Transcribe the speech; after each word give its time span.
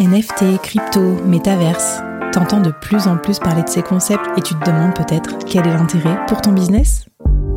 NFT, 0.00 0.62
crypto, 0.62 1.16
métaverse. 1.26 2.00
T'entends 2.32 2.60
de 2.60 2.70
plus 2.70 3.08
en 3.08 3.16
plus 3.16 3.40
parler 3.40 3.64
de 3.64 3.68
ces 3.68 3.82
concepts 3.82 4.24
et 4.36 4.42
tu 4.42 4.54
te 4.54 4.64
demandes 4.64 4.94
peut-être 4.94 5.38
quel 5.44 5.66
est 5.66 5.72
l'intérêt 5.72 6.16
pour 6.28 6.40
ton 6.40 6.52
business? 6.52 7.06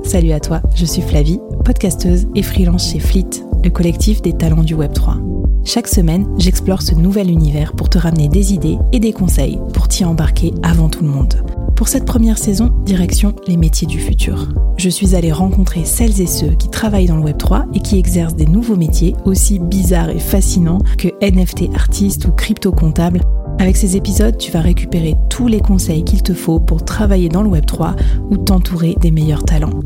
Salut 0.04 0.32
à 0.32 0.40
toi, 0.40 0.62
je 0.74 0.86
suis 0.86 1.04
Flavie, 1.04 1.40
podcasteuse 1.64 2.28
et 2.34 2.42
freelance 2.42 2.92
chez 2.92 3.00
Fleet, 3.00 3.30
le 3.64 3.70
collectif 3.70 4.24
des 4.24 4.34
talents 4.34 4.64
du 4.64 4.76
Web3. 4.76 5.22
Chaque 5.66 5.88
semaine, 5.88 6.28
j'explore 6.40 6.82
ce 6.82 6.96
nouvel 6.96 7.30
univers 7.30 7.74
pour 7.74 7.90
te 7.90 8.00
ramener 8.00 8.28
des 8.28 8.54
idées 8.54 8.80
et 8.92 9.00
des 9.00 9.14
conseils 9.14 9.60
pour 9.76 9.88
t'y 9.88 10.04
embarquer 10.04 10.52
avant 10.64 10.90
tout 10.90 11.04
le 11.04 11.12
monde. 11.12 11.61
Pour 11.82 11.88
cette 11.88 12.06
première 12.06 12.38
saison, 12.38 12.72
direction 12.86 13.34
les 13.48 13.58
métiers 13.58 13.88
du 13.88 14.00
futur. 14.00 14.50
Je 14.78 14.88
suis 14.88 15.16
allée 15.16 15.32
rencontrer 15.32 15.84
celles 15.84 16.22
et 16.22 16.28
ceux 16.28 16.52
qui 16.52 16.70
travaillent 16.70 17.08
dans 17.08 17.18
le 17.18 17.24
Web3 17.24 17.74
et 17.74 17.80
qui 17.80 17.98
exercent 17.98 18.36
des 18.36 18.46
nouveaux 18.46 18.76
métiers 18.76 19.16
aussi 19.26 19.58
bizarres 19.58 20.12
et 20.12 20.20
fascinants 20.20 20.84
que 21.00 21.08
NFT 21.24 21.74
artiste 21.74 22.26
ou 22.26 22.32
crypto 22.34 22.72
comptable. 22.72 23.22
Avec 23.58 23.78
ces 23.78 23.98
épisodes, 23.98 24.38
tu 24.38 24.52
vas 24.52 24.62
récupérer 24.62 25.16
tous 25.32 25.48
les 25.48 25.60
conseils 25.60 26.04
qu'il 26.04 26.22
te 26.22 26.36
faut 26.36 26.60
pour 26.60 26.86
travailler 26.86 27.30
dans 27.30 27.42
le 27.42 27.50
Web3 27.50 27.96
ou 28.30 28.38
t'entourer 28.38 28.96
des 29.02 29.10
meilleurs 29.10 29.44
talents. 29.44 29.80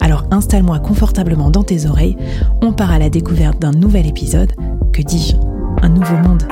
Alors 0.00 0.26
installe-moi 0.30 0.78
confortablement 0.78 1.50
dans 1.50 1.64
tes 1.64 1.86
oreilles, 1.86 2.16
on 2.62 2.72
part 2.72 2.92
à 2.92 3.00
la 3.00 3.10
découverte 3.10 3.58
d'un 3.58 3.72
nouvel 3.72 4.06
épisode, 4.06 4.52
que 4.92 5.02
dis-je, 5.02 5.34
un 5.82 5.88
nouveau 5.88 6.18
monde. 6.18 6.44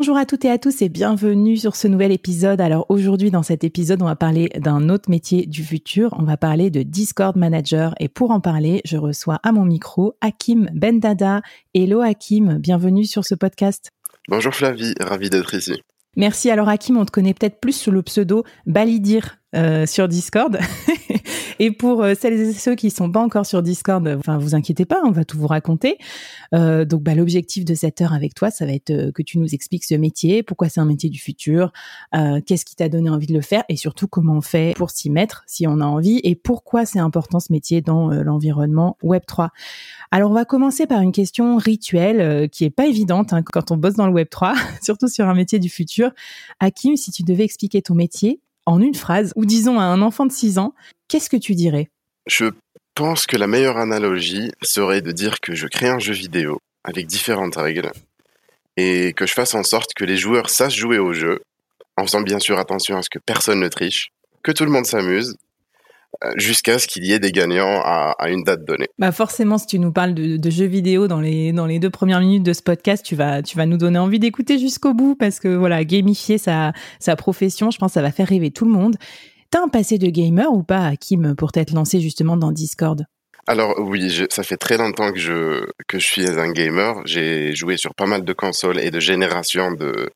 Bonjour 0.00 0.16
à 0.16 0.26
toutes 0.26 0.44
et 0.44 0.50
à 0.50 0.58
tous 0.58 0.80
et 0.80 0.88
bienvenue 0.88 1.56
sur 1.56 1.74
ce 1.74 1.88
nouvel 1.88 2.12
épisode. 2.12 2.60
Alors 2.60 2.86
aujourd'hui 2.88 3.32
dans 3.32 3.42
cet 3.42 3.64
épisode 3.64 4.00
on 4.00 4.04
va 4.04 4.14
parler 4.14 4.48
d'un 4.56 4.90
autre 4.90 5.10
métier 5.10 5.44
du 5.44 5.64
futur, 5.64 6.14
on 6.16 6.22
va 6.22 6.36
parler 6.36 6.70
de 6.70 6.84
Discord 6.84 7.36
Manager 7.36 7.96
et 7.98 8.08
pour 8.08 8.30
en 8.30 8.38
parler 8.38 8.80
je 8.84 8.96
reçois 8.96 9.40
à 9.42 9.50
mon 9.50 9.64
micro 9.64 10.14
Hakim 10.20 10.70
Bendada. 10.72 11.42
Hello 11.74 12.00
Hakim, 12.00 12.58
bienvenue 12.58 13.06
sur 13.06 13.24
ce 13.24 13.34
podcast. 13.34 13.90
Bonjour 14.28 14.54
Flavie, 14.54 14.94
ravi 15.00 15.30
d'être 15.30 15.52
ici. 15.52 15.82
Merci. 16.16 16.48
Alors 16.48 16.68
Hakim, 16.68 16.96
on 16.96 17.04
te 17.04 17.10
connaît 17.10 17.34
peut-être 17.34 17.58
plus 17.58 17.72
sous 17.72 17.90
le 17.90 18.02
pseudo 18.02 18.44
Balidir 18.66 19.37
euh, 19.56 19.86
sur 19.86 20.08
Discord. 20.08 20.58
et 21.58 21.70
pour 21.70 22.02
euh, 22.02 22.12
celles 22.20 22.38
et 22.38 22.52
ceux 22.52 22.74
qui 22.74 22.90
sont 22.90 23.10
pas 23.10 23.20
encore 23.20 23.46
sur 23.46 23.62
Discord, 23.62 24.06
enfin 24.18 24.36
vous 24.36 24.54
inquiétez 24.54 24.84
pas, 24.84 25.00
on 25.06 25.10
va 25.10 25.24
tout 25.24 25.38
vous 25.38 25.46
raconter. 25.46 25.96
Euh, 26.54 26.84
donc 26.84 27.02
bah, 27.02 27.14
l'objectif 27.14 27.64
de 27.64 27.74
cette 27.74 28.02
heure 28.02 28.12
avec 28.12 28.34
toi, 28.34 28.50
ça 28.50 28.66
va 28.66 28.72
être 28.72 29.10
que 29.12 29.22
tu 29.22 29.38
nous 29.38 29.54
expliques 29.54 29.86
ce 29.86 29.94
métier, 29.94 30.42
pourquoi 30.42 30.68
c'est 30.68 30.80
un 30.80 30.84
métier 30.84 31.08
du 31.08 31.18
futur, 31.18 31.72
qu'est-ce 32.12 32.66
qui 32.66 32.76
t'a 32.76 32.90
donné 32.90 33.08
envie 33.08 33.26
de 33.26 33.32
le 33.32 33.40
faire 33.40 33.64
et 33.70 33.76
surtout 33.76 34.06
comment 34.06 34.34
on 34.34 34.40
fait 34.42 34.74
pour 34.76 34.90
s'y 34.90 35.08
mettre 35.08 35.44
si 35.46 35.66
on 35.66 35.80
a 35.80 35.86
envie 35.86 36.20
et 36.24 36.34
pourquoi 36.34 36.84
c'est 36.84 36.98
important 36.98 37.40
ce 37.40 37.50
métier 37.50 37.80
dans 37.80 38.10
l'environnement 38.10 38.98
Web 39.02 39.22
3. 39.26 39.48
Alors 40.10 40.30
on 40.30 40.34
va 40.34 40.44
commencer 40.44 40.86
par 40.86 41.00
une 41.00 41.12
question 41.12 41.56
rituelle 41.56 42.50
qui 42.50 42.64
est 42.64 42.70
pas 42.70 42.86
évidente 42.86 43.32
hein, 43.32 43.42
quand 43.42 43.70
on 43.70 43.78
bosse 43.78 43.94
dans 43.94 44.06
le 44.06 44.12
Web 44.12 44.28
3, 44.28 44.54
surtout 44.82 45.08
sur 45.08 45.26
un 45.26 45.34
métier 45.34 45.58
du 45.58 45.70
futur. 45.70 46.10
Hakim, 46.60 46.96
si 46.96 47.10
tu 47.10 47.22
devais 47.22 47.44
expliquer 47.44 47.80
ton 47.80 47.94
métier, 47.94 48.42
en 48.68 48.80
une 48.80 48.94
phrase, 48.94 49.32
ou 49.34 49.46
disons 49.46 49.80
à 49.80 49.84
un 49.84 50.02
enfant 50.02 50.26
de 50.26 50.32
6 50.32 50.58
ans, 50.58 50.74
qu'est-ce 51.08 51.30
que 51.30 51.36
tu 51.36 51.54
dirais? 51.54 51.88
Je 52.26 52.46
pense 52.94 53.26
que 53.26 53.36
la 53.36 53.46
meilleure 53.46 53.78
analogie 53.78 54.52
serait 54.62 55.00
de 55.00 55.10
dire 55.10 55.40
que 55.40 55.54
je 55.54 55.66
crée 55.66 55.88
un 55.88 55.98
jeu 55.98 56.12
vidéo 56.12 56.60
avec 56.84 57.06
différentes 57.06 57.56
règles 57.56 57.90
et 58.76 59.14
que 59.14 59.26
je 59.26 59.32
fasse 59.32 59.54
en 59.54 59.62
sorte 59.62 59.94
que 59.94 60.04
les 60.04 60.18
joueurs 60.18 60.50
sachent 60.50 60.76
jouer 60.76 60.98
au 60.98 61.14
jeu, 61.14 61.40
en 61.96 62.04
faisant 62.04 62.20
bien 62.20 62.38
sûr 62.38 62.58
attention 62.58 62.98
à 62.98 63.02
ce 63.02 63.10
que 63.10 63.18
personne 63.18 63.60
ne 63.60 63.68
triche, 63.68 64.12
que 64.42 64.52
tout 64.52 64.64
le 64.64 64.70
monde 64.70 64.86
s'amuse 64.86 65.36
jusqu'à 66.36 66.78
ce 66.78 66.86
qu'il 66.86 67.04
y 67.04 67.12
ait 67.12 67.18
des 67.18 67.32
gagnants 67.32 67.80
à, 67.84 68.28
une 68.28 68.42
date 68.42 68.64
donnée. 68.64 68.88
Bah 68.98 69.12
forcément, 69.12 69.58
si 69.58 69.66
tu 69.66 69.78
nous 69.78 69.92
parles 69.92 70.14
de, 70.14 70.50
jeux 70.50 70.66
vidéo 70.66 71.06
dans 71.06 71.20
les 71.20 71.52
dans 71.52 71.66
les 71.66 71.78
deux 71.78 71.90
premières 71.90 72.20
minutes 72.20 72.42
de 72.42 72.52
ce 72.52 72.62
podcast, 72.62 73.04
tu 73.04 73.14
vas 73.14 73.42
tu 73.42 73.56
vas 73.56 73.66
nous 73.66 73.76
donner 73.76 73.98
envie 73.98 74.18
d'écouter 74.18 74.58
jusqu'au 74.58 74.94
bout 74.94 75.14
parce 75.14 75.40
que 75.40 75.48
voilà, 75.48 75.84
gamifier 75.84 76.38
sa 76.38 76.72
sa 76.98 77.16
profession, 77.16 77.70
je 77.70 77.78
pense, 77.78 77.90
que 77.90 77.94
ça 77.94 78.02
va 78.02 78.10
faire 78.10 78.28
rêver 78.28 78.50
tout 78.50 78.64
le 78.64 78.72
monde. 78.72 78.96
T'as 79.50 79.62
un 79.62 79.68
passé 79.68 79.98
de 79.98 80.08
gamer 80.08 80.52
ou 80.52 80.62
pas, 80.62 80.94
Kim, 80.96 81.34
pour 81.34 81.52
t'être 81.52 81.72
lancé 81.72 82.00
justement 82.00 82.36
dans 82.36 82.52
Discord? 82.52 83.04
Alors 83.46 83.76
oui, 83.78 84.26
ça 84.28 84.42
fait 84.42 84.58
très 84.58 84.76
longtemps 84.76 85.12
que 85.12 85.18
je 85.18 85.66
que 85.86 85.98
je 85.98 86.04
suis 86.04 86.26
un 86.26 86.52
gamer. 86.52 87.00
J'ai 87.06 87.54
joué 87.54 87.76
sur 87.76 87.94
pas 87.94 88.06
mal 88.06 88.24
de 88.24 88.32
consoles 88.32 88.78
et 88.78 88.90
de 88.90 89.00
générations 89.00 89.72
de 89.72 90.10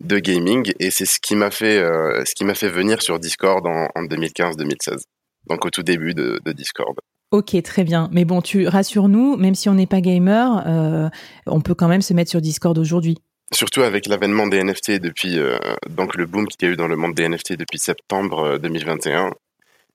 de 0.00 0.18
gaming 0.18 0.72
et 0.80 0.90
c'est 0.90 1.04
ce 1.04 1.20
qui 1.20 1.36
m'a 1.36 1.50
fait 1.50 1.78
euh, 1.78 2.24
ce 2.24 2.34
qui 2.34 2.44
m'a 2.44 2.54
fait 2.54 2.68
venir 2.68 3.02
sur 3.02 3.18
Discord 3.20 3.64
en, 3.66 3.88
en 3.94 4.04
2015-2016 4.04 5.04
donc 5.48 5.64
au 5.64 5.70
tout 5.70 5.82
début 5.82 6.14
de, 6.14 6.40
Discord. 6.52 6.96
Ok, 7.30 7.60
très 7.62 7.84
bien. 7.84 8.08
Mais 8.12 8.24
bon, 8.24 8.42
tu 8.42 8.68
rassures-nous, 8.68 9.36
même 9.36 9.54
si 9.54 9.68
on 9.68 9.74
n'est 9.74 9.86
pas 9.86 10.00
gamer, 10.00 10.62
euh, 10.66 11.08
on 11.46 11.60
peut 11.60 11.74
quand 11.74 11.88
même 11.88 12.02
se 12.02 12.12
mettre 12.12 12.30
sur 12.30 12.40
Discord 12.40 12.76
aujourd'hui. 12.78 13.18
Surtout 13.54 13.82
avec 13.82 14.06
l'avènement 14.06 14.46
des 14.46 14.62
NFT 14.62 14.92
depuis 15.00 15.38
euh, 15.38 15.58
donc 15.90 16.14
le 16.16 16.26
boom 16.26 16.46
qu'il 16.46 16.66
y 16.66 16.70
a 16.70 16.74
eu 16.74 16.76
dans 16.76 16.88
le 16.88 16.96
monde 16.96 17.14
des 17.14 17.28
NFT 17.28 17.54
depuis 17.54 17.78
septembre 17.78 18.58
2021 18.58 19.26
euh, 19.26 19.30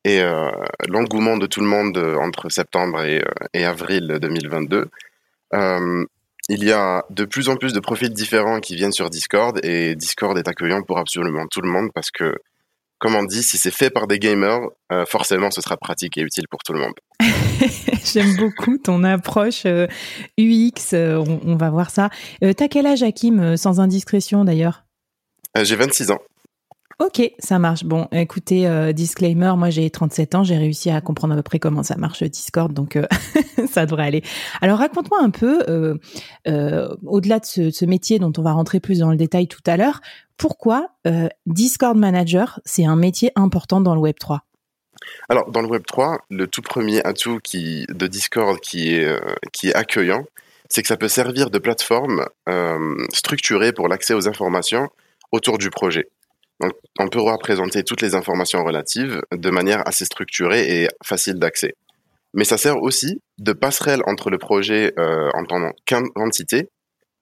et 0.06 0.22
l'engouement 0.88 1.38
de 1.38 1.48
tout 1.48 1.62
le 1.62 1.68
monde 1.68 1.98
entre 1.98 2.50
septembre 2.50 3.04
et, 3.04 3.24
et 3.54 3.66
avril 3.66 4.20
2022. 4.22 4.90
il 6.50 6.64
y 6.64 6.72
a 6.72 7.04
de 7.10 7.26
plus 7.26 7.50
en 7.50 7.56
plus 7.56 7.74
de 7.74 7.80
profils 7.80 8.14
différents 8.14 8.60
qui 8.60 8.76
viennent 8.76 8.92
sur 8.92 9.10
Discord 9.10 9.60
et 9.64 9.96
Discord 9.96 10.38
est 10.38 10.48
accueillant 10.48 10.84
pour 10.84 11.00
absolument 11.00 11.48
tout 11.48 11.62
le 11.62 11.70
monde 11.70 11.90
parce 11.94 12.12
que 12.12 12.36
comme 13.00 13.16
on 13.16 13.24
dit, 13.24 13.44
si 13.44 13.58
c'est 13.58 13.72
fait 13.72 13.90
par 13.90 14.08
des 14.08 14.20
gamers, 14.20 14.60
euh, 14.92 15.06
forcément 15.06 15.52
ce 15.52 15.62
sera 15.62 15.78
pratique 15.78 16.18
et 16.18 16.22
utile 16.22 16.48
pour 16.50 16.64
tout 16.64 16.74
le 16.74 16.80
monde. 16.80 16.94
J'aime 18.04 18.36
beaucoup 18.38 18.78
ton 18.78 19.04
approche 19.04 19.66
UX, 19.66 20.94
euh, 20.94 21.18
euh, 21.18 21.38
on, 21.46 21.56
va 21.56 21.70
voir 21.70 21.90
ça. 21.90 22.10
T'as 22.42 22.68
quel 22.68 22.86
âge, 22.86 23.04
Hakim, 23.04 23.58
sans 23.58 23.80
indiscrétion 23.80 24.46
d'ailleurs? 24.46 24.86
J'ai 25.62 25.76
26 25.76 26.12
ans. 26.12 26.20
Ok, 27.00 27.22
ça 27.38 27.60
marche. 27.60 27.84
Bon, 27.84 28.08
écoutez, 28.12 28.92
disclaimer, 28.94 29.54
moi 29.56 29.70
j'ai 29.70 29.88
37 29.90 30.34
ans, 30.34 30.44
j'ai 30.44 30.58
réussi 30.58 30.90
à 30.90 31.00
comprendre 31.00 31.34
à 31.34 31.38
peu 31.38 31.44
près 31.44 31.60
comment 31.60 31.84
ça 31.84 31.96
marche 31.96 32.24
Discord, 32.24 32.74
donc 32.74 32.98
ça 33.70 33.86
devrait 33.86 34.08
aller. 34.08 34.24
Alors 34.62 34.80
raconte-moi 34.80 35.20
un 35.22 35.30
peu, 35.30 36.00
au-delà 37.06 37.40
de 37.40 37.46
ce, 37.46 37.86
métier 37.86 38.18
dont 38.18 38.34
on 38.36 38.42
va 38.42 38.52
rentrer 38.52 38.80
plus 38.80 39.00
dans 39.00 39.12
le 39.12 39.16
détail 39.16 39.48
tout 39.48 39.62
à 39.68 39.78
l'heure, 39.78 40.02
pourquoi 40.38 40.92
euh, 41.08 41.28
Discord 41.46 41.98
Manager, 41.98 42.60
c'est 42.64 42.86
un 42.86 42.96
métier 42.96 43.32
important 43.36 43.82
dans 43.82 43.96
le 43.96 44.02
Web 44.02 44.16
3 44.20 44.44
alors, 45.30 45.52
dans 45.52 45.62
le 45.62 45.68
Web 45.68 45.84
3, 45.86 46.26
le 46.32 46.48
tout 46.48 46.64
premier 46.64 47.04
atout 47.04 47.40
de 47.54 48.08
Discord 48.08 48.60
qui 48.60 48.96
est, 48.96 49.06
euh, 49.06 49.20
accueillant, 49.76 50.26
c'est 50.70 50.82
que 50.82 50.88
ça 50.88 50.98
peut 50.98 51.08
servir 51.08 51.52
de 51.52 51.60
plateforme 51.60 52.26
euh, 52.50 53.06
structurée 53.14 53.74
pour 53.74 53.88
l'accès 53.88 54.16
aux 54.16 54.28
informations 54.28 54.90
autour 55.32 55.60
du 55.60 55.70
projet. 55.70 56.10
Donc, 56.60 56.74
on 57.00 57.08
peut 57.08 57.22
représenter 57.22 57.84
toutes 57.84 58.02
les 58.02 58.16
informations 58.16 58.64
relatives 58.64 59.22
de 59.32 59.50
manière 59.50 59.88
assez 59.88 60.06
structurée 60.06 60.84
et 60.84 60.88
facile 61.04 61.36
d'accès. 61.36 61.76
Mais 62.34 62.44
ça 62.44 62.58
sert 62.58 62.78
aussi 62.82 63.22
de 63.38 63.54
passerelle 63.54 64.02
entre 64.06 64.30
le 64.30 64.38
projet 64.38 64.94
en 64.98 65.46
tant 65.46 65.72
qu'entité 65.86 66.70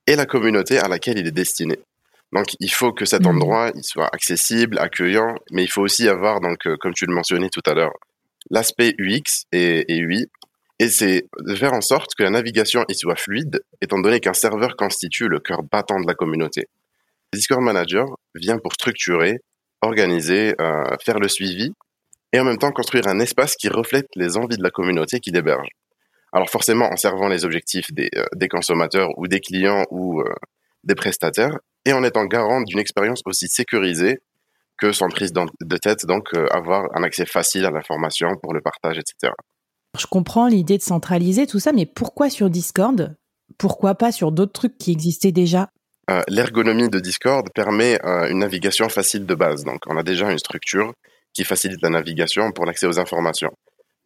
et 0.08 0.16
la 0.16 0.26
communauté 0.26 0.78
à 0.78 0.88
laquelle 0.88 1.18
il 1.18 1.28
est 1.28 1.32
destiné. 1.32 1.78
Donc, 2.34 2.48
il 2.60 2.72
faut 2.72 2.92
que 2.92 3.06
cet 3.06 3.24
mmh. 3.24 3.28
endroit 3.28 3.72
il 3.76 3.84
soit 3.84 4.10
accessible, 4.12 4.78
accueillant, 4.80 5.36
mais 5.52 5.64
il 5.64 5.72
faut 5.72 5.82
aussi 5.82 6.10
avoir, 6.10 6.42
donc, 6.42 6.68
euh, 6.68 6.76
comme 6.80 6.94
tu 6.94 7.06
le 7.06 7.14
mentionnais 7.14 7.50
tout 7.50 7.62
à 7.66 7.74
l'heure, 7.74 7.94
l'aspect 8.50 8.94
UX 9.00 9.46
et, 9.52 9.86
UI. 9.90 10.28
Et 10.80 10.90
c'est 10.90 11.28
de 11.40 11.56
faire 11.56 11.72
en 11.72 11.80
sorte 11.80 12.16
que 12.18 12.24
la 12.24 12.30
navigation 12.30 12.84
y 12.90 12.96
soit 12.96 13.16
fluide, 13.16 13.62
étant 13.82 14.00
donné 14.00 14.20
qu'un 14.20 14.34
serveur 14.34 14.76
constitue 14.76 15.30
le 15.30 15.40
cœur 15.40 15.64
battant 15.64 16.02
de 16.02 16.08
la 16.08 16.14
communauté. 16.14 16.68
Discord 17.36 17.62
Manager 17.62 18.08
vient 18.34 18.58
pour 18.58 18.74
structurer, 18.74 19.40
organiser, 19.82 20.54
euh, 20.60 20.84
faire 21.04 21.20
le 21.20 21.28
suivi, 21.28 21.72
et 22.34 22.40
en 22.40 22.44
même 22.44 22.58
temps 22.58 22.72
construire 22.72 23.08
un 23.08 23.20
espace 23.20 23.56
qui 23.56 23.70
reflète 23.70 24.08
les 24.16 24.38
envies 24.38 24.58
de 24.58 24.64
la 24.64 24.72
communauté 24.72 25.20
qui 25.20 25.32
l'héberge. 25.32 25.68
Alors 26.34 26.50
forcément 26.50 26.92
en 26.92 26.98
servant 26.98 27.28
les 27.28 27.46
objectifs 27.46 27.94
des, 27.94 28.10
euh, 28.16 28.48
consommateurs 28.50 29.10
ou 29.18 29.28
des 29.28 29.40
clients 29.40 29.86
ou 29.90 30.22
des 30.84 30.96
prestataires, 30.96 31.58
et 31.86 31.94
en 31.94 32.04
étant 32.04 32.26
garant 32.26 32.62
d'une 32.62 32.80
expérience 32.80 33.22
aussi 33.26 33.48
sécurisée 33.48 34.20
que 34.78 34.92
sans 34.92 35.08
prise 35.08 35.32
de 35.32 35.78
tête, 35.78 36.06
donc 36.06 36.34
euh, 36.34 36.48
avoir 36.52 36.86
un 36.96 37.04
accès 37.04 37.26
facile 37.26 37.66
à 37.66 37.72
l'information 37.72 38.30
pour 38.42 38.54
le 38.54 38.62
partage, 38.62 38.98
etc. 38.98 39.34
Je 39.98 40.06
comprends 40.08 40.48
l'idée 40.48 40.78
de 40.78 40.84
centraliser 40.84 41.48
tout 41.48 41.60
ça, 41.60 41.72
mais 41.72 41.86
pourquoi 41.86 42.30
sur 42.30 42.50
Discord? 42.50 43.16
Pourquoi 43.58 43.96
pas 43.96 44.12
sur 44.12 44.32
d'autres 44.32 44.52
trucs 44.52 44.78
qui 44.78 44.92
existaient 44.92 45.32
déjà? 45.32 45.70
Euh, 46.10 46.22
L'ergonomie 46.28 46.90
de 46.90 47.00
Discord 47.00 47.48
permet 47.54 48.00
euh, 48.06 48.30
une 48.30 48.40
navigation 48.40 48.90
facile 48.90 49.26
de 49.26 49.36
base. 49.36 49.64
Donc, 49.64 49.82
on 49.88 49.98
a 49.98 50.04
déjà 50.04 50.32
une 50.32 50.38
structure 50.38 50.94
qui 51.34 51.44
facilite 51.44 51.82
la 51.82 51.90
navigation 51.90 52.52
pour 52.52 52.66
l'accès 52.66 52.86
aux 52.86 53.00
informations. 53.00 53.52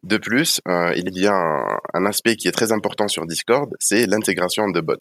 De 0.02 0.16
plus, 0.16 0.62
il 0.66 1.18
y 1.18 1.26
a 1.26 1.78
un, 1.92 2.06
aspect 2.06 2.34
qui 2.36 2.48
est 2.48 2.52
très 2.52 2.72
important 2.72 3.06
sur 3.06 3.26
Discord, 3.26 3.70
c'est 3.78 4.06
l'intégration 4.06 4.70
de 4.70 4.80
bots. 4.80 4.96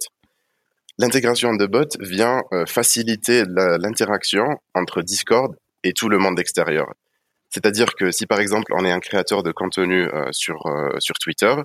L'intégration 0.97 1.55
de 1.55 1.65
bots 1.65 1.97
vient 2.01 2.43
euh, 2.51 2.65
faciliter 2.65 3.45
l'interaction 3.47 4.43
entre 4.73 5.01
Discord 5.01 5.55
et 5.85 5.93
tout 5.93 6.09
le 6.09 6.17
monde 6.17 6.37
extérieur. 6.37 6.93
C'est-à-dire 7.49 7.95
que 7.95 8.11
si 8.11 8.27
par 8.27 8.41
exemple 8.41 8.73
on 8.75 8.83
est 8.83 8.91
un 8.91 8.99
créateur 8.99 9.41
de 9.41 9.53
contenu 9.53 10.07
sur, 10.31 10.61
sur 10.99 11.15
Twitter, 11.15 11.55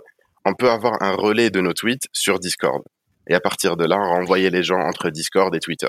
on 0.44 0.54
peut 0.54 0.70
avoir 0.70 1.02
un 1.02 1.12
relais 1.12 1.50
de 1.50 1.60
nos 1.60 1.72
tweets 1.72 2.06
sur 2.12 2.38
Discord. 2.38 2.82
Et 3.29 3.35
à 3.35 3.41
partir 3.41 3.76
de 3.76 3.85
là, 3.85 3.97
renvoyer 3.97 4.50
les 4.50 4.62
gens 4.62 4.81
entre 4.81 5.11
Discord 5.11 5.55
et 5.55 5.61
Twitter. 5.61 5.88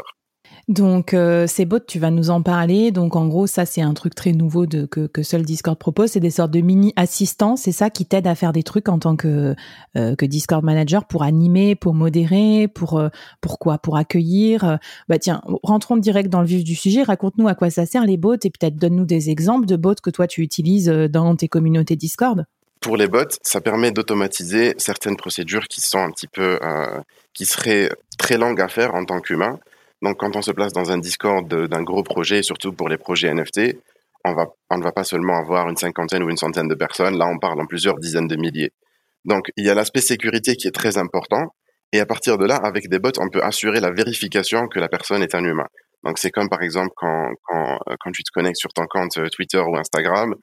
Donc 0.68 1.14
euh, 1.14 1.46
ces 1.46 1.66
bots, 1.66 1.80
tu 1.80 2.00
vas 2.00 2.10
nous 2.10 2.32
en 2.32 2.42
parler. 2.42 2.92
Donc 2.92 3.16
en 3.16 3.28
gros, 3.28 3.46
ça 3.46 3.66
c'est 3.66 3.82
un 3.82 3.94
truc 3.94 4.16
très 4.16 4.32
nouveau 4.32 4.66
de, 4.66 4.86
que, 4.86 5.06
que 5.06 5.22
seul 5.22 5.44
Discord 5.44 5.78
propose. 5.78 6.12
C'est 6.12 6.20
des 6.20 6.32
sortes 6.32 6.52
de 6.52 6.62
mini 6.62 6.92
assistants. 6.96 7.56
C'est 7.56 7.72
ça 7.72 7.90
qui 7.90 8.06
t'aide 8.06 8.26
à 8.26 8.34
faire 8.34 8.52
des 8.52 8.64
trucs 8.64 8.90
en 8.90 8.98
tant 8.98 9.16
que 9.16 9.56
euh, 9.96 10.16
que 10.16 10.26
Discord 10.26 10.64
manager 10.64 11.06
pour 11.06 11.24
animer, 11.24 11.76
pour 11.76 11.94
modérer, 11.94 12.68
pour 12.68 12.98
euh, 12.98 13.10
pourquoi, 13.42 13.78
pour 13.78 13.98
accueillir. 13.98 14.80
Bah 15.08 15.20
tiens, 15.20 15.42
rentrons 15.62 15.98
direct 15.98 16.30
dans 16.30 16.42
le 16.42 16.48
vif 16.48 16.64
du 16.64 16.76
sujet. 16.76 17.04
Raconte-nous 17.04 17.48
à 17.48 17.54
quoi 17.54 17.70
ça 17.70 17.86
sert 17.86 18.06
les 18.06 18.18
bots 18.18 18.34
et 18.34 18.50
peut-être 18.50 18.76
donne-nous 18.76 19.06
des 19.06 19.30
exemples 19.30 19.68
de 19.68 19.76
bots 19.76 19.96
que 20.02 20.10
toi 20.10 20.26
tu 20.28 20.42
utilises 20.42 20.88
dans 20.88 21.36
tes 21.36 21.48
communautés 21.48 21.96
Discord. 21.96 22.46
Pour 22.86 22.96
les 22.96 23.08
bots, 23.08 23.36
ça 23.42 23.60
permet 23.60 23.92
d'automatiser 23.92 24.76
certaines 24.78 25.18
procédures 25.18 25.68
qui 25.68 25.82
sont 25.82 26.00
un 26.00 26.12
petit 26.12 26.28
peu 26.28 26.58
qui 27.34 27.46
seraient 27.46 27.90
très 28.18 28.38
longues 28.38 28.62
à 28.62 28.70
faire 28.70 28.96
en 28.96 29.04
tant 29.04 29.20
qu'humain 29.20 29.60
donc, 30.06 30.20
quand 30.20 30.36
on 30.36 30.42
se 30.44 30.52
place 30.52 30.72
dans 30.72 30.92
un 30.92 31.00
Discord 31.00 31.48
d'un 31.48 31.82
gros 31.82 32.04
projet, 32.04 32.44
surtout 32.44 32.74
pour 32.74 32.90
les 32.90 32.98
projets 32.98 33.34
NFT, 33.34 33.78
on, 34.24 34.34
va, 34.34 34.48
on 34.70 34.78
ne 34.78 34.84
va 34.84 34.92
pas 34.92 35.04
seulement 35.04 35.38
avoir 35.38 35.68
une 35.68 35.78
cinquantaine 35.78 36.22
ou 36.22 36.30
une 36.30 36.38
centaine 36.38 36.68
de 36.68 36.76
personnes. 36.76 37.18
Là, 37.18 37.26
on 37.28 37.40
parle 37.40 37.60
en 37.60 37.66
plusieurs 37.66 37.98
dizaines 37.98 38.28
de 38.28 38.36
milliers. 38.36 38.72
Donc, 39.24 39.52
il 39.58 39.66
y 39.66 39.70
a 39.70 39.74
l'aspect 39.74 40.02
sécurité 40.02 40.56
qui 40.56 40.68
est 40.68 40.76
très 40.76 40.98
important. 41.00 41.56
Et 41.92 42.00
à 42.00 42.06
partir 42.06 42.38
de 42.38 42.46
là, 42.46 42.56
avec 42.58 42.90
des 42.90 43.00
bots, 43.00 43.18
on 43.20 43.30
peut 43.30 43.42
assurer 43.42 43.80
la 43.80 43.92
vérification 43.92 44.68
que 44.68 44.80
la 44.80 44.90
personne 44.90 45.24
est 45.24 45.34
un 45.34 45.44
humain. 45.44 45.68
Donc, 46.04 46.20
c'est 46.20 46.30
comme 46.30 46.50
par 46.50 46.62
exemple 46.62 46.92
quand, 46.96 47.32
quand, 47.44 47.80
quand 48.00 48.12
tu 48.12 48.22
te 48.22 48.30
connectes 48.32 48.60
sur 48.60 48.74
ton 48.74 48.86
compte 48.86 49.18
Twitter 49.32 49.60
ou 49.60 49.76
Instagram, 49.76 50.36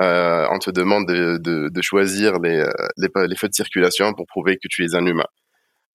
euh, 0.00 0.46
on 0.50 0.58
te 0.58 0.70
demande 0.70 1.06
de, 1.06 1.38
de, 1.38 1.68
de 1.68 1.82
choisir 1.82 2.38
les, 2.38 2.64
les, 2.96 3.08
les 3.26 3.36
feux 3.36 3.48
de 3.48 3.54
circulation 3.54 4.12
pour 4.12 4.26
prouver 4.26 4.56
que 4.56 4.68
tu 4.68 4.84
es 4.84 4.94
un 4.94 5.04
humain. 5.04 5.26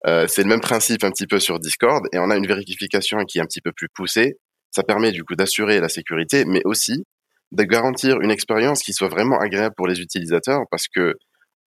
Euh, 0.07 0.25
c'est 0.27 0.41
le 0.41 0.49
même 0.49 0.61
principe 0.61 1.03
un 1.03 1.11
petit 1.11 1.27
peu 1.27 1.39
sur 1.39 1.59
Discord 1.59 2.07
et 2.11 2.17
on 2.19 2.31
a 2.31 2.35
une 2.35 2.47
vérification 2.47 3.23
qui 3.25 3.37
est 3.37 3.41
un 3.41 3.45
petit 3.45 3.61
peu 3.61 3.71
plus 3.71 3.87
poussée. 3.93 4.37
Ça 4.71 4.83
permet 4.83 5.11
du 5.11 5.23
coup 5.23 5.35
d'assurer 5.35 5.79
la 5.79 5.89
sécurité, 5.89 6.45
mais 6.45 6.61
aussi 6.65 7.03
de 7.51 7.63
garantir 7.63 8.19
une 8.21 8.31
expérience 8.31 8.81
qui 8.81 8.93
soit 8.93 9.09
vraiment 9.09 9.39
agréable 9.39 9.75
pour 9.75 9.87
les 9.87 9.99
utilisateurs 9.99 10.61
parce 10.71 10.87
que 10.87 11.13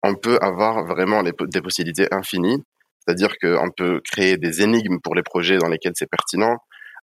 on 0.03 0.15
peut 0.15 0.37
avoir 0.41 0.85
vraiment 0.85 1.23
des 1.23 1.61
possibilités 1.61 2.07
infinies. 2.11 2.63
C'est-à-dire 2.99 3.37
qu'on 3.41 3.71
peut 3.75 4.01
créer 4.11 4.37
des 4.37 4.61
énigmes 4.61 4.99
pour 5.03 5.15
les 5.15 5.23
projets 5.23 5.57
dans 5.57 5.67
lesquels 5.67 5.93
c'est 5.95 6.09
pertinent. 6.09 6.57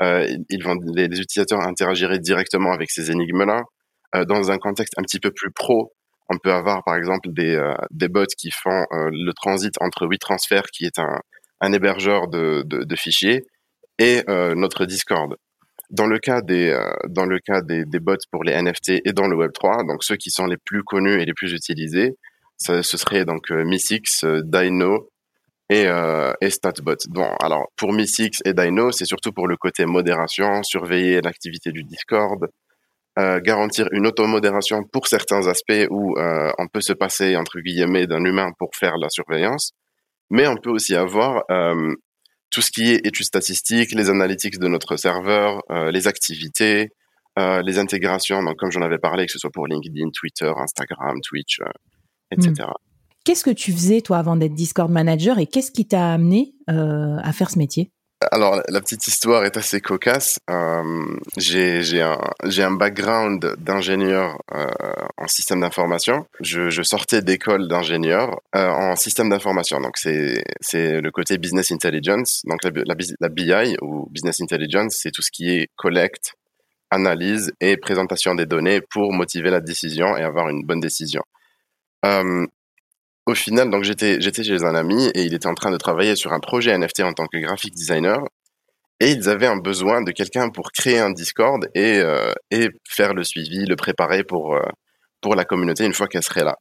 Euh, 0.01 0.27
ils 0.49 0.63
vont, 0.63 0.75
les, 0.93 1.05
utilisateurs 1.05 1.61
interagiraient 1.61 2.19
directement 2.19 2.73
avec 2.73 2.91
ces 2.91 3.09
énigmes-là. 3.09 3.61
Euh, 4.15 4.25
dans 4.25 4.51
un 4.51 4.57
contexte 4.57 4.93
un 4.97 5.03
petit 5.03 5.19
peu 5.19 5.31
plus 5.31 5.51
pro, 5.51 5.93
on 6.29 6.37
peut 6.37 6.53
avoir 6.53 6.83
par 6.83 6.95
exemple 6.95 7.29
des, 7.31 7.55
euh, 7.55 7.73
des 7.91 8.07
bots 8.07 8.25
qui 8.37 8.51
font 8.51 8.85
euh, 8.91 9.09
le 9.11 9.31
transit 9.33 9.73
entre 9.81 10.07
WeTransfer, 10.07 10.61
qui 10.71 10.85
est 10.85 10.99
un, 10.99 11.19
un 11.61 11.73
hébergeur 11.73 12.27
de, 12.27 12.63
de, 12.65 12.83
de 12.83 12.95
fichiers, 12.95 13.45
et 13.99 14.23
euh, 14.29 14.55
notre 14.55 14.85
Discord. 14.85 15.35
Dans 15.89 16.07
le 16.07 16.17
cas 16.17 16.41
des 16.41 16.75
dans 17.07 17.25
le 17.25 17.37
cas 17.37 17.61
des, 17.61 17.85
des, 17.85 17.99
bots 17.99 18.17
pour 18.31 18.43
les 18.43 18.59
NFT 18.59 19.01
et 19.05 19.13
dans 19.13 19.27
le 19.27 19.35
Web 19.35 19.51
3, 19.53 19.83
donc 19.83 20.03
ceux 20.03 20.15
qui 20.15 20.31
sont 20.31 20.47
les 20.47 20.57
plus 20.57 20.83
connus 20.83 21.21
et 21.21 21.25
les 21.25 21.33
plus 21.33 21.53
utilisés, 21.53 22.15
ce 22.57 22.81
serait 22.81 23.25
donc 23.25 23.51
Missix, 23.51 24.25
Dino 24.43 25.11
et, 25.69 25.85
et 26.41 26.49
Statbot. 26.49 26.95
Bon, 27.09 27.29
alors 27.39 27.67
pour 27.75 27.93
Missix 27.93 28.41
et 28.43 28.53
Dino, 28.53 28.91
c'est 28.91 29.05
surtout 29.05 29.33
pour 29.33 29.47
le 29.47 29.55
côté 29.55 29.85
modération, 29.85 30.63
surveiller 30.63 31.21
l'activité 31.21 31.71
du 31.71 31.83
Discord, 31.83 32.47
euh, 33.19 33.39
garantir 33.39 33.87
une 33.91 34.07
automodération 34.07 34.83
pour 34.91 35.07
certains 35.07 35.47
aspects 35.47 35.87
où 35.91 36.17
euh, 36.17 36.51
on 36.57 36.67
peut 36.67 36.81
se 36.81 36.93
passer 36.93 37.35
entre 37.35 37.59
guillemets 37.59 38.07
d'un 38.07 38.23
humain 38.23 38.51
pour 38.57 38.69
faire 38.75 38.97
la 38.97 39.09
surveillance, 39.09 39.71
mais 40.31 40.47
on 40.47 40.57
peut 40.57 40.71
aussi 40.71 40.95
avoir 40.95 41.43
euh, 41.51 41.93
tout 42.49 42.61
ce 42.61 42.71
qui 42.71 42.91
est 42.91 43.05
études 43.05 43.25
statistiques, 43.25 43.91
les 43.91 44.09
analytics 44.09 44.57
de 44.57 44.67
notre 44.67 44.95
serveur, 44.97 45.61
euh, 45.69 45.91
les 45.91 46.07
activités, 46.07 46.89
euh, 47.37 47.61
les 47.61 47.77
intégrations, 47.77 48.41
donc 48.41 48.55
comme 48.57 48.71
j'en 48.71 48.81
avais 48.81 48.97
parlé, 48.97 49.27
que 49.27 49.31
ce 49.31 49.37
soit 49.37 49.51
pour 49.51 49.67
LinkedIn, 49.67 50.09
Twitter, 50.11 50.51
Instagram, 50.57 51.19
Twitch, 51.23 51.59
etc. 52.31 52.51
Hmm. 52.67 52.71
Qu'est-ce 53.25 53.43
que 53.43 53.51
tu 53.51 53.71
faisais 53.71 54.01
toi 54.01 54.17
avant 54.17 54.35
d'être 54.35 54.55
Discord 54.55 54.91
manager 54.91 55.37
et 55.37 55.45
qu'est-ce 55.45 55.71
qui 55.71 55.87
t'a 55.87 56.13
amené 56.13 56.55
à 56.67 57.31
faire 57.31 57.49
ce 57.49 57.57
métier? 57.57 57.91
Alors, 58.31 58.61
la 58.67 58.81
petite 58.81 59.07
histoire 59.07 59.45
est 59.45 59.57
assez 59.57 59.81
cocasse. 59.81 60.39
Euh, 60.49 61.17
j'ai 61.37 62.01
un, 62.01 62.17
un 62.41 62.71
background 62.71 63.55
d'ingénieur 63.57 64.37
euh, 64.53 64.67
en 65.17 65.27
système 65.27 65.61
d'information. 65.61 66.25
Je, 66.39 66.81
sortais 66.83 67.21
d'école 67.21 67.67
d'ingénieur 67.67 68.39
euh, 68.55 68.67
en 68.67 68.95
système 68.95 69.29
d'information. 69.29 69.79
Donc, 69.79 69.97
c'est 69.97 70.43
le 70.71 71.11
côté 71.11 71.37
business 71.37 71.71
intelligence. 71.71 72.41
Donc, 72.45 72.59
la, 72.63 73.29
BI 73.29 73.75
ou 73.81 74.07
business 74.09 74.41
intelligence, 74.41 74.97
c'est 75.01 75.11
tout 75.11 75.21
ce 75.21 75.31
qui 75.31 75.49
est 75.49 75.69
collecte, 75.75 76.33
analyse 76.91 77.53
et 77.59 77.77
présentation 77.77 78.35
des 78.35 78.45
données 78.45 78.81
pour 78.81 79.13
motiver 79.13 79.49
la 79.49 79.61
décision 79.61 80.15
et 80.17 80.23
avoir 80.23 80.49
une 80.49 80.63
bonne 80.63 80.79
décision. 80.79 81.23
Au 83.25 83.35
final, 83.35 83.69
donc 83.69 83.83
j'étais 83.83 84.19
j'étais 84.19 84.43
chez 84.43 84.63
un 84.63 84.75
ami 84.75 85.07
et 85.15 85.23
il 85.23 85.33
était 85.33 85.47
en 85.47 85.53
train 85.53 85.71
de 85.71 85.77
travailler 85.77 86.15
sur 86.15 86.33
un 86.33 86.39
projet 86.39 86.77
NFT 86.77 87.01
en 87.01 87.13
tant 87.13 87.25
que 87.27 87.37
graphic 87.37 87.73
designer 87.73 88.19
et 88.99 89.11
ils 89.11 89.29
avaient 89.29 89.47
un 89.47 89.57
besoin 89.57 90.01
de 90.01 90.11
quelqu'un 90.11 90.49
pour 90.49 90.71
créer 90.71 90.99
un 90.99 91.11
Discord 91.11 91.69
et 91.73 91.99
euh, 91.99 92.33
et 92.51 92.69
faire 92.87 93.13
le 93.13 93.23
suivi, 93.23 93.65
le 93.65 93.75
préparer 93.75 94.23
pour 94.23 94.55
euh, 94.55 94.61
pour 95.21 95.35
la 95.35 95.45
communauté 95.45 95.85
une 95.85 95.93
fois 95.93 96.07
qu'elle 96.07 96.23
serait 96.23 96.43
là. 96.43 96.57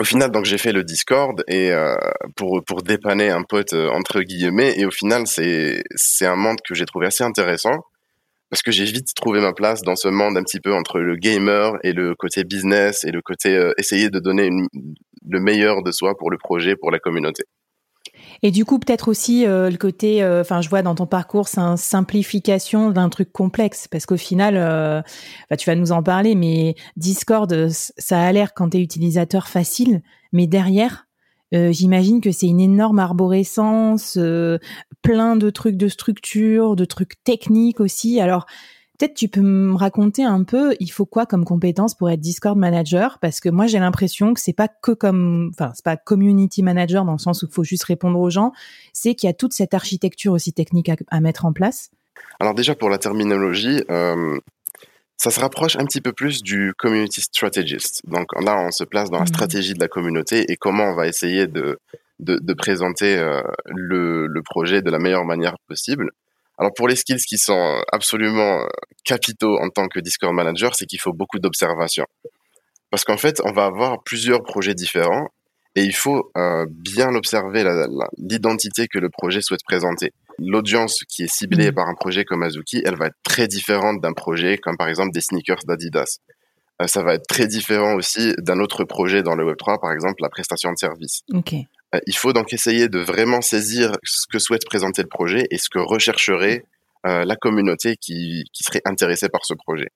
Au 0.00 0.04
final, 0.04 0.30
donc 0.30 0.44
j'ai 0.44 0.58
fait 0.58 0.72
le 0.72 0.84
Discord 0.84 1.42
et 1.48 1.72
euh, 1.72 1.96
pour 2.36 2.62
pour 2.66 2.82
dépanner 2.82 3.30
un 3.30 3.42
pote 3.42 3.74
entre 3.74 4.22
guillemets 4.22 4.78
et 4.78 4.86
au 4.86 4.90
final 4.90 5.26
c'est 5.26 5.82
c'est 5.94 6.26
un 6.26 6.36
monde 6.36 6.58
que 6.66 6.74
j'ai 6.74 6.86
trouvé 6.86 7.06
assez 7.06 7.24
intéressant 7.24 7.84
parce 8.50 8.62
que 8.62 8.70
j'ai 8.70 8.84
vite 8.84 9.14
trouvé 9.14 9.40
ma 9.40 9.52
place 9.52 9.82
dans 9.82 9.96
ce 9.96 10.08
monde 10.08 10.38
un 10.38 10.42
petit 10.42 10.60
peu 10.60 10.72
entre 10.72 11.00
le 11.00 11.16
gamer 11.16 11.74
et 11.82 11.92
le 11.92 12.14
côté 12.14 12.44
business 12.44 13.04
et 13.04 13.10
le 13.10 13.20
côté 13.20 13.72
essayer 13.76 14.08
de 14.08 14.20
donner 14.20 14.46
une, 14.46 14.68
le 15.28 15.40
meilleur 15.40 15.82
de 15.82 15.92
soi 15.92 16.16
pour 16.16 16.30
le 16.30 16.38
projet, 16.38 16.76
pour 16.76 16.90
la 16.90 16.98
communauté. 16.98 17.44
Et 18.42 18.50
du 18.50 18.64
coup, 18.64 18.78
peut-être 18.78 19.08
aussi 19.08 19.46
euh, 19.46 19.70
le 19.70 19.76
côté, 19.76 20.22
euh, 20.22 20.42
enfin, 20.42 20.60
je 20.60 20.68
vois 20.68 20.82
dans 20.82 20.94
ton 20.94 21.06
parcours, 21.06 21.48
c'est 21.48 21.60
une 21.60 21.76
simplification 21.76 22.90
d'un 22.90 23.08
truc 23.08 23.32
complexe, 23.32 23.88
parce 23.88 24.06
qu'au 24.06 24.16
final, 24.16 24.54
euh, 24.56 25.02
bah, 25.50 25.56
tu 25.56 25.68
vas 25.68 25.74
nous 25.74 25.92
en 25.92 26.02
parler, 26.02 26.34
mais 26.34 26.74
Discord, 26.96 27.68
ça 27.68 28.20
a 28.20 28.32
l'air 28.32 28.54
quand 28.54 28.70
tu 28.70 28.78
es 28.78 28.80
utilisateur 28.80 29.48
facile, 29.48 30.02
mais 30.32 30.46
derrière, 30.46 31.06
j'imagine 31.50 32.20
que 32.20 32.30
c'est 32.30 32.46
une 32.46 32.60
énorme 32.60 32.98
arborescence, 32.98 34.18
plein 35.00 35.34
de 35.34 35.48
trucs 35.48 35.78
de 35.78 35.88
structure, 35.88 36.76
de 36.76 36.84
trucs 36.84 37.22
techniques 37.24 37.80
aussi. 37.80 38.20
Alors, 38.20 38.44
Peut-être 38.98 39.14
tu 39.14 39.28
peux 39.28 39.40
me 39.40 39.76
raconter 39.76 40.24
un 40.24 40.42
peu, 40.42 40.74
il 40.80 40.90
faut 40.90 41.06
quoi 41.06 41.24
comme 41.24 41.44
compétence 41.44 41.94
pour 41.94 42.10
être 42.10 42.20
Discord 42.20 42.58
manager? 42.58 43.18
Parce 43.20 43.38
que 43.38 43.48
moi 43.48 43.68
j'ai 43.68 43.78
l'impression 43.78 44.34
que 44.34 44.40
c'est 44.40 44.52
pas 44.52 44.66
que 44.66 44.90
comme, 44.90 45.50
enfin 45.54 45.70
c'est 45.74 45.84
pas 45.84 45.96
community 45.96 46.64
manager 46.64 47.04
dans 47.04 47.12
le 47.12 47.18
sens 47.18 47.42
où 47.42 47.46
il 47.46 47.52
faut 47.52 47.62
juste 47.62 47.84
répondre 47.84 48.18
aux 48.18 48.30
gens, 48.30 48.52
c'est 48.92 49.14
qu'il 49.14 49.28
y 49.28 49.30
a 49.30 49.34
toute 49.34 49.52
cette 49.52 49.72
architecture 49.72 50.32
aussi 50.32 50.52
technique 50.52 50.90
à, 51.08 51.20
mettre 51.20 51.44
en 51.44 51.52
place. 51.52 51.90
Alors 52.40 52.54
déjà 52.54 52.74
pour 52.74 52.90
la 52.90 52.98
terminologie, 52.98 53.84
euh, 53.88 54.36
ça 55.16 55.30
se 55.30 55.38
rapproche 55.38 55.76
un 55.76 55.84
petit 55.84 56.00
peu 56.00 56.12
plus 56.12 56.42
du 56.42 56.74
community 56.76 57.20
strategist. 57.20 58.02
Donc 58.08 58.26
là 58.44 58.58
on 58.58 58.72
se 58.72 58.82
place 58.82 59.10
dans 59.10 59.18
la 59.18 59.24
mmh. 59.24 59.28
stratégie 59.28 59.74
de 59.74 59.80
la 59.80 59.88
communauté 59.88 60.50
et 60.50 60.56
comment 60.56 60.90
on 60.90 60.94
va 60.96 61.06
essayer 61.06 61.46
de 61.46 61.78
de, 62.20 62.38
de 62.42 62.52
présenter 62.52 63.16
euh, 63.16 63.42
le, 63.66 64.26
le 64.26 64.42
projet 64.42 64.82
de 64.82 64.90
la 64.90 64.98
meilleure 64.98 65.24
manière 65.24 65.56
possible. 65.68 66.10
Alors 66.58 66.72
pour 66.74 66.88
les 66.88 66.96
skills 66.96 67.22
qui 67.22 67.38
sont 67.38 67.58
euh, 67.58 67.80
absolument 67.92 68.62
euh, 68.62 68.66
capitaux 69.04 69.58
en 69.58 69.70
tant 69.70 69.88
que 69.88 70.00
Discord 70.00 70.34
manager, 70.34 70.74
c'est 70.74 70.86
qu'il 70.86 71.00
faut 71.00 71.12
beaucoup 71.12 71.38
d'observation. 71.38 72.04
Parce 72.90 73.04
qu'en 73.04 73.16
fait, 73.16 73.40
on 73.44 73.52
va 73.52 73.66
avoir 73.66 74.02
plusieurs 74.02 74.42
projets 74.42 74.74
différents 74.74 75.28
et 75.76 75.82
il 75.82 75.94
faut 75.94 76.32
euh, 76.36 76.66
bien 76.68 77.14
observer 77.14 77.64
l'identité 78.18 78.88
que 78.88 78.98
le 78.98 79.08
projet 79.08 79.40
souhaite 79.40 79.62
présenter. 79.64 80.12
L'audience 80.38 81.04
qui 81.08 81.24
est 81.24 81.32
ciblée 81.32 81.70
mmh. 81.70 81.74
par 81.74 81.88
un 81.88 81.94
projet 81.94 82.24
comme 82.24 82.42
Azuki, 82.42 82.82
elle 82.84 82.96
va 82.96 83.06
être 83.06 83.18
très 83.22 83.46
différente 83.46 84.00
d'un 84.00 84.12
projet 84.12 84.58
comme 84.58 84.76
par 84.76 84.88
exemple 84.88 85.12
des 85.12 85.20
sneakers 85.20 85.64
d'Adidas. 85.66 86.18
ça 86.86 87.02
va 87.02 87.14
être 87.14 87.26
très 87.28 87.46
différent 87.46 87.94
aussi 87.94 88.34
d'un 88.38 88.58
autre 88.58 88.84
projet 88.84 89.22
dans 89.22 89.34
le 89.34 89.44
Web3, 89.44 89.80
par 89.80 89.92
exemple 89.92 90.22
la 90.22 90.28
prestation 90.28 90.72
de 90.72 90.78
service. 90.78 91.22
Okay. 91.32 91.66
Euh, 91.94 92.00
il 92.06 92.16
faut 92.16 92.32
donc 92.32 92.52
essayer 92.52 92.88
de 92.88 92.98
vraiment 92.98 93.40
saisir 93.40 93.96
ce 94.04 94.26
que 94.30 94.38
souhaite 94.38 94.66
présenter 94.66 95.02
le 95.02 95.08
projet 95.08 95.46
et 95.50 95.58
ce 95.58 95.68
que 95.70 95.78
rechercherait 95.78 96.64
euh, 97.06 97.24
la 97.24 97.36
communauté 97.36 97.96
qui, 97.96 98.44
serait 98.52 98.82
intéressée 98.84 99.28
par 99.28 99.44
ce 99.44 99.54
projet. 99.54 99.88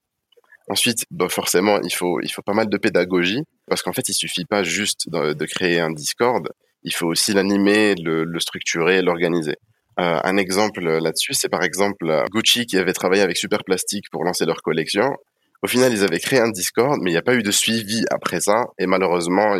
Ensuite, 0.68 1.04
bah 1.10 1.28
forcément, 1.28 1.80
il 1.82 1.92
faut, 1.92 2.20
il 2.20 2.30
faut 2.30 2.42
pas 2.42 2.54
mal 2.54 2.68
de 2.68 2.76
pédagogie 2.78 3.42
parce 3.66 3.82
qu'en 3.82 3.92
fait, 3.92 4.08
il 4.08 4.14
suffit 4.14 4.44
pas 4.44 4.62
juste 4.62 5.10
de, 5.10 5.44
créer 5.44 5.80
un 5.80 5.90
Discord, 5.90 6.48
il 6.84 6.94
faut 6.94 7.08
aussi 7.08 7.32
l'animer, 7.32 7.94
le, 7.96 8.40
structurer, 8.40 9.02
l'organiser. 9.02 9.56
Euh, 10.00 10.20
un 10.22 10.36
exemple 10.36 10.80
là-dessus, 10.80 11.34
c'est 11.34 11.50
par 11.50 11.62
exemple 11.62 12.24
Gucci 12.30 12.64
qui 12.64 12.78
avait 12.78 12.94
travaillé 12.94 13.22
avec 13.22 13.36
Super 13.36 13.64
Plastic 13.64 14.08
pour 14.10 14.24
lancer 14.24 14.46
leur 14.46 14.62
collection. 14.62 15.16
Au 15.62 15.66
final, 15.66 15.92
ils 15.92 16.02
avaient 16.02 16.20
créé 16.20 16.40
un 16.40 16.50
Discord, 16.50 16.98
mais 17.02 17.10
il 17.10 17.14
n'y 17.14 17.18
a 17.18 17.22
pas 17.22 17.34
eu 17.34 17.42
de 17.42 17.50
suivi 17.50 18.04
après 18.10 18.40
ça. 18.40 18.66
Et 18.78 18.86
malheureusement, 18.86 19.56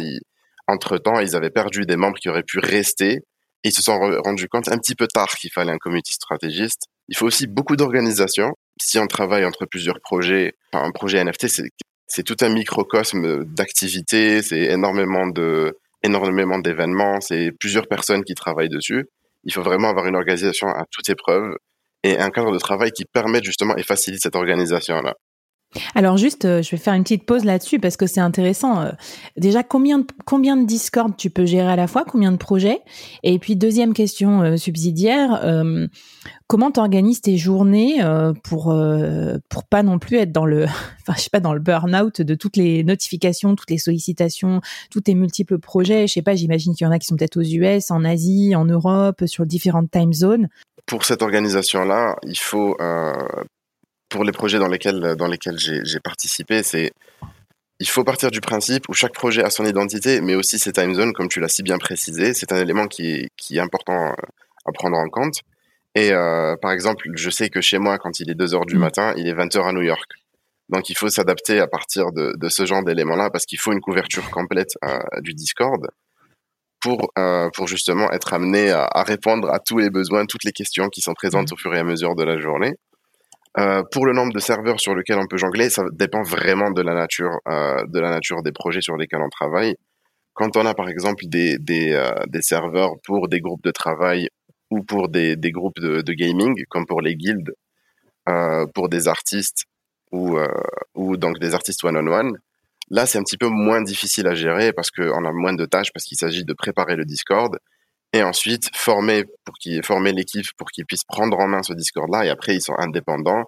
entre-temps, 0.66 1.20
ils 1.20 1.36
avaient 1.36 1.50
perdu 1.50 1.86
des 1.86 1.96
membres 1.96 2.18
qui 2.18 2.28
auraient 2.28 2.42
pu 2.42 2.58
rester. 2.58 3.20
Et 3.64 3.68
ils 3.68 3.72
se 3.72 3.82
sont 3.82 3.98
rendus 4.24 4.48
compte 4.48 4.68
un 4.68 4.78
petit 4.78 4.94
peu 4.94 5.06
tard 5.06 5.28
qu'il 5.28 5.50
fallait 5.52 5.72
un 5.72 5.78
community 5.78 6.12
stratégiste. 6.12 6.86
Il 7.08 7.16
faut 7.16 7.26
aussi 7.26 7.46
beaucoup 7.46 7.76
d'organisation. 7.76 8.52
Si 8.80 8.98
on 8.98 9.06
travaille 9.06 9.44
entre 9.44 9.66
plusieurs 9.66 10.00
projets, 10.00 10.54
un 10.72 10.90
projet 10.90 11.22
NFT, 11.22 11.46
c'est 12.06 12.22
tout 12.24 12.36
un 12.40 12.48
microcosme 12.48 13.44
d'activités, 13.44 14.42
c'est 14.42 14.62
énormément 14.62 15.26
de 15.26 15.78
énormément 16.02 16.58
d'événements, 16.58 17.20
c'est 17.20 17.52
plusieurs 17.60 17.86
personnes 17.86 18.24
qui 18.24 18.34
travaillent 18.34 18.68
dessus. 18.68 19.06
Il 19.44 19.52
faut 19.52 19.62
vraiment 19.62 19.88
avoir 19.88 20.06
une 20.06 20.16
organisation 20.16 20.68
à 20.68 20.84
toute 20.90 21.08
épreuve 21.08 21.56
et 22.02 22.18
un 22.18 22.30
cadre 22.30 22.52
de 22.52 22.58
travail 22.58 22.90
qui 22.90 23.04
permette 23.04 23.44
justement 23.44 23.76
et 23.76 23.82
facilite 23.82 24.20
cette 24.22 24.36
organisation-là. 24.36 25.14
Alors 25.94 26.16
juste, 26.16 26.44
euh, 26.44 26.62
je 26.62 26.70
vais 26.70 26.76
faire 26.76 26.94
une 26.94 27.02
petite 27.02 27.24
pause 27.24 27.44
là-dessus 27.44 27.78
parce 27.78 27.96
que 27.96 28.06
c'est 28.06 28.20
intéressant. 28.20 28.80
Euh, 28.80 28.90
déjà, 29.36 29.62
combien 29.62 30.00
de, 30.00 30.06
combien 30.24 30.56
Discord 30.56 31.16
tu 31.16 31.30
peux 31.30 31.46
gérer 31.46 31.70
à 31.70 31.76
la 31.76 31.86
fois 31.86 32.04
Combien 32.06 32.32
de 32.32 32.36
projets 32.36 32.80
Et 33.22 33.38
puis 33.38 33.56
deuxième 33.56 33.94
question 33.94 34.42
euh, 34.42 34.56
subsidiaire, 34.56 35.42
comment 36.46 36.70
t'organises 36.70 37.22
tes 37.22 37.36
journées 37.36 38.00
pour 38.44 38.74
pour 39.48 39.64
pas 39.64 39.82
non 39.82 39.98
plus 39.98 40.18
être 40.18 40.32
dans 40.32 40.44
le, 40.44 40.64
enfin 41.00 41.14
je 41.16 41.22
sais 41.22 41.30
pas 41.30 41.40
dans 41.40 41.54
le 41.54 41.60
burn-out 41.60 42.20
de 42.20 42.34
toutes 42.34 42.56
les 42.56 42.84
notifications, 42.84 43.54
toutes 43.54 43.70
les 43.70 43.78
sollicitations, 43.78 44.60
tous 44.90 45.00
tes 45.02 45.14
multiples 45.14 45.58
projets? 45.58 46.06
Je 46.06 46.12
sais 46.12 46.22
pas, 46.22 46.34
j'imagine 46.34 46.74
qu'il 46.74 46.84
y 46.84 46.88
en 46.88 46.92
a 46.92 46.98
qui 46.98 47.06
sont 47.06 47.16
peut-être 47.16 47.38
aux 47.38 47.42
US, 47.42 47.90
en 47.90 48.04
Asie, 48.04 48.54
en 48.54 48.64
Europe, 48.64 49.24
sur 49.26 49.46
différentes 49.46 49.90
time 49.90 50.12
zones. 50.12 50.48
Pour 50.86 51.04
cette 51.04 51.22
organisation-là, 51.22 52.16
il 52.24 52.38
faut 52.38 52.76
pour 54.12 54.24
les 54.24 54.32
projets 54.32 54.58
dans 54.58 54.68
lesquels, 54.68 55.16
dans 55.16 55.26
lesquels 55.26 55.58
j'ai 55.58 56.00
participé, 56.00 56.62
c'est 56.62 56.92
il 57.80 57.88
faut 57.88 58.04
partir 58.04 58.30
du 58.30 58.40
principe 58.40 58.88
où 58.88 58.92
chaque 58.92 59.14
projet 59.14 59.42
a 59.42 59.50
son 59.50 59.64
identité, 59.64 60.20
mais 60.20 60.36
aussi 60.36 60.58
ses 60.58 60.70
time 60.70 60.94
zones, 60.94 61.12
comme 61.14 61.28
tu 61.28 61.40
l'as 61.40 61.48
si 61.48 61.62
bien 61.64 61.78
précisé. 61.78 62.34
C'est 62.34 62.52
un 62.52 62.60
élément 62.60 62.86
qui 62.86 63.10
est, 63.10 63.28
qui 63.36 63.56
est 63.56 63.60
important 63.60 64.06
euh, 64.06 64.12
à 64.66 64.72
prendre 64.72 64.96
en 64.98 65.08
compte. 65.08 65.40
Et 65.94 66.12
euh, 66.12 66.54
par 66.60 66.70
exemple, 66.70 67.08
je 67.14 67.30
sais 67.30 67.48
que 67.48 67.60
chez 67.60 67.78
moi, 67.78 67.98
quand 67.98 68.20
il 68.20 68.30
est 68.30 68.34
2 68.34 68.54
heures 68.54 68.66
du 68.66 68.76
mmh. 68.76 68.80
matin, 68.80 69.14
il 69.16 69.26
est 69.26 69.34
20 69.34 69.56
heures 69.56 69.66
à 69.66 69.72
New 69.72 69.82
York. 69.82 70.12
Donc 70.68 70.90
il 70.90 70.96
faut 70.96 71.08
s'adapter 71.08 71.58
à 71.58 71.66
partir 71.66 72.12
de, 72.12 72.34
de 72.36 72.48
ce 72.48 72.66
genre 72.66 72.84
d'éléments-là, 72.84 73.30
parce 73.30 73.46
qu'il 73.46 73.58
faut 73.58 73.72
une 73.72 73.80
couverture 73.80 74.30
complète 74.30 74.74
euh, 74.84 74.98
du 75.20 75.32
Discord 75.32 75.88
pour, 76.80 77.10
euh, 77.18 77.48
pour 77.54 77.66
justement 77.66 78.12
être 78.12 78.32
amené 78.32 78.70
à, 78.70 78.84
à, 78.84 79.02
répondre 79.02 79.50
à 79.50 79.58
tous 79.58 79.78
les 79.78 79.90
besoins, 79.90 80.26
toutes 80.26 80.44
les 80.44 80.52
questions 80.52 80.88
qui 80.88 81.00
sont 81.00 81.14
présentes 81.14 81.50
mmh. 81.50 81.54
au 81.54 81.56
fur 81.56 81.74
et 81.74 81.78
à 81.78 81.84
mesure 81.84 82.14
de 82.14 82.22
la 82.22 82.38
journée. 82.38 82.76
Euh, 83.58 83.82
pour 83.90 84.06
le 84.06 84.14
nombre 84.14 84.32
de 84.32 84.38
serveurs 84.38 84.80
sur 84.80 84.94
lesquels 84.94 85.18
on 85.18 85.26
peut 85.26 85.36
jongler, 85.36 85.68
ça 85.68 85.84
dépend 85.92 86.22
vraiment 86.22 86.70
de 86.70 86.80
la 86.80 86.94
nature, 86.94 87.38
euh, 87.48 87.84
de 87.86 88.00
la 88.00 88.10
nature 88.10 88.42
des 88.42 88.52
projets 88.52 88.80
sur 88.80 88.96
lesquels 88.96 89.20
on 89.20 89.28
travaille. 89.28 89.76
Quand 90.34 90.56
on 90.56 90.64
a 90.64 90.74
par 90.74 90.88
exemple 90.88 91.24
des, 91.26 91.58
des, 91.58 91.92
euh, 91.92 92.14
des 92.28 92.40
serveurs 92.40 92.92
pour 93.04 93.28
des 93.28 93.40
groupes 93.40 93.62
de 93.62 93.70
travail 93.70 94.28
ou 94.70 94.82
pour 94.82 95.10
des, 95.10 95.36
des 95.36 95.50
groupes 95.50 95.78
de, 95.78 96.00
de, 96.00 96.12
gaming, 96.14 96.54
comme 96.70 96.86
pour 96.86 97.02
les 97.02 97.14
guildes, 97.16 97.52
euh, 98.28 98.66
pour 98.74 98.88
des 98.88 99.08
artistes 99.08 99.64
ou, 100.10 100.38
euh, 100.38 100.48
ou 100.94 101.18
donc 101.18 101.38
des 101.38 101.54
artistes 101.54 101.84
one-on-one, 101.84 102.38
là 102.88 103.04
c'est 103.04 103.18
un 103.18 103.22
petit 103.22 103.36
peu 103.36 103.48
moins 103.48 103.82
difficile 103.82 104.26
à 104.26 104.34
gérer 104.34 104.72
parce 104.72 104.90
qu'on 104.90 105.24
a 105.24 105.32
moins 105.32 105.52
de 105.52 105.66
tâches 105.66 105.92
parce 105.92 106.06
qu'il 106.06 106.16
s'agit 106.16 106.44
de 106.44 106.54
préparer 106.54 106.96
le 106.96 107.04
Discord, 107.04 107.58
et 108.12 108.22
ensuite 108.22 108.68
former 108.74 109.24
pour 109.44 109.54
qu'ils 109.56 109.84
former 109.84 110.12
l'équipe 110.12 110.46
pour 110.56 110.68
qu'ils 110.70 110.84
puissent 110.84 111.04
prendre 111.04 111.38
en 111.38 111.46
main 111.46 111.62
ce 111.62 111.72
Discord 111.72 112.10
là 112.12 112.24
et 112.24 112.30
après 112.30 112.54
ils 112.54 112.60
sont 112.60 112.74
indépendants. 112.78 113.44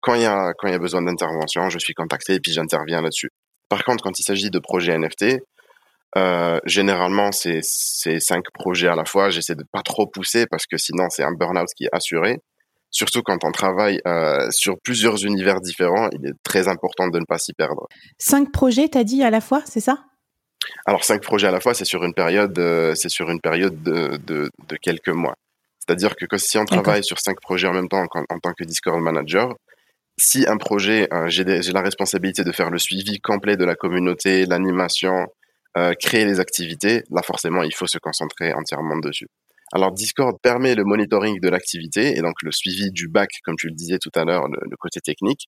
Quand 0.00 0.14
il 0.14 0.22
y 0.22 0.26
a 0.26 0.52
quand 0.58 0.68
il 0.68 0.72
y 0.72 0.74
a 0.74 0.78
besoin 0.78 1.02
d'intervention 1.02 1.68
je 1.68 1.78
suis 1.78 1.94
contacté 1.94 2.34
et 2.34 2.40
puis 2.40 2.52
j'interviens 2.52 3.02
là-dessus. 3.02 3.30
Par 3.68 3.84
contre 3.84 4.02
quand 4.02 4.18
il 4.18 4.22
s'agit 4.22 4.50
de 4.50 4.58
projets 4.58 4.96
NFT 4.96 5.38
euh, 6.16 6.58
généralement 6.64 7.30
c'est 7.32 7.60
c'est 7.62 8.20
cinq 8.20 8.44
projets 8.54 8.88
à 8.88 8.94
la 8.94 9.04
fois. 9.04 9.30
J'essaie 9.30 9.54
de 9.54 9.64
pas 9.70 9.82
trop 9.82 10.06
pousser 10.06 10.46
parce 10.46 10.66
que 10.66 10.78
sinon 10.78 11.08
c'est 11.10 11.24
un 11.24 11.32
burn-out 11.32 11.68
qui 11.76 11.84
est 11.84 11.92
assuré. 11.92 12.38
Surtout 12.90 13.22
quand 13.22 13.44
on 13.44 13.50
travaille 13.50 14.00
euh, 14.06 14.48
sur 14.50 14.76
plusieurs 14.82 15.26
univers 15.26 15.60
différents 15.60 16.08
il 16.12 16.26
est 16.26 16.34
très 16.42 16.68
important 16.68 17.08
de 17.08 17.18
ne 17.18 17.24
pas 17.24 17.38
s'y 17.38 17.52
perdre. 17.52 17.86
Cinq 18.18 18.50
projets 18.50 18.88
t'as 18.88 19.04
dit 19.04 19.22
à 19.22 19.30
la 19.30 19.42
fois 19.42 19.62
c'est 19.66 19.80
ça? 19.80 19.98
Alors 20.86 21.04
cinq 21.04 21.22
projets 21.22 21.46
à 21.46 21.50
la 21.50 21.60
fois, 21.60 21.74
c'est 21.74 21.84
sur 21.84 22.04
une 22.04 22.14
période, 22.14 22.58
euh, 22.58 22.94
c'est 22.94 23.08
sur 23.08 23.30
une 23.30 23.40
période 23.40 23.82
de, 23.82 24.16
de, 24.18 24.50
de 24.68 24.76
quelques 24.76 25.08
mois. 25.08 25.34
C'est-à-dire 25.78 26.16
que, 26.16 26.36
si 26.36 26.58
on 26.58 26.64
travaille 26.64 27.04
sur 27.04 27.18
cinq 27.20 27.40
projets 27.40 27.68
en 27.68 27.72
même 27.72 27.88
temps 27.88 28.02
en, 28.02 28.20
en 28.28 28.38
tant 28.40 28.52
que 28.52 28.64
Discord 28.64 29.00
manager, 29.00 29.54
si 30.18 30.46
un 30.46 30.56
projet, 30.56 31.08
euh, 31.12 31.28
j'ai 31.28 31.44
la 31.44 31.82
responsabilité 31.82 32.42
de 32.42 32.52
faire 32.52 32.70
le 32.70 32.78
suivi 32.78 33.20
complet 33.20 33.56
de 33.56 33.64
la 33.64 33.74
communauté, 33.74 34.46
l'animation, 34.46 35.26
euh, 35.76 35.92
créer 36.00 36.24
les 36.24 36.40
activités, 36.40 37.02
là 37.10 37.22
forcément 37.22 37.62
il 37.62 37.74
faut 37.74 37.86
se 37.86 37.98
concentrer 37.98 38.52
entièrement 38.54 38.96
dessus. 38.98 39.28
Alors 39.72 39.92
Discord 39.92 40.36
permet 40.42 40.74
le 40.74 40.84
monitoring 40.84 41.40
de 41.40 41.48
l'activité 41.48 42.16
et 42.16 42.22
donc 42.22 42.34
le 42.42 42.52
suivi 42.52 42.90
du 42.90 43.08
bac, 43.08 43.28
comme 43.44 43.56
tu 43.56 43.66
le 43.68 43.74
disais 43.74 43.98
tout 43.98 44.12
à 44.14 44.24
l'heure, 44.24 44.48
le, 44.48 44.76
côté 44.78 45.00
technique. 45.00 45.48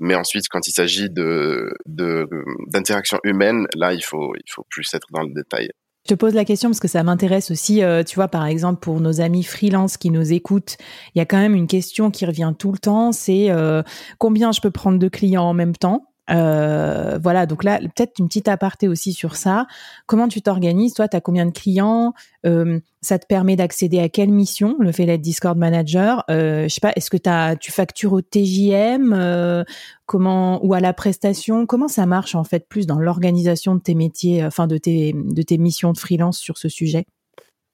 Mais 0.00 0.14
ensuite, 0.14 0.48
quand 0.48 0.66
il 0.66 0.72
s'agit 0.72 1.10
de, 1.10 1.72
d'interaction 1.86 3.18
humaine, 3.22 3.66
là, 3.76 3.92
il 3.92 4.02
faut, 4.02 4.34
il 4.34 4.50
faut 4.50 4.64
plus 4.68 4.92
être 4.94 5.06
dans 5.12 5.22
le 5.22 5.32
détail. 5.32 5.68
Je 6.06 6.14
te 6.14 6.18
pose 6.18 6.34
la 6.34 6.46
question 6.46 6.70
parce 6.70 6.80
que 6.80 6.88
ça 6.88 7.02
m'intéresse 7.02 7.50
aussi. 7.50 7.82
Euh, 7.82 8.02
tu 8.02 8.14
vois, 8.14 8.28
par 8.28 8.46
exemple, 8.46 8.80
pour 8.80 9.00
nos 9.00 9.20
amis 9.20 9.44
freelance 9.44 9.98
qui 9.98 10.10
nous 10.10 10.32
écoutent, 10.32 10.76
il 11.14 11.18
y 11.18 11.20
a 11.20 11.26
quand 11.26 11.36
même 11.36 11.54
une 11.54 11.66
question 11.66 12.10
qui 12.10 12.24
revient 12.24 12.54
tout 12.58 12.72
le 12.72 12.78
temps. 12.78 13.12
C'est 13.12 13.50
euh, 13.50 13.82
combien 14.18 14.50
je 14.50 14.62
peux 14.62 14.70
prendre 14.70 14.98
de 14.98 15.08
clients 15.08 15.44
en 15.44 15.54
même 15.54 15.76
temps? 15.76 16.09
Euh, 16.30 17.18
voilà, 17.22 17.46
donc 17.46 17.64
là, 17.64 17.78
peut-être 17.78 18.18
une 18.18 18.28
petite 18.28 18.48
aparté 18.48 18.88
aussi 18.88 19.12
sur 19.12 19.36
ça. 19.36 19.66
Comment 20.06 20.28
tu 20.28 20.42
t'organises 20.42 20.94
Toi, 20.94 21.08
tu 21.08 21.16
as 21.16 21.20
combien 21.20 21.46
de 21.46 21.50
clients? 21.50 22.14
Euh, 22.46 22.80
Ça 23.02 23.18
te 23.18 23.26
permet 23.26 23.56
d'accéder 23.56 23.98
à 23.98 24.08
quelle 24.08 24.30
mission? 24.30 24.76
Le 24.78 24.92
fait 24.92 25.06
d'être 25.06 25.20
Discord 25.20 25.58
Manager 25.58 26.24
euh, 26.30 26.64
Je 26.64 26.68
sais 26.68 26.80
pas, 26.80 26.92
est-ce 26.96 27.10
que 27.10 27.16
as, 27.28 27.56
tu 27.56 27.72
factures 27.72 28.12
au 28.12 28.20
TJM 28.20 29.12
euh, 29.12 29.64
comment 30.06 30.64
ou 30.64 30.74
à 30.74 30.80
la 30.80 30.92
prestation? 30.92 31.66
Comment 31.66 31.88
ça 31.88 32.06
marche 32.06 32.34
en 32.34 32.44
fait 32.44 32.68
plus 32.68 32.86
dans 32.86 32.98
l'organisation 32.98 33.74
de 33.74 33.80
tes 33.80 33.94
métiers, 33.94 34.44
enfin 34.44 34.66
de 34.66 34.78
tes, 34.78 35.12
de 35.14 35.42
tes 35.42 35.58
missions 35.58 35.92
de 35.92 35.98
freelance 35.98 36.38
sur 36.38 36.58
ce 36.58 36.68
sujet? 36.68 37.06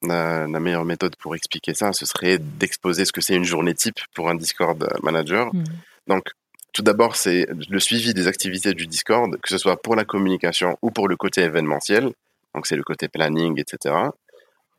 La, 0.03 0.47
meilleure 0.47 0.85
méthode 0.85 1.17
pour 1.17 1.35
expliquer 1.35 1.75
ça, 1.75 1.93
ce 1.93 2.07
serait 2.07 2.39
d'exposer 2.39 3.05
ce 3.05 3.13
que 3.13 3.21
c'est 3.21 3.35
une 3.35 3.45
journée 3.45 3.75
type 3.75 3.99
pour 4.15 4.29
un 4.29 4.35
Discord 4.35 4.87
Manager. 5.03 5.53
Mmh. 5.53 5.65
Donc, 6.07 6.25
tout 6.77 6.83
d'abord, 6.83 7.17
c'est 7.17 7.47
le 7.71 7.81
suivi 7.81 8.13
des 8.13 8.27
activités 8.27 8.75
du 8.75 8.87
Discord, 8.87 9.35
que 9.41 9.49
ce 9.49 9.57
soit 9.57 9.81
pour 9.81 9.97
la 9.97 10.05
communication 10.05 10.77
ou 10.83 10.91
pour 10.91 11.09
le 11.09 11.17
côté 11.17 11.41
événementiel. 11.41 12.13
Donc, 12.55 12.67
c'est 12.67 12.77
le 12.77 12.83
côté 12.83 13.09
planning, 13.09 13.59
etc. 13.59 13.95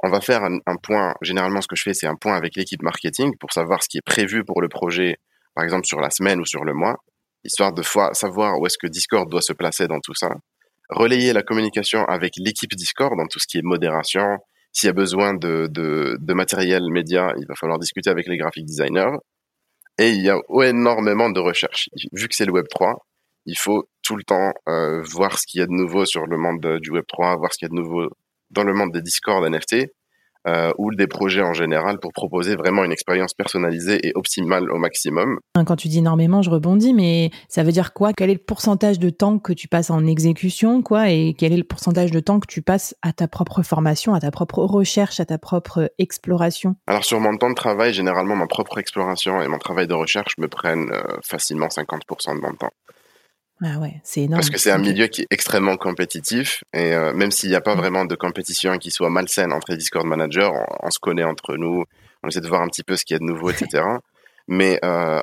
On 0.04 0.10
va 0.10 0.22
faire 0.22 0.44
un, 0.44 0.76
point. 0.76 1.16
Généralement, 1.24 1.60
ce 1.60 1.68
que 1.68 1.76
je 1.76 1.82
fais, 1.82 1.96
c'est 1.96 2.06
un 2.06 2.14
point 2.14 2.36
avec 2.36 2.56
l'équipe 2.56 2.84
marketing 2.84 3.36
pour 3.40 3.52
savoir 3.52 3.82
ce 3.82 3.90
qui 3.90 3.98
est 3.98 4.06
prévu 4.06 4.44
pour 4.44 4.62
le 4.62 4.70
projet, 4.70 5.18
par 5.56 5.64
exemple 5.64 5.88
sur 5.88 6.00
la 6.00 6.12
semaine 6.12 6.40
ou 6.40 6.46
sur 6.46 6.64
le 6.64 6.76
mois, 6.76 6.98
histoire 7.44 7.74
de 7.74 7.82
savoir 8.14 8.60
où 8.60 8.68
est-ce 8.68 8.78
que 8.78 8.86
Discord 8.86 9.28
doit 9.28 9.42
se 9.42 9.54
placer 9.54 9.88
dans 9.88 10.00
tout 10.00 10.14
ça. 10.14 10.30
Relayer 10.90 11.34
la 11.34 11.42
communication 11.42 12.06
avec 12.06 12.36
l'équipe 12.38 12.76
Discord 12.76 13.18
dans 13.18 13.26
tout 13.26 13.40
ce 13.40 13.48
qui 13.48 13.58
est 13.58 13.64
modération. 13.64 14.38
S'il 14.72 14.86
y 14.86 14.92
a 14.92 14.94
besoin 14.94 15.34
de, 15.34 15.68
de 15.68 16.34
matériel 16.36 16.84
média, 16.92 17.34
il 17.40 17.48
va 17.48 17.56
falloir 17.56 17.80
discuter 17.80 18.12
avec 18.12 18.28
les 18.28 18.38
graphic 18.38 18.66
designers. 18.66 19.18
Et 20.00 20.12
il 20.12 20.22
y 20.22 20.30
a 20.30 20.40
énormément 20.64 21.30
de 21.30 21.40
recherches. 21.40 21.90
Vu 22.12 22.28
que 22.28 22.36
c'est 22.36 22.46
le 22.46 22.52
Web 22.52 22.68
3, 22.70 22.96
il 23.46 23.58
faut 23.58 23.90
tout 24.04 24.16
le 24.16 24.24
temps 24.24 24.52
euh, 24.68 25.02
voir 25.04 25.40
ce 25.40 25.48
qu'il 25.48 25.60
y 25.60 25.64
a 25.64 25.66
de 25.66 25.72
nouveau 25.72 26.06
sur 26.06 26.28
le 26.28 26.38
monde 26.38 26.80
du 26.82 26.92
Web 26.92 27.06
3, 27.08 27.38
voir 27.38 27.54
ce 27.54 27.58
qu'il 27.58 27.68
y 27.68 27.72
a 27.72 27.76
de 27.76 27.82
nouveau 27.82 28.10
dans 28.52 28.64
le 28.64 28.74
monde 28.74 28.92
des 28.92 29.02
Discord 29.02 29.44
NFT 29.44 29.88
euh, 30.48 30.72
ou 30.78 30.94
des 30.94 31.08
projets 31.08 31.42
en 31.42 31.54
général 31.54 32.00
pour 32.00 32.12
proposer 32.14 32.56
vraiment 32.56 32.84
une 32.84 32.92
expérience 32.92 33.34
personnalisée 33.34 34.00
et 34.08 34.12
optimale 34.16 34.72
au 34.72 34.78
maximum. 34.78 35.40
Quand 35.56 35.76
tu 35.76 35.88
dis 35.88 36.00
énormément, 36.00 36.42
je 36.42 36.50
rebondis, 36.50 36.94
mais 36.94 37.32
ça 37.50 37.64
veut 37.64 37.72
dire 37.72 37.94
quoi? 37.94 38.14
Quel 38.14 38.30
est 38.30 38.34
le 38.34 38.40
pourcentage 38.40 39.00
de 39.00 39.10
temps 39.10 39.40
que 39.40 39.54
tu 39.54 39.68
passes 39.68 39.90
en 39.90 40.06
exécution, 40.06 40.82
quoi? 40.82 41.10
Et 41.10 41.36
quel 41.38 41.54
est 41.54 41.58
le 41.58 41.64
pourcentage 41.64 42.12
de 42.12 42.20
temps 42.20 42.40
que 42.40 42.48
tu 42.48 42.62
passes 42.62 42.96
à 43.02 43.14
ta 43.14 43.28
propre 43.28 43.62
formation, 43.62 44.14
à 44.14 44.20
ta 44.20 44.32
propre 44.32 44.60
recherche, 44.60 45.20
à 45.20 45.26
ta 45.26 45.38
propre 45.38 45.92
exploration? 45.98 46.76
Alors 46.88 47.06
sur 47.06 47.20
mon 47.20 47.36
temps 47.38 47.50
de 47.50 47.56
travail, 47.56 47.94
généralement, 47.94 48.36
ma 48.36 48.48
propre 48.48 48.78
exploration 48.78 49.42
et 49.42 49.48
mon 49.48 49.58
travail 49.58 49.88
de 49.88 49.94
recherche 49.94 50.38
me 50.38 50.48
prennent 50.48 50.92
euh, 50.92 51.18
facilement 51.24 51.68
50% 51.68 52.36
de 52.36 52.42
mon 52.42 52.54
temps. 52.54 52.72
Ah 53.64 53.80
ouais, 53.80 54.00
c'est 54.04 54.22
énorme. 54.22 54.40
Parce 54.40 54.50
que 54.50 54.60
c'est 54.60 54.72
un 54.72 54.78
milieu 54.78 55.08
qui 55.08 55.22
est 55.22 55.28
extrêmement 55.32 55.78
compétitif 55.78 56.64
et 56.74 56.94
euh, 56.94 57.14
même 57.14 57.32
s'il 57.32 57.50
n'y 57.50 57.56
a 57.56 57.62
pas 57.62 57.76
mm. 57.76 57.80
vraiment 57.80 58.06
de 58.06 58.16
compétition 58.16 58.78
qui 58.78 58.92
soit 58.92 59.10
malsaine 59.10 59.52
entre 59.52 59.72
les 59.72 59.78
Discord 59.78 60.06
managers, 60.06 60.50
on, 60.84 60.92
se 60.92 61.00
connaît 61.00 61.24
entre 61.24 61.56
nous, 61.58 61.84
on 62.24 62.28
essaie 62.28 62.42
de 62.42 62.48
voir 62.48 62.62
un 62.62 62.68
petit 62.68 62.84
peu 62.84 62.96
ce 62.96 63.06
qu'il 63.06 63.16
y 63.16 63.18
a 63.18 63.20
de 63.20 63.24
nouveau, 63.24 63.50
etc. 63.50 63.84
Mais 64.48 64.80
euh, 64.86 65.22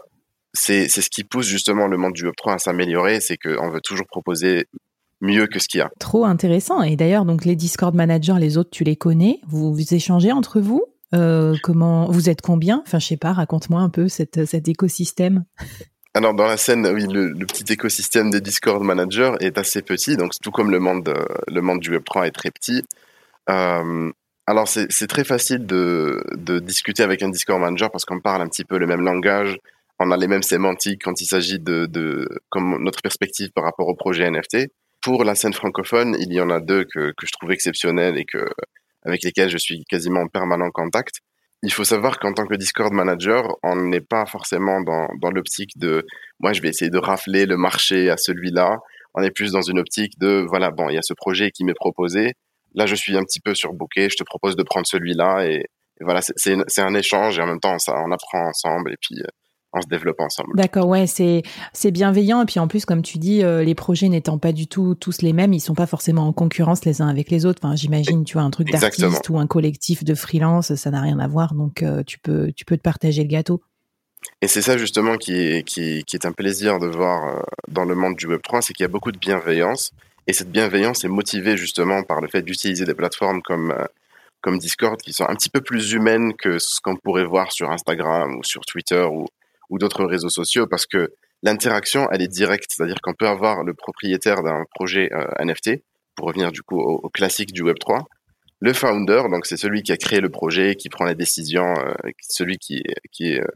c'est 0.52 0.88
ce 0.88 1.10
qui 1.10 1.24
pousse 1.24 1.46
justement 1.46 1.86
le 1.86 1.96
monde 1.96 2.12
du 2.12 2.24
Web3 2.24 2.54
à 2.54 2.58
s'améliorer, 2.58 3.20
c'est 3.20 3.36
qu'on 3.36 3.70
veut 3.70 3.80
toujours 3.80 4.06
proposer 4.06 4.66
mieux 5.20 5.46
que 5.46 5.58
ce 5.58 5.68
qu'il 5.68 5.78
y 5.78 5.82
a. 5.82 5.90
Trop 5.98 6.24
intéressant. 6.24 6.82
Et 6.82 6.96
d'ailleurs, 6.96 7.24
donc 7.24 7.44
les 7.44 7.56
Discord 7.56 7.94
managers, 7.94 8.36
les 8.38 8.58
autres, 8.58 8.70
tu 8.70 8.84
les 8.84 8.96
connais, 8.96 9.40
vous, 9.46 9.74
vous 9.74 9.94
échangez 9.94 10.32
entre 10.32 10.60
vous? 10.60 10.84
Euh, 11.14 11.54
Comment 11.62 12.10
vous 12.10 12.28
êtes 12.28 12.40
combien? 12.42 12.82
Enfin, 12.86 12.98
je 12.98 13.06
sais 13.06 13.16
pas. 13.16 13.32
Raconte-moi 13.32 13.80
un 13.80 13.88
peu 13.88 14.08
cette, 14.08 14.44
cet 14.46 14.68
écosystème. 14.68 15.44
Alors 16.14 16.32
dans 16.32 16.46
la 16.46 16.56
scène, 16.56 16.86
oui, 16.86 17.06
le, 17.08 17.34
petit 17.44 17.72
écosystème 17.72 18.30
des 18.30 18.40
Discord 18.40 18.82
managers 18.82 19.32
est 19.40 19.58
assez 19.58 19.82
petit, 19.82 20.16
donc 20.16 20.32
tout 20.40 20.52
comme 20.52 20.70
le 20.70 20.78
monde, 20.78 21.12
le 21.48 21.60
monde 21.60 21.80
du 21.80 21.90
Web3 21.90 22.28
est 22.28 22.30
très 22.30 22.52
petit. 22.52 22.84
Euh, 23.50 24.12
alors 24.46 24.68
c'est 24.68 25.06
très 25.08 25.24
facile 25.24 25.66
de, 25.66 26.22
discuter 26.60 27.02
avec 27.02 27.22
un 27.22 27.30
Discord 27.30 27.60
manager 27.60 27.90
parce 27.90 28.04
qu'on 28.04 28.20
parle 28.20 28.42
un 28.42 28.48
petit 28.48 28.64
peu 28.64 28.78
le 28.78 28.86
même 28.86 29.00
langage, 29.00 29.58
on 29.98 30.10
a 30.12 30.16
les 30.16 30.28
mêmes 30.28 30.42
sémantiques 30.42 31.02
quand 31.02 31.20
il 31.20 31.26
s'agit 31.26 31.58
de, 31.58 32.28
comme 32.48 32.82
notre 32.82 33.02
perspective 33.02 33.50
par 33.52 33.64
rapport 33.64 33.88
au 33.88 33.94
projet 33.94 34.30
NFT. 34.30 34.68
Pour 35.02 35.24
la 35.24 35.34
scène 35.34 35.52
francophone, 35.52 36.16
il 36.18 36.32
y 36.32 36.40
en 36.40 36.50
a 36.50 36.60
deux 36.60 36.84
que, 36.84 37.12
que 37.16 37.26
je 37.26 37.32
trouve 37.32 37.50
exceptionnels 37.52 38.16
et 38.16 38.24
que 38.24 38.46
avec 39.04 39.22
lesquels 39.22 39.50
je 39.50 39.58
suis 39.58 39.84
quasiment 39.84 40.20
en 40.20 40.28
permanent 40.28 40.70
contact 40.70 41.20
il 41.64 41.72
faut 41.72 41.84
savoir 41.84 42.18
qu'en 42.18 42.34
tant 42.34 42.46
que 42.46 42.54
Discord 42.54 42.92
manager, 42.92 43.56
on 43.62 43.74
n'est 43.76 44.02
pas 44.02 44.26
forcément 44.26 44.82
dans, 44.82 45.08
dans 45.20 45.30
l'optique 45.30 45.78
de 45.78 46.06
moi 46.38 46.52
je 46.52 46.60
vais 46.60 46.68
essayer 46.68 46.90
de 46.90 46.98
rafler 46.98 47.46
le 47.46 47.56
marché 47.56 48.10
à 48.10 48.18
celui-là. 48.18 48.80
On 49.14 49.22
est 49.22 49.30
plus 49.30 49.52
dans 49.52 49.62
une 49.62 49.78
optique 49.78 50.18
de 50.18 50.44
voilà 50.46 50.70
bon 50.70 50.90
il 50.90 50.94
y 50.94 50.98
a 50.98 51.02
ce 51.02 51.14
projet 51.14 51.50
qui 51.50 51.64
m'est 51.64 51.74
proposé. 51.74 52.34
Là 52.74 52.84
je 52.84 52.94
suis 52.94 53.16
un 53.16 53.22
petit 53.22 53.40
peu 53.40 53.54
surbooké, 53.54 54.10
je 54.10 54.16
te 54.16 54.24
propose 54.24 54.56
de 54.56 54.62
prendre 54.62 54.86
celui-là 54.86 55.46
et, 55.46 55.64
et 56.00 56.04
voilà 56.04 56.20
c'est 56.22 56.82
un 56.82 56.94
échange 56.94 57.38
et 57.38 57.42
en 57.42 57.46
même 57.46 57.60
temps 57.60 57.78
ça 57.78 57.94
on 57.96 58.12
apprend 58.12 58.46
ensemble 58.48 58.92
et 58.92 58.96
puis 59.00 59.20
euh, 59.20 59.26
on 59.74 59.82
se 59.82 59.88
développe 59.88 60.20
ensemble. 60.20 60.50
D'accord, 60.54 60.86
ouais, 60.88 61.06
c'est 61.06 61.42
c'est 61.72 61.90
bienveillant 61.90 62.42
et 62.42 62.46
puis 62.46 62.60
en 62.60 62.68
plus 62.68 62.84
comme 62.84 63.02
tu 63.02 63.18
dis 63.18 63.42
euh, 63.42 63.62
les 63.62 63.74
projets 63.74 64.08
n'étant 64.08 64.38
pas 64.38 64.52
du 64.52 64.66
tout 64.66 64.94
tous 64.94 65.22
les 65.22 65.32
mêmes, 65.32 65.52
ils 65.52 65.60
sont 65.60 65.74
pas 65.74 65.86
forcément 65.86 66.26
en 66.28 66.32
concurrence 66.32 66.84
les 66.84 67.02
uns 67.02 67.08
avec 67.08 67.30
les 67.30 67.46
autres. 67.46 67.60
Enfin, 67.62 67.76
j'imagine 67.76 68.24
tu 68.24 68.34
vois 68.34 68.42
un 68.42 68.50
truc 68.50 68.70
d'artiste 68.70 69.28
ou 69.28 69.38
un 69.38 69.46
collectif 69.46 70.04
de 70.04 70.14
freelance, 70.14 70.74
ça 70.74 70.90
n'a 70.90 71.00
rien 71.00 71.18
à 71.18 71.28
voir 71.28 71.54
donc 71.54 71.82
euh, 71.82 72.02
tu 72.04 72.18
peux 72.18 72.52
tu 72.52 72.64
peux 72.64 72.76
te 72.76 72.82
partager 72.82 73.22
le 73.22 73.28
gâteau. 73.28 73.60
Et 74.40 74.48
c'est 74.48 74.62
ça 74.62 74.78
justement 74.78 75.16
qui 75.16 75.34
est, 75.34 75.68
qui, 75.68 76.02
qui, 76.04 76.16
est 76.16 76.24
un 76.24 76.32
plaisir 76.32 76.78
de 76.78 76.86
voir 76.86 77.28
euh, 77.28 77.42
dans 77.68 77.84
le 77.84 77.94
monde 77.94 78.16
du 78.16 78.26
Web3, 78.26 78.62
c'est 78.62 78.72
qu'il 78.72 78.84
y 78.84 78.86
a 78.86 78.88
beaucoup 78.88 79.12
de 79.12 79.18
bienveillance. 79.18 79.92
Et 80.26 80.32
cette 80.32 80.50
bienveillance 80.50 81.04
est 81.04 81.08
motivée 81.08 81.58
justement 81.58 82.02
par 82.02 82.22
le 82.22 82.28
fait 82.28 82.40
d'utiliser 82.40 82.86
des 82.86 82.94
plateformes 82.94 83.42
comme, 83.42 83.74
comme 84.40 84.58
Discord 84.58 85.00
qui 85.00 85.12
sont 85.12 85.24
un 85.28 85.34
petit 85.34 85.50
peu 85.50 85.60
plus 85.60 85.92
humaines 85.92 86.32
que 86.34 86.58
ce 86.58 86.80
qu'on 86.80 86.96
pourrait 86.96 87.26
voir 87.26 87.52
sur 87.52 87.70
Instagram 87.70 88.38
ou 88.38 88.44
sur 88.44 88.64
Twitter 88.64 89.02
ou, 89.02 89.26
ou 89.70 89.78
d'autres 89.78 90.04
réseaux 90.04 90.28
sociaux 90.28 90.66
parce 90.66 90.86
que 90.86 91.10
l'interaction, 91.44 92.08
elle 92.10 92.22
est 92.22 92.28
directe. 92.28 92.66
C'est-à-dire 92.70 93.00
qu'on 93.00 93.14
peut 93.14 93.28
avoir 93.28 93.62
le 93.62 93.74
propriétaire 93.74 94.42
d'un 94.42 94.64
projet 94.74 95.10
euh, 95.12 95.26
NFT, 95.38 95.82
pour 96.16 96.26
revenir 96.26 96.50
du 96.50 96.62
coup 96.62 96.80
au, 96.80 97.08
classique 97.10 97.52
du 97.52 97.62
Web3, 97.62 98.02
le 98.60 98.72
founder, 98.72 99.24
donc 99.30 99.46
c'est 99.46 99.56
celui 99.56 99.82
qui 99.82 99.92
a 99.92 99.96
créé 99.96 100.20
le 100.20 100.30
projet, 100.30 100.74
qui 100.74 100.88
prend 100.88 101.04
les 101.04 101.14
décisions, 101.14 101.74
euh, 101.78 101.94
celui 102.20 102.56
qui, 102.56 102.82
qui 103.12 103.32
est 103.32 103.40
euh, 103.40 103.46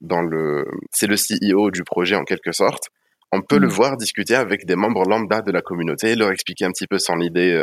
dans 0.00 0.20
le... 0.20 0.64
C'est 0.90 1.06
le 1.06 1.16
CEO 1.16 1.70
du 1.70 1.84
projet 1.84 2.16
en 2.16 2.24
quelque 2.24 2.52
sorte. 2.52 2.88
On 3.30 3.42
peut 3.42 3.58
le 3.58 3.68
mmh. 3.68 3.70
voir 3.70 3.96
discuter 3.96 4.34
avec 4.34 4.66
des 4.66 4.74
membres 4.74 5.04
lambda 5.08 5.42
de 5.42 5.52
la 5.52 5.60
communauté, 5.60 6.16
leur 6.16 6.30
expliquer 6.30 6.64
un 6.64 6.70
petit 6.70 6.86
peu 6.86 6.98
son 6.98 7.20
idée 7.20 7.62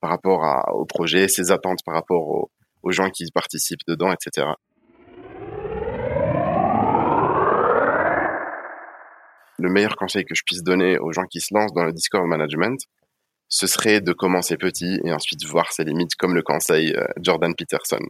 par 0.00 0.10
rapport 0.10 0.44
à, 0.44 0.74
au 0.74 0.86
projet, 0.86 1.28
ses 1.28 1.52
attentes 1.52 1.80
par 1.84 1.94
rapport 1.94 2.50
aux 2.82 2.90
gens 2.90 3.10
qui 3.10 3.24
participent 3.32 3.86
dedans, 3.86 4.12
etc. 4.12 4.48
le 9.64 9.70
meilleur 9.70 9.96
conseil 9.96 10.24
que 10.24 10.34
je 10.34 10.42
puisse 10.44 10.62
donner 10.62 10.98
aux 10.98 11.12
gens 11.12 11.24
qui 11.24 11.40
se 11.40 11.52
lancent 11.54 11.72
dans 11.72 11.84
le 11.84 11.92
Discord 11.92 12.26
management, 12.26 12.78
ce 13.48 13.66
serait 13.66 14.00
de 14.00 14.12
commencer 14.12 14.56
petit 14.56 15.00
et 15.04 15.12
ensuite 15.12 15.44
voir 15.46 15.72
ses 15.72 15.84
limites, 15.84 16.14
comme 16.16 16.34
le 16.34 16.42
conseil 16.42 16.92
euh, 16.92 17.04
Jordan 17.20 17.54
Peterson. 17.56 18.00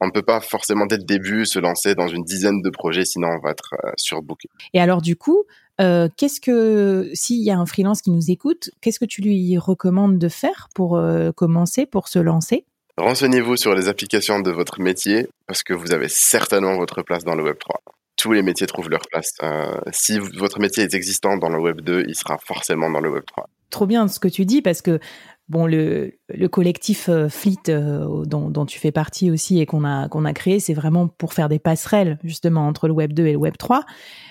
On 0.00 0.06
ne 0.06 0.10
peut 0.10 0.22
pas 0.22 0.40
forcément 0.40 0.86
dès 0.86 0.96
le 0.96 1.04
début 1.04 1.46
se 1.46 1.58
lancer 1.58 1.94
dans 1.94 2.08
une 2.08 2.24
dizaine 2.24 2.60
de 2.60 2.70
projets, 2.70 3.04
sinon 3.04 3.28
on 3.28 3.40
va 3.40 3.50
être 3.50 3.74
euh, 3.84 3.90
surbooké. 3.96 4.48
Et 4.74 4.80
alors 4.80 5.00
du 5.00 5.16
coup, 5.16 5.44
euh, 5.80 6.08
qu'est-ce 6.16 6.40
que 6.40 7.10
s'il 7.14 7.42
y 7.42 7.50
a 7.50 7.58
un 7.58 7.66
freelance 7.66 8.02
qui 8.02 8.10
nous 8.10 8.30
écoute, 8.30 8.70
qu'est-ce 8.80 8.98
que 8.98 9.04
tu 9.04 9.22
lui 9.22 9.58
recommandes 9.58 10.18
de 10.18 10.28
faire 10.28 10.68
pour 10.74 11.00
commencer, 11.36 11.86
pour 11.86 12.08
se 12.08 12.18
lancer? 12.18 12.64
Renseignez-vous 12.98 13.56
sur 13.56 13.74
les 13.74 13.88
applications 13.88 14.40
de 14.40 14.50
votre 14.50 14.80
métier 14.80 15.28
parce 15.46 15.62
que 15.62 15.72
vous 15.72 15.92
avez 15.92 16.08
certainement 16.08 16.76
votre 16.76 17.02
place 17.02 17.24
dans 17.24 17.34
le 17.34 17.42
Web 17.42 17.56
3 17.58 17.80
tous 18.22 18.32
les 18.32 18.42
métiers 18.42 18.68
trouvent 18.68 18.88
leur 18.88 19.02
place. 19.10 19.34
Euh, 19.42 19.80
si 19.90 20.20
votre 20.20 20.60
métier 20.60 20.84
est 20.84 20.94
existant 20.94 21.36
dans 21.36 21.48
le 21.48 21.58
Web 21.58 21.80
2, 21.80 22.04
il 22.06 22.14
sera 22.14 22.38
forcément 22.38 22.88
dans 22.88 23.00
le 23.00 23.10
Web 23.10 23.24
3. 23.26 23.48
Trop 23.70 23.86
bien 23.86 24.06
ce 24.06 24.20
que 24.20 24.28
tu 24.28 24.44
dis 24.44 24.62
parce 24.62 24.80
que 24.80 25.00
bon 25.48 25.66
le, 25.66 26.12
le 26.28 26.48
collectif 26.48 27.08
euh, 27.08 27.28
Fleet 27.28 27.68
euh, 27.68 28.24
dont, 28.24 28.64
tu 28.64 28.78
fais 28.78 28.92
partie 28.92 29.32
aussi 29.32 29.60
et 29.60 29.66
qu'on 29.66 29.84
a 29.84 30.08
qu'on 30.08 30.24
a 30.24 30.32
créé, 30.34 30.60
c'est 30.60 30.72
vraiment 30.72 31.08
pour 31.08 31.32
faire 31.32 31.48
des 31.48 31.58
passerelles 31.58 32.20
justement 32.22 32.68
entre 32.68 32.86
le 32.86 32.92
Web 32.92 33.12
2 33.12 33.26
et 33.26 33.32
le 33.32 33.38
Web 33.38 33.56
3. 33.58 33.82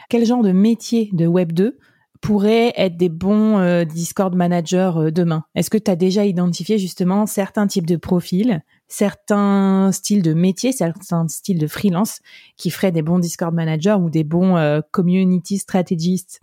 Quel 0.09 0.25
genre 0.25 0.41
de 0.41 0.53
métier 0.53 1.09
de 1.11 1.27
Web 1.27 1.51
2 1.51 1.77
pourraient 2.21 2.71
être 2.77 2.95
des 2.95 3.09
bons 3.09 3.83
Discord 3.83 4.33
managers 4.35 5.11
demain? 5.11 5.43
Est-ce 5.55 5.69
que 5.69 5.77
tu 5.77 5.91
as 5.91 5.97
déjà 5.97 6.23
identifié 6.23 6.77
justement 6.77 7.25
certains 7.25 7.67
types 7.67 7.87
de 7.87 7.97
profils 7.97 8.63
certains 8.91 9.91
styles 9.93 10.21
de 10.21 10.33
métier, 10.33 10.73
certains 10.73 11.27
styles 11.27 11.57
de 11.57 11.67
freelance 11.67 12.19
qui 12.57 12.69
feraient 12.69 12.91
des 12.91 13.01
bons 13.01 13.19
Discord 13.19 13.53
managers 13.53 13.97
ou 13.99 14.09
des 14.09 14.23
bons 14.23 14.57
euh, 14.57 14.81
community 14.91 15.57
strategists 15.57 16.41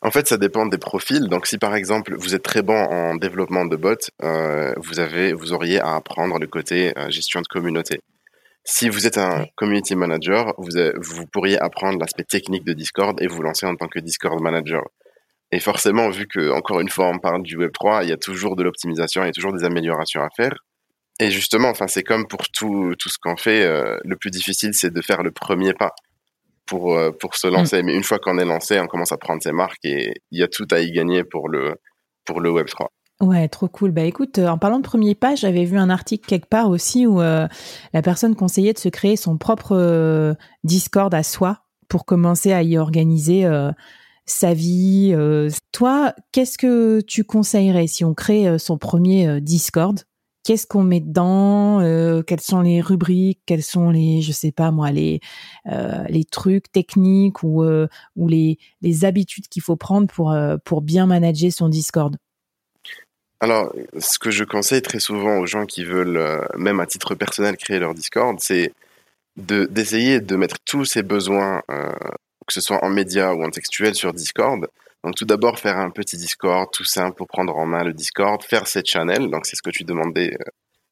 en 0.00 0.10
fait, 0.10 0.26
ça 0.26 0.38
dépend 0.38 0.64
des 0.64 0.78
profils. 0.78 1.28
Donc, 1.28 1.46
si 1.46 1.58
par 1.58 1.74
exemple 1.74 2.14
vous 2.16 2.34
êtes 2.34 2.42
très 2.42 2.62
bon 2.62 2.72
en 2.72 3.14
développement 3.14 3.66
de 3.66 3.76
bots, 3.76 3.94
euh, 4.22 4.72
vous 4.78 5.00
avez, 5.00 5.34
vous 5.34 5.52
auriez 5.52 5.80
à 5.80 5.96
apprendre 5.96 6.38
le 6.38 6.46
côté 6.46 6.96
euh, 6.96 7.10
gestion 7.10 7.42
de 7.42 7.46
communauté. 7.46 8.00
Si 8.64 8.88
vous 8.88 9.06
êtes 9.06 9.18
un 9.18 9.44
community 9.54 9.94
manager, 9.94 10.54
vous, 10.56 10.70
vous 10.96 11.26
pourriez 11.26 11.58
apprendre 11.58 11.98
l'aspect 11.98 12.24
technique 12.24 12.64
de 12.64 12.72
Discord 12.72 13.20
et 13.20 13.26
vous 13.26 13.42
lancer 13.42 13.66
en 13.66 13.76
tant 13.76 13.86
que 13.86 13.98
Discord 13.98 14.40
manager. 14.40 14.82
Et 15.52 15.60
forcément, 15.60 16.08
vu 16.08 16.26
que 16.26 16.50
encore 16.52 16.80
une 16.80 16.88
fois 16.88 17.08
on 17.08 17.18
parle 17.18 17.42
du 17.42 17.58
Web 17.58 17.72
3, 17.72 18.04
il 18.04 18.08
y 18.08 18.12
a 18.12 18.16
toujours 18.16 18.56
de 18.56 18.62
l'optimisation, 18.62 19.22
il 19.24 19.26
y 19.26 19.28
a 19.28 19.32
toujours 19.32 19.52
des 19.52 19.64
améliorations 19.64 20.22
à 20.22 20.30
faire. 20.34 20.54
Et 21.18 21.30
justement, 21.30 21.68
enfin, 21.68 21.86
c'est 21.86 22.02
comme 22.02 22.26
pour 22.26 22.48
tout, 22.50 22.94
tout 22.98 23.08
ce 23.08 23.18
qu'on 23.18 23.36
fait, 23.36 23.62
euh, 23.62 23.98
le 24.04 24.16
plus 24.16 24.30
difficile, 24.30 24.72
c'est 24.74 24.92
de 24.92 25.00
faire 25.00 25.22
le 25.22 25.30
premier 25.30 25.72
pas 25.72 25.94
pour, 26.66 26.94
euh, 26.94 27.10
pour 27.10 27.36
se 27.36 27.46
lancer. 27.46 27.82
Mm. 27.82 27.86
Mais 27.86 27.94
une 27.94 28.04
fois 28.04 28.18
qu'on 28.18 28.38
est 28.38 28.44
lancé, 28.44 28.78
on 28.80 28.86
commence 28.86 29.12
à 29.12 29.16
prendre 29.16 29.42
ses 29.42 29.52
marques 29.52 29.84
et 29.84 30.12
il 30.30 30.38
y 30.38 30.42
a 30.42 30.48
tout 30.48 30.66
à 30.70 30.80
y 30.80 30.92
gagner 30.92 31.24
pour 31.24 31.48
le, 31.48 31.76
pour 32.24 32.40
le 32.40 32.50
Web3. 32.50 32.88
Ouais, 33.22 33.48
trop 33.48 33.66
cool. 33.66 33.92
Bah 33.92 34.02
écoute, 34.02 34.38
euh, 34.38 34.48
en 34.48 34.58
parlant 34.58 34.76
de 34.76 34.84
premier 34.84 35.14
pas, 35.14 35.34
j'avais 35.36 35.64
vu 35.64 35.78
un 35.78 35.88
article 35.88 36.28
quelque 36.28 36.48
part 36.48 36.68
aussi 36.68 37.06
où 37.06 37.20
la 37.20 37.48
personne 38.02 38.36
conseillait 38.36 38.74
de 38.74 38.78
se 38.78 38.90
créer 38.90 39.16
son 39.16 39.38
propre 39.38 40.36
Discord 40.64 41.14
à 41.14 41.22
soi 41.22 41.60
pour 41.88 42.04
commencer 42.04 42.52
à 42.52 42.62
y 42.62 42.76
organiser 42.76 43.48
sa 44.26 44.52
vie. 44.52 45.16
toi, 45.72 46.12
qu'est-ce 46.32 46.58
que 46.58 47.00
tu 47.00 47.24
conseillerais 47.24 47.86
si 47.86 48.04
on 48.04 48.12
crée 48.12 48.58
son 48.58 48.76
premier 48.76 49.40
Discord? 49.40 49.98
Qu'est-ce 50.46 50.68
qu'on 50.68 50.84
met 50.84 51.00
dedans, 51.00 51.80
euh, 51.80 52.22
quelles 52.22 52.40
sont 52.40 52.60
les 52.60 52.80
rubriques, 52.80 53.40
quels 53.46 53.64
sont 53.64 53.90
les, 53.90 54.22
je 54.22 54.30
sais 54.30 54.52
pas 54.52 54.70
moi, 54.70 54.92
les 54.92 55.18
euh, 55.66 56.04
trucs 56.30 56.70
techniques 56.70 57.42
ou 57.42 57.64
euh, 57.64 57.88
les 58.16 58.56
habitudes 59.02 59.48
qu'il 59.48 59.62
faut 59.62 59.74
prendre 59.74 60.06
pour 60.64 60.82
bien 60.82 61.06
manager 61.06 61.50
son 61.50 61.68
Discord? 61.68 62.16
Alors, 63.40 63.74
ce 63.98 64.20
que 64.20 64.30
je 64.30 64.44
conseille 64.44 64.82
très 64.82 65.00
souvent 65.00 65.38
aux 65.38 65.46
gens 65.46 65.66
qui 65.66 65.84
veulent, 65.84 66.46
même 66.56 66.78
à 66.78 66.86
titre 66.86 67.16
personnel, 67.16 67.56
créer 67.56 67.80
leur 67.80 67.92
Discord, 67.92 68.38
c'est 68.40 68.72
de 69.36 69.66
d'essayer 69.66 70.20
de 70.20 70.36
mettre 70.36 70.56
tous 70.64 70.84
ses 70.84 71.02
besoins, 71.02 71.60
que 71.68 72.52
ce 72.52 72.60
soit 72.60 72.82
en 72.84 72.88
média 72.88 73.34
ou 73.34 73.44
en 73.44 73.50
textuel, 73.50 73.96
sur 73.96 74.14
Discord 74.14 74.68
donc 75.06 75.14
tout 75.14 75.24
d'abord 75.24 75.60
faire 75.60 75.78
un 75.78 75.90
petit 75.90 76.16
Discord 76.16 76.68
tout 76.72 76.82
simple 76.82 77.14
pour 77.14 77.28
prendre 77.28 77.56
en 77.56 77.64
main 77.64 77.84
le 77.84 77.92
Discord, 77.92 78.42
faire 78.42 78.66
ses 78.66 78.82
channels. 78.84 79.30
Donc 79.30 79.46
c'est 79.46 79.54
ce 79.54 79.62
que 79.62 79.70
tu 79.70 79.84
demandais 79.84 80.32
euh, 80.34 80.44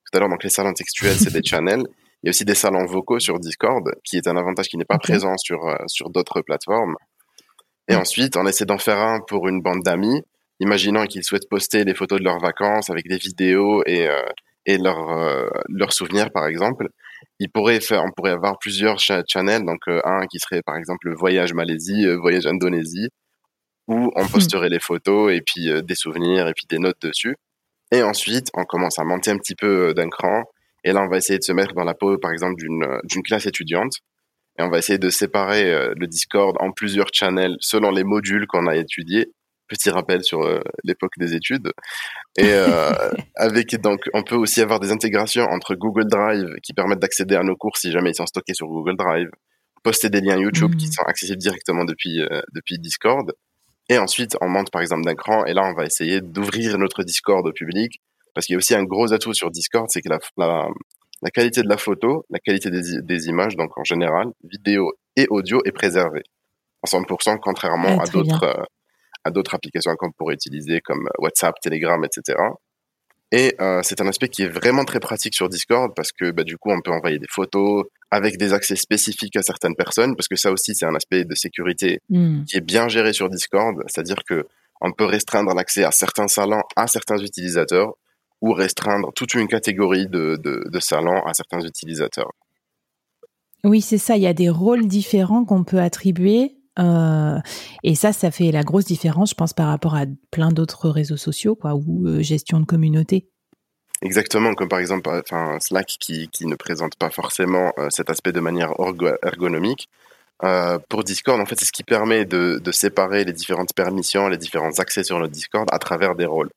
tout 0.05 0.17
à 0.17 0.21
l'heure. 0.21 0.29
Donc 0.29 0.45
les 0.45 0.51
salons 0.51 0.73
textuels, 0.73 1.17
c'est 1.17 1.33
des 1.33 1.43
channels. 1.45 1.83
Il 2.23 2.27
y 2.27 2.29
a 2.29 2.31
aussi 2.31 2.45
des 2.45 2.55
salons 2.55 2.87
vocaux 2.87 3.19
sur 3.19 3.41
Discord, 3.41 3.83
qui 4.05 4.17
est 4.17 4.29
un 4.29 4.37
avantage 4.37 4.69
qui 4.69 4.77
n'est 4.77 4.85
pas 4.85 4.99
présent 4.99 5.37
sur 5.37 5.67
euh, 5.67 5.75
sur 5.89 6.11
d'autres 6.11 6.43
plateformes. 6.43 6.95
Et 7.89 7.97
ensuite, 7.97 8.37
on 8.37 8.47
essaie 8.47 8.65
d'en 8.65 8.79
faire 8.79 8.99
un 8.99 9.19
pour 9.19 9.49
une 9.49 9.61
bande 9.61 9.83
d'amis, 9.83 10.23
imaginant 10.61 11.07
qu'ils 11.07 11.25
souhaitent 11.25 11.49
poster 11.51 11.85
des 11.85 11.95
photos 11.95 12.21
de 12.21 12.25
leurs 12.25 12.39
vacances 12.39 12.91
avec 12.91 13.09
des 13.09 13.19
vidéos 13.19 13.83
et 13.85 14.07
euh, 14.09 14.23
et 14.65 14.79
leurs 14.79 15.51
leurs 15.69 15.93
souvenirs 15.93 16.31
par 16.31 16.47
exemple. 16.47 16.87
Il 17.41 17.51
pourrait 17.51 17.81
faire, 17.81 18.05
on 18.05 18.13
pourrait 18.13 18.31
avoir 18.31 18.59
plusieurs 18.61 19.01
channels, 19.01 19.65
donc 19.65 19.81
un 19.89 20.27
qui 20.29 20.39
serait 20.39 20.63
par 20.63 20.77
exemple 20.77 21.09
le 21.09 21.17
voyage 21.17 21.53
Malaisie, 21.53 22.07
voyage 22.15 22.47
Indonésie, 22.47 23.09
où 23.89 24.11
on 24.15 24.25
hmm. 24.25 24.29
posterait 24.29 24.69
les 24.69 24.81
photos 24.81 25.33
et 25.33 25.41
puis 25.41 25.71
euh, 25.71 25.83
des 25.83 25.95
souvenirs 25.95 26.49
et 26.49 26.53
puis 26.55 26.67
des 26.69 26.79
notes 26.79 27.01
dessus. 27.03 27.37
Et 27.93 28.03
ensuite, 28.03 28.49
on 28.55 28.65
commence 28.65 28.99
à 28.99 29.05
monter 29.05 29.31
un 29.31 29.39
petit 29.39 29.55
peu 29.55 29.89
euh, 29.89 29.95
d'un 29.95 30.09
cran. 30.09 30.45
Et 30.85 30.93
là, 30.93 31.03
on 31.03 31.09
va 31.09 31.19
essayer 31.19 31.39
de 31.39 31.45
se 31.45 31.53
mettre 31.53 31.75
dans 31.75 31.85
la 31.85 31.95
peau, 31.95 32.19
par 32.19 32.31
exemple, 32.33 32.57
d'une 32.57 32.83
euh, 32.83 32.99
d'une 33.05 33.23
classe 33.23 33.47
étudiante. 33.47 33.93
Et 34.59 34.63
on 34.63 34.71
va 34.71 34.79
essayer 34.79 34.99
de 34.99 35.11
séparer 35.11 35.65
le 35.97 36.07
Discord 36.07 36.57
en 36.61 36.71
plusieurs 36.71 37.09
channels 37.13 37.57
selon 37.59 37.91
les 37.91 38.05
modules 38.05 38.47
qu'on 38.47 38.69
a 38.69 38.77
étudiés. 38.77 39.33
Petit 39.67 39.91
rappel 39.91 40.23
sur 40.23 40.49
l'époque 40.85 41.11
des 41.19 41.35
études. 41.35 41.73
Et 42.39 42.53
avec 43.35 43.75
donc, 43.81 44.03
on 44.13 44.23
peut 44.23 44.37
aussi 44.37 44.61
avoir 44.61 44.79
des 44.79 44.93
intégrations 44.93 45.43
entre 45.47 45.75
Google 45.75 46.07
Drive 46.07 46.55
qui 46.63 46.73
permettent 46.73 47.01
d'accéder 47.01 47.35
à 47.35 47.43
nos 47.43 47.57
cours 47.57 47.77
si 47.77 47.91
jamais 47.91 48.11
ils 48.11 48.15
sont 48.15 48.27
stockés 48.27 48.55
sur 48.55 48.69
Google 48.69 48.95
Drive 48.97 49.29
poster 49.85 50.11
des 50.11 50.21
liens 50.21 50.39
YouTube 50.39 50.75
qui 50.77 50.87
Mhm. 50.87 50.93
sont 50.93 51.03
accessibles 51.03 51.39
directement 51.39 51.85
depuis, 51.85 52.21
euh, 52.23 52.41
depuis 52.53 52.79
Discord. 52.79 53.31
Et 53.89 53.99
ensuite, 53.99 54.37
on 54.41 54.49
monte 54.49 54.71
par 54.71 54.83
exemple 54.83 55.05
d'un 55.05 55.15
cran, 55.15 55.45
et 55.45 55.53
là, 55.53 55.63
on 55.65 55.75
va 55.75 55.85
essayer 55.85 56.21
d'ouvrir 56.21 56.79
notre 56.79 57.03
Discord 57.03 57.47
au 57.47 57.53
public, 57.53 58.01
parce 58.35 58.47
qu'il 58.47 58.55
y 58.55 58.57
a 58.57 58.59
aussi 58.59 58.75
un 58.75 58.85
gros 58.85 59.13
atout 59.13 59.35
sur 59.35 59.51
Discord, 59.51 59.87
c'est 59.91 60.01
que 60.01 60.09
la, 60.09 60.19
la, 60.37 60.69
la 61.23 61.31
qualité 61.31 61.63
de 61.63 61.69
la 61.69 61.77
photo, 61.77 62.25
la 62.31 62.39
qualité 62.39 62.71
des, 62.71 63.03
des 63.03 63.27
images, 63.27 63.57
donc 63.57 63.77
en 63.79 63.85
général, 63.85 64.29
vidéo 64.43 64.93
et 65.17 65.27
audio 65.31 65.61
est 65.65 65.73
préservée. 65.73 66.23
À 66.83 66.87
100%, 66.87 67.39
contrairement 67.41 67.99
Ah, 67.99 68.03
à 68.03 68.07
d'autres 68.07 68.45
euh, 68.45 68.65
à 69.25 69.31
d'autres 69.31 69.55
applications 69.55 69.95
qu'on 69.97 70.13
pourrait 70.13 70.35
utiliser 70.35 70.81
comme 70.83 71.09
WhatsApp, 71.19 71.55
Telegram, 71.63 72.03
etc. 72.05 72.39
Et 73.37 73.57
euh, 73.61 73.81
c'est 73.83 74.01
un 74.01 74.07
aspect 74.07 74.29
qui 74.29 74.43
est 74.43 74.49
vraiment 74.49 74.85
très 74.85 75.01
pratique 75.01 75.35
sur 75.35 75.49
Discord 75.49 75.93
parce 75.97 76.13
que 76.13 76.31
bah, 76.31 76.45
du 76.45 76.57
coup, 76.57 76.71
on 76.71 76.81
peut 76.81 76.93
envoyer 76.93 77.19
des 77.19 77.27
photos 77.29 77.85
avec 78.13 78.39
des 78.39 78.53
accès 78.53 78.77
spécifiques 78.77 79.35
à 79.35 79.43
certaines 79.43 79.75
personnes, 79.75 80.15
parce 80.15 80.29
que 80.29 80.37
ça 80.37 80.53
aussi, 80.53 80.73
c'est 80.77 80.87
un 80.87 80.95
aspect 80.95 81.25
de 81.25 81.35
sécurité 81.35 81.99
Hmm. 82.09 82.45
qui 82.45 82.59
est 82.59 82.61
bien 82.61 82.87
géré 82.87 83.13
sur 83.13 83.29
Discord, 83.29 83.75
c'est-à-dire 83.89 84.23
que 84.29 84.47
on 84.81 84.93
peut 84.93 85.05
restreindre 85.05 85.53
l'accès 85.53 85.83
à 85.83 85.91
certains 85.91 86.29
salons 86.29 86.63
à 86.77 86.87
certains 86.87 87.19
utilisateurs 87.19 87.95
ou 88.41 88.53
restreindre 88.53 89.13
toute 89.15 89.35
une 89.35 89.49
catégorie 89.49 90.07
de, 90.07 90.37
de, 90.37 90.63
de 90.71 90.81
salons 90.81 91.21
à 91.27 91.35
certains 91.35 91.61
utilisateurs. 91.61 92.31
Oui, 93.65 93.81
c'est 93.81 93.99
ça. 93.99 94.17
Il 94.17 94.23
y 94.23 94.29
a 94.29 94.33
des 94.35 94.51
rôles 94.51 94.87
différents 94.87 95.45
qu'on 95.45 95.65
peut 95.65 95.81
attribuer. 95.81 96.55
Euh, 96.79 97.39
et 97.83 97.95
ça, 97.95 98.13
ça 98.13 98.31
fait 98.31 98.51
la 98.51 98.63
grosse 98.63 98.85
différence, 98.85 99.31
je 99.31 99.35
pense, 99.35 99.53
par 99.53 99.69
rapport 99.69 99.95
à 99.95 100.05
plein 100.31 100.51
d'autres 100.51 100.89
réseaux 100.89 101.17
sociaux, 101.17 101.55
quoi, 101.55 101.75
ou 101.75 102.07
euh, 102.07 102.23
gestion 102.23 102.61
de 102.61 102.65
communauté. 102.65 103.29
Exactement, 104.03 104.55
comme 104.55 104.69
par 104.69 104.81
exemple 104.81 105.09
enfin, 105.09 105.59
Slack 105.61 105.87
qui, 105.87 106.29
qui 106.29 106.47
ne 106.47 106.57
présente 106.57 106.97
pas 106.97 107.11
forcément 107.11 107.73
euh, 107.79 107.89
cet 107.91 108.11
aspect 108.11 108.33
de 108.33 108.41
manière 108.41 108.73
ergonomique. 109.23 109.89
Euh, 110.43 110.79
pour 110.89 111.05
Discord, 111.05 111.41
en 111.41 111.47
fait, 111.47 111.59
c'est 111.59 111.65
ce 111.65 111.73
qui 111.73 111.85
permet 111.85 112.25
de, 112.25 112.61
de 112.63 112.73
séparer 112.73 113.25
les 113.25 113.33
différentes 113.33 113.73
permissions, 113.73 114.29
les 114.29 114.37
différents 114.37 114.79
accès 114.79 115.05
sur 115.05 115.19
notre 115.19 115.33
Discord 115.33 115.69
à 115.73 115.79
travers 115.79 116.17
des 116.17 116.27
rôles. 116.27 116.51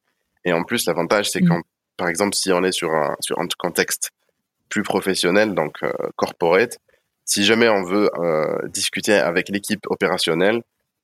Et 0.43 0.51
en 0.51 0.63
plus, 0.63 0.85
l'avantage, 0.87 1.29
c'est 1.29 1.41
Mm. 1.41 1.47
quand, 1.47 1.61
par 1.95 2.09
exemple, 2.09 2.35
si 2.35 2.51
on 2.51 2.63
est 2.63 2.71
sur 2.71 2.93
un, 2.93 3.15
sur 3.19 3.39
un 3.39 3.47
contexte 3.57 4.11
plus 4.69 4.83
professionnel, 4.83 5.53
donc 5.53 5.77
euh, 5.83 5.91
corporate, 6.15 6.79
si 7.27 7.43
jamais 7.45 7.69
on 7.69 7.83
veut 7.83 8.09
euh, 8.17 8.57
discuter 8.69 9.13
avec 9.13 9.49
l'équipe 9.49 9.85
opérationnelle, 9.89 10.61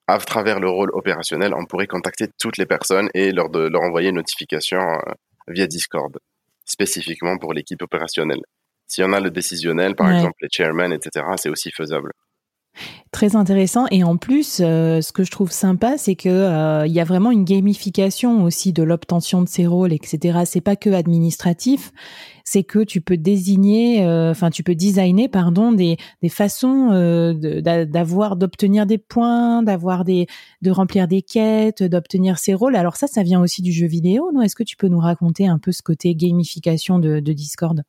à 0.08 0.18
travers 0.18 0.60
le 0.60 0.70
rôle 0.70 0.90
opérationnel, 0.94 1.54
on 1.54 1.66
pourrait 1.66 1.88
contacter 1.88 2.28
toutes 2.40 2.58
les 2.58 2.66
personnes 2.66 3.10
et 3.14 3.32
leur, 3.32 3.50
de, 3.50 3.68
leur 3.68 3.82
envoyer 3.84 4.10
une 4.10 4.16
notification 4.16 4.80
euh, 4.82 5.12
via 5.50 5.68
Discord, 5.68 6.18
spécifiquement 6.66 7.38
pour 7.38 7.54
l'équipe 7.54 7.82
opérationnelle. 7.82 8.42
Si 8.88 9.04
on 9.04 9.14
a 9.14 9.20
le 9.20 9.32
décisionnel, 9.32 9.96
par 9.96 10.08
Ouais. 10.08 10.16
exemple 10.16 10.36
les 10.42 10.50
chairmen, 10.52 10.92
etc., 10.92 11.26
c'est 11.38 11.50
aussi 11.50 11.72
faisable. 11.72 12.12
Très 13.12 13.36
intéressant. 13.36 13.86
Et 13.92 14.04
en 14.04 14.18
plus, 14.18 14.60
euh, 14.60 15.00
ce 15.02 15.12
que 15.12 15.24
je 15.24 15.30
trouve 15.30 15.52
sympa, 15.52 15.98
c'est 15.98 16.16
que 16.16 16.30
euh, 16.30 16.88
il 16.88 16.94
y 16.94 17.00
a 17.00 17.04
vraiment 17.04 17.30
une 17.30 17.46
gamification 17.46 18.44
aussi 18.44 18.74
de 18.74 18.82
l'obtention 18.82 19.44
de 19.44 19.48
ces 19.48 19.68
rôles, 19.68 19.94
etc. 19.94 20.40
C'est 20.46 20.62
pas 20.62 20.76
que 20.76 20.90
administratif, 20.90 21.92
c'est 22.44 22.64
que 22.64 22.84
tu 22.84 23.02
peux 23.02 23.18
désigner, 23.18 24.04
euh, 24.04 24.32
enfin 24.32 24.50
tu 24.50 24.64
peux 24.64 24.74
designer, 24.74 25.28
pardon, 25.30 25.72
des, 25.72 25.98
des 26.24 26.30
façons 26.30 26.90
euh, 26.92 27.34
d'avoir, 27.86 28.36
d'obtenir 28.36 28.88
des 28.88 28.98
points, 28.98 29.62
d'avoir 29.62 30.04
des, 30.04 30.26
de 30.64 30.72
remplir 30.72 31.08
des 31.08 31.22
quêtes, 31.22 31.84
d'obtenir 31.84 32.40
ces 32.40 32.56
rôles. 32.56 32.76
Alors 32.76 32.96
ça, 32.96 33.06
ça 33.06 33.22
vient 33.22 33.42
aussi 33.42 33.62
du 33.62 33.72
jeu 33.72 33.86
vidéo, 33.88 34.32
non? 34.34 34.42
Est-ce 34.42 34.56
que 34.56 34.64
tu 34.64 34.76
peux 34.76 34.88
nous 34.88 35.00
raconter 35.00 35.48
un 35.48 35.60
peu 35.60 35.72
ce 35.72 35.84
côté 35.84 36.16
gamification 36.16 36.98
de, 36.98 37.20
de 37.20 37.34
Discord? 37.34 37.84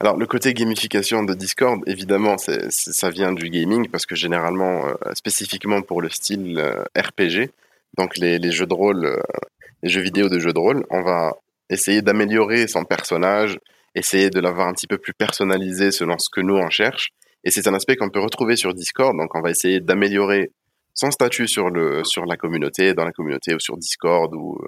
Alors 0.00 0.16
le 0.16 0.26
côté 0.26 0.54
gamification 0.54 1.24
de 1.24 1.34
Discord, 1.34 1.80
évidemment, 1.86 2.36
ça 2.38 3.10
vient 3.10 3.32
du 3.32 3.50
gaming 3.50 3.88
parce 3.88 4.06
que 4.06 4.14
généralement, 4.14 4.86
euh, 4.86 4.94
spécifiquement 5.14 5.82
pour 5.82 6.00
le 6.00 6.08
style 6.08 6.58
euh, 6.58 6.84
RPG, 6.96 7.50
donc 7.96 8.16
les, 8.16 8.52
jeux 8.52 8.66
de 8.66 8.74
rôle, 8.74 9.04
euh, 9.04 9.20
les 9.82 9.88
jeux 9.88 10.00
vidéo 10.00 10.28
de 10.28 10.38
jeux 10.38 10.52
de 10.52 10.58
rôle, 10.58 10.84
on 10.90 11.02
va 11.02 11.32
essayer 11.70 12.02
d'améliorer 12.02 12.68
son 12.68 12.84
personnage, 12.84 13.58
essayer 13.94 14.30
de 14.30 14.40
l'avoir 14.40 14.68
un 14.68 14.74
petit 14.74 14.86
peu 14.86 14.98
plus 14.98 15.14
personnalisé 15.14 15.90
selon 15.90 16.18
ce 16.18 16.28
que 16.30 16.40
nous 16.40 16.56
on 16.56 16.70
cherche. 16.70 17.10
Et 17.44 17.50
c'est 17.50 17.66
un 17.68 17.74
aspect 17.74 17.96
qu'on 17.96 18.10
peut 18.10 18.20
retrouver 18.20 18.56
sur 18.56 18.74
Discord, 18.74 19.16
donc 19.16 19.34
on 19.34 19.40
va 19.40 19.50
essayer 19.50 19.80
d'améliorer 19.80 20.50
son 20.94 21.10
statut 21.10 21.48
sur 21.48 21.70
le 21.70 22.04
sur 22.04 22.24
la 22.24 22.36
communauté, 22.36 22.94
dans 22.94 23.04
la 23.04 23.12
communauté 23.12 23.54
ou 23.54 23.60
sur 23.60 23.76
Discord 23.76 24.32
ou 24.34 24.58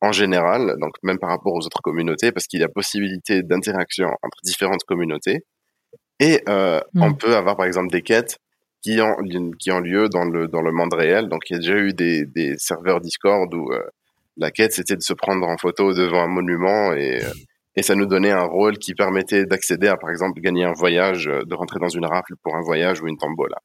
en 0.00 0.12
général, 0.12 0.76
donc 0.80 0.92
même 1.02 1.18
par 1.18 1.30
rapport 1.30 1.54
aux 1.54 1.64
autres 1.64 1.80
communautés, 1.82 2.32
parce 2.32 2.46
qu'il 2.46 2.60
y 2.60 2.64
a 2.64 2.68
possibilité 2.68 3.42
d'interaction 3.42 4.08
entre 4.22 4.38
différentes 4.44 4.84
communautés. 4.84 5.44
Et 6.20 6.42
euh, 6.48 6.80
Mm. 6.94 7.02
on 7.02 7.14
peut 7.14 7.36
avoir 7.36 7.56
par 7.56 7.66
exemple 7.66 7.90
des 7.90 8.02
quêtes 8.02 8.38
qui 8.82 9.00
ont, 9.00 9.16
qui 9.58 9.70
ont 9.70 9.80
lieu 9.80 10.08
dans 10.08 10.24
le, 10.24 10.48
dans 10.48 10.62
le 10.62 10.72
monde 10.72 10.94
réel. 10.94 11.28
Donc 11.28 11.50
il 11.50 11.54
y 11.54 11.56
a 11.56 11.58
déjà 11.58 11.76
eu 11.76 11.92
des, 11.92 12.24
des 12.26 12.54
serveurs 12.58 13.00
Discord 13.00 13.52
où 13.54 13.72
euh, 13.72 13.82
la 14.36 14.50
quête 14.50 14.72
c'était 14.72 14.96
de 14.96 15.02
se 15.02 15.12
prendre 15.14 15.46
en 15.46 15.56
photo 15.56 15.92
devant 15.92 16.22
un 16.22 16.28
monument 16.28 16.92
et, 16.92 17.24
euh, 17.24 17.30
et 17.74 17.82
ça 17.82 17.94
nous 17.94 18.06
donnait 18.06 18.30
un 18.30 18.44
rôle 18.44 18.78
qui 18.78 18.94
permettait 18.94 19.44
d'accéder 19.44 19.88
à 19.88 19.96
par 19.96 20.10
exemple 20.10 20.40
gagner 20.40 20.64
un 20.64 20.72
voyage, 20.72 21.28
euh, 21.28 21.42
de 21.44 21.54
rentrer 21.54 21.78
dans 21.80 21.88
une 21.88 22.06
rafle 22.06 22.34
pour 22.42 22.54
un 22.56 22.62
voyage 22.62 23.02
ou 23.02 23.08
une 23.08 23.18
tombola. 23.18 23.58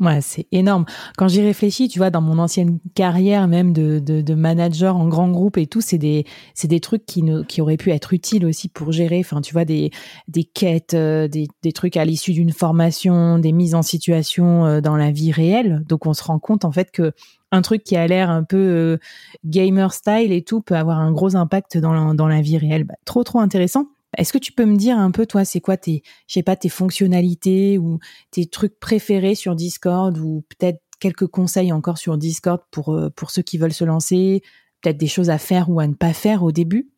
Ouais, 0.00 0.22
c'est 0.22 0.46
énorme. 0.50 0.86
Quand 1.18 1.28
j'y 1.28 1.42
réfléchis, 1.42 1.88
tu 1.88 1.98
vois, 1.98 2.08
dans 2.08 2.22
mon 2.22 2.38
ancienne 2.38 2.78
carrière 2.94 3.46
même 3.48 3.74
de, 3.74 3.98
de, 3.98 4.22
de 4.22 4.34
manager 4.34 4.96
en 4.96 5.06
grand 5.08 5.28
groupe 5.30 5.58
et 5.58 5.66
tout, 5.66 5.82
c'est 5.82 5.98
des, 5.98 6.24
c'est 6.54 6.68
des 6.68 6.80
trucs 6.80 7.04
qui, 7.04 7.22
ne, 7.22 7.42
qui 7.42 7.60
auraient 7.60 7.76
pu 7.76 7.90
être 7.90 8.14
utiles 8.14 8.46
aussi 8.46 8.70
pour 8.70 8.92
gérer, 8.92 9.18
enfin, 9.20 9.42
tu 9.42 9.52
vois, 9.52 9.66
des, 9.66 9.90
des 10.26 10.44
quêtes, 10.44 10.94
euh, 10.94 11.28
des, 11.28 11.48
des 11.62 11.72
trucs 11.72 11.98
à 11.98 12.06
l'issue 12.06 12.32
d'une 12.32 12.50
formation, 12.50 13.38
des 13.38 13.52
mises 13.52 13.74
en 13.74 13.82
situation 13.82 14.64
euh, 14.64 14.80
dans 14.80 14.96
la 14.96 15.10
vie 15.10 15.32
réelle. 15.32 15.82
Donc, 15.86 16.06
on 16.06 16.14
se 16.14 16.24
rend 16.24 16.38
compte, 16.38 16.64
en 16.64 16.72
fait, 16.72 16.90
que 16.90 17.12
un 17.52 17.60
truc 17.60 17.84
qui 17.84 17.96
a 17.96 18.06
l'air 18.06 18.30
un 18.30 18.42
peu 18.42 18.56
euh, 18.56 18.98
gamer 19.44 19.92
style 19.92 20.32
et 20.32 20.40
tout 20.42 20.62
peut 20.62 20.76
avoir 20.76 20.98
un 20.98 21.12
gros 21.12 21.36
impact 21.36 21.76
dans 21.76 21.92
la, 21.92 22.14
dans 22.14 22.28
la 22.28 22.40
vie 22.40 22.56
réelle. 22.56 22.84
Bah, 22.84 22.94
trop, 23.04 23.22
trop 23.22 23.40
intéressant. 23.40 23.84
Est-ce 24.16 24.32
que 24.32 24.38
tu 24.38 24.52
peux 24.52 24.64
me 24.64 24.76
dire 24.76 24.98
un 24.98 25.10
peu, 25.10 25.26
toi, 25.26 25.44
c'est 25.44 25.60
quoi 25.60 25.76
tes, 25.76 26.02
je 26.26 26.34
sais 26.34 26.42
pas, 26.42 26.56
tes 26.56 26.68
fonctionnalités 26.68 27.78
ou 27.78 27.98
tes 28.30 28.46
trucs 28.46 28.78
préférés 28.80 29.34
sur 29.34 29.54
Discord 29.54 30.18
ou 30.18 30.44
peut-être 30.48 30.80
quelques 30.98 31.26
conseils 31.26 31.72
encore 31.72 31.98
sur 31.98 32.18
Discord 32.18 32.60
pour, 32.70 32.92
euh, 32.94 33.10
pour 33.10 33.30
ceux 33.30 33.42
qui 33.42 33.56
veulent 33.58 33.72
se 33.72 33.84
lancer, 33.84 34.42
peut-être 34.82 34.98
des 34.98 35.06
choses 35.06 35.30
à 35.30 35.38
faire 35.38 35.70
ou 35.70 35.80
à 35.80 35.86
ne 35.86 35.94
pas 35.94 36.12
faire 36.12 36.42
au 36.42 36.52
début? 36.52 36.90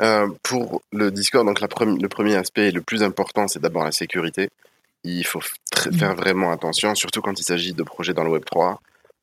Euh, 0.00 0.28
pour 0.42 0.80
le 0.92 1.10
Discord, 1.10 1.46
donc 1.46 1.60
la 1.60 1.68
le 1.84 2.08
premier 2.08 2.34
aspect 2.36 2.68
et 2.68 2.72
le 2.72 2.80
plus 2.80 3.02
important, 3.02 3.48
c'est 3.48 3.60
d'abord 3.60 3.84
la 3.84 3.92
sécurité. 3.92 4.48
Il 5.04 5.24
faut 5.24 5.40
Mhm. 5.86 5.92
faire 5.92 6.14
vraiment 6.14 6.50
attention, 6.52 6.94
surtout 6.94 7.20
quand 7.20 7.38
il 7.38 7.42
s'agit 7.44 7.74
de 7.74 7.82
projets 7.82 8.14
dans 8.14 8.24
le 8.24 8.30
Web 8.30 8.44
3. 8.44 8.80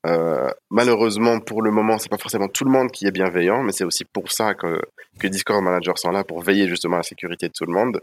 Euh, 0.08 0.50
malheureusement, 0.70 1.40
pour 1.40 1.62
le 1.62 1.72
moment, 1.72 1.98
c'est 1.98 2.10
pas 2.10 2.18
forcément 2.18 2.48
tout 2.48 2.64
le 2.64 2.72
monde 2.72 2.92
qui 2.92 3.06
est 3.06 3.12
bienveillant, 3.12 3.64
mais 3.64 3.72
c'est 3.72 3.84
aussi 3.84 4.06
pour 4.06 4.32
ça 4.32 4.54
que, 4.54 4.80
que 5.20 5.28
Discord 5.28 5.64
managers 5.64 5.94
sont 5.96 6.12
là 6.12 6.24
pour 6.24 6.42
veiller 6.42 6.68
justement 6.68 6.96
à 6.96 7.00
la 7.00 7.04
sécurité 7.04 7.48
de 7.48 7.54
tout 7.54 7.66
le 7.66 7.74
monde. 7.74 8.02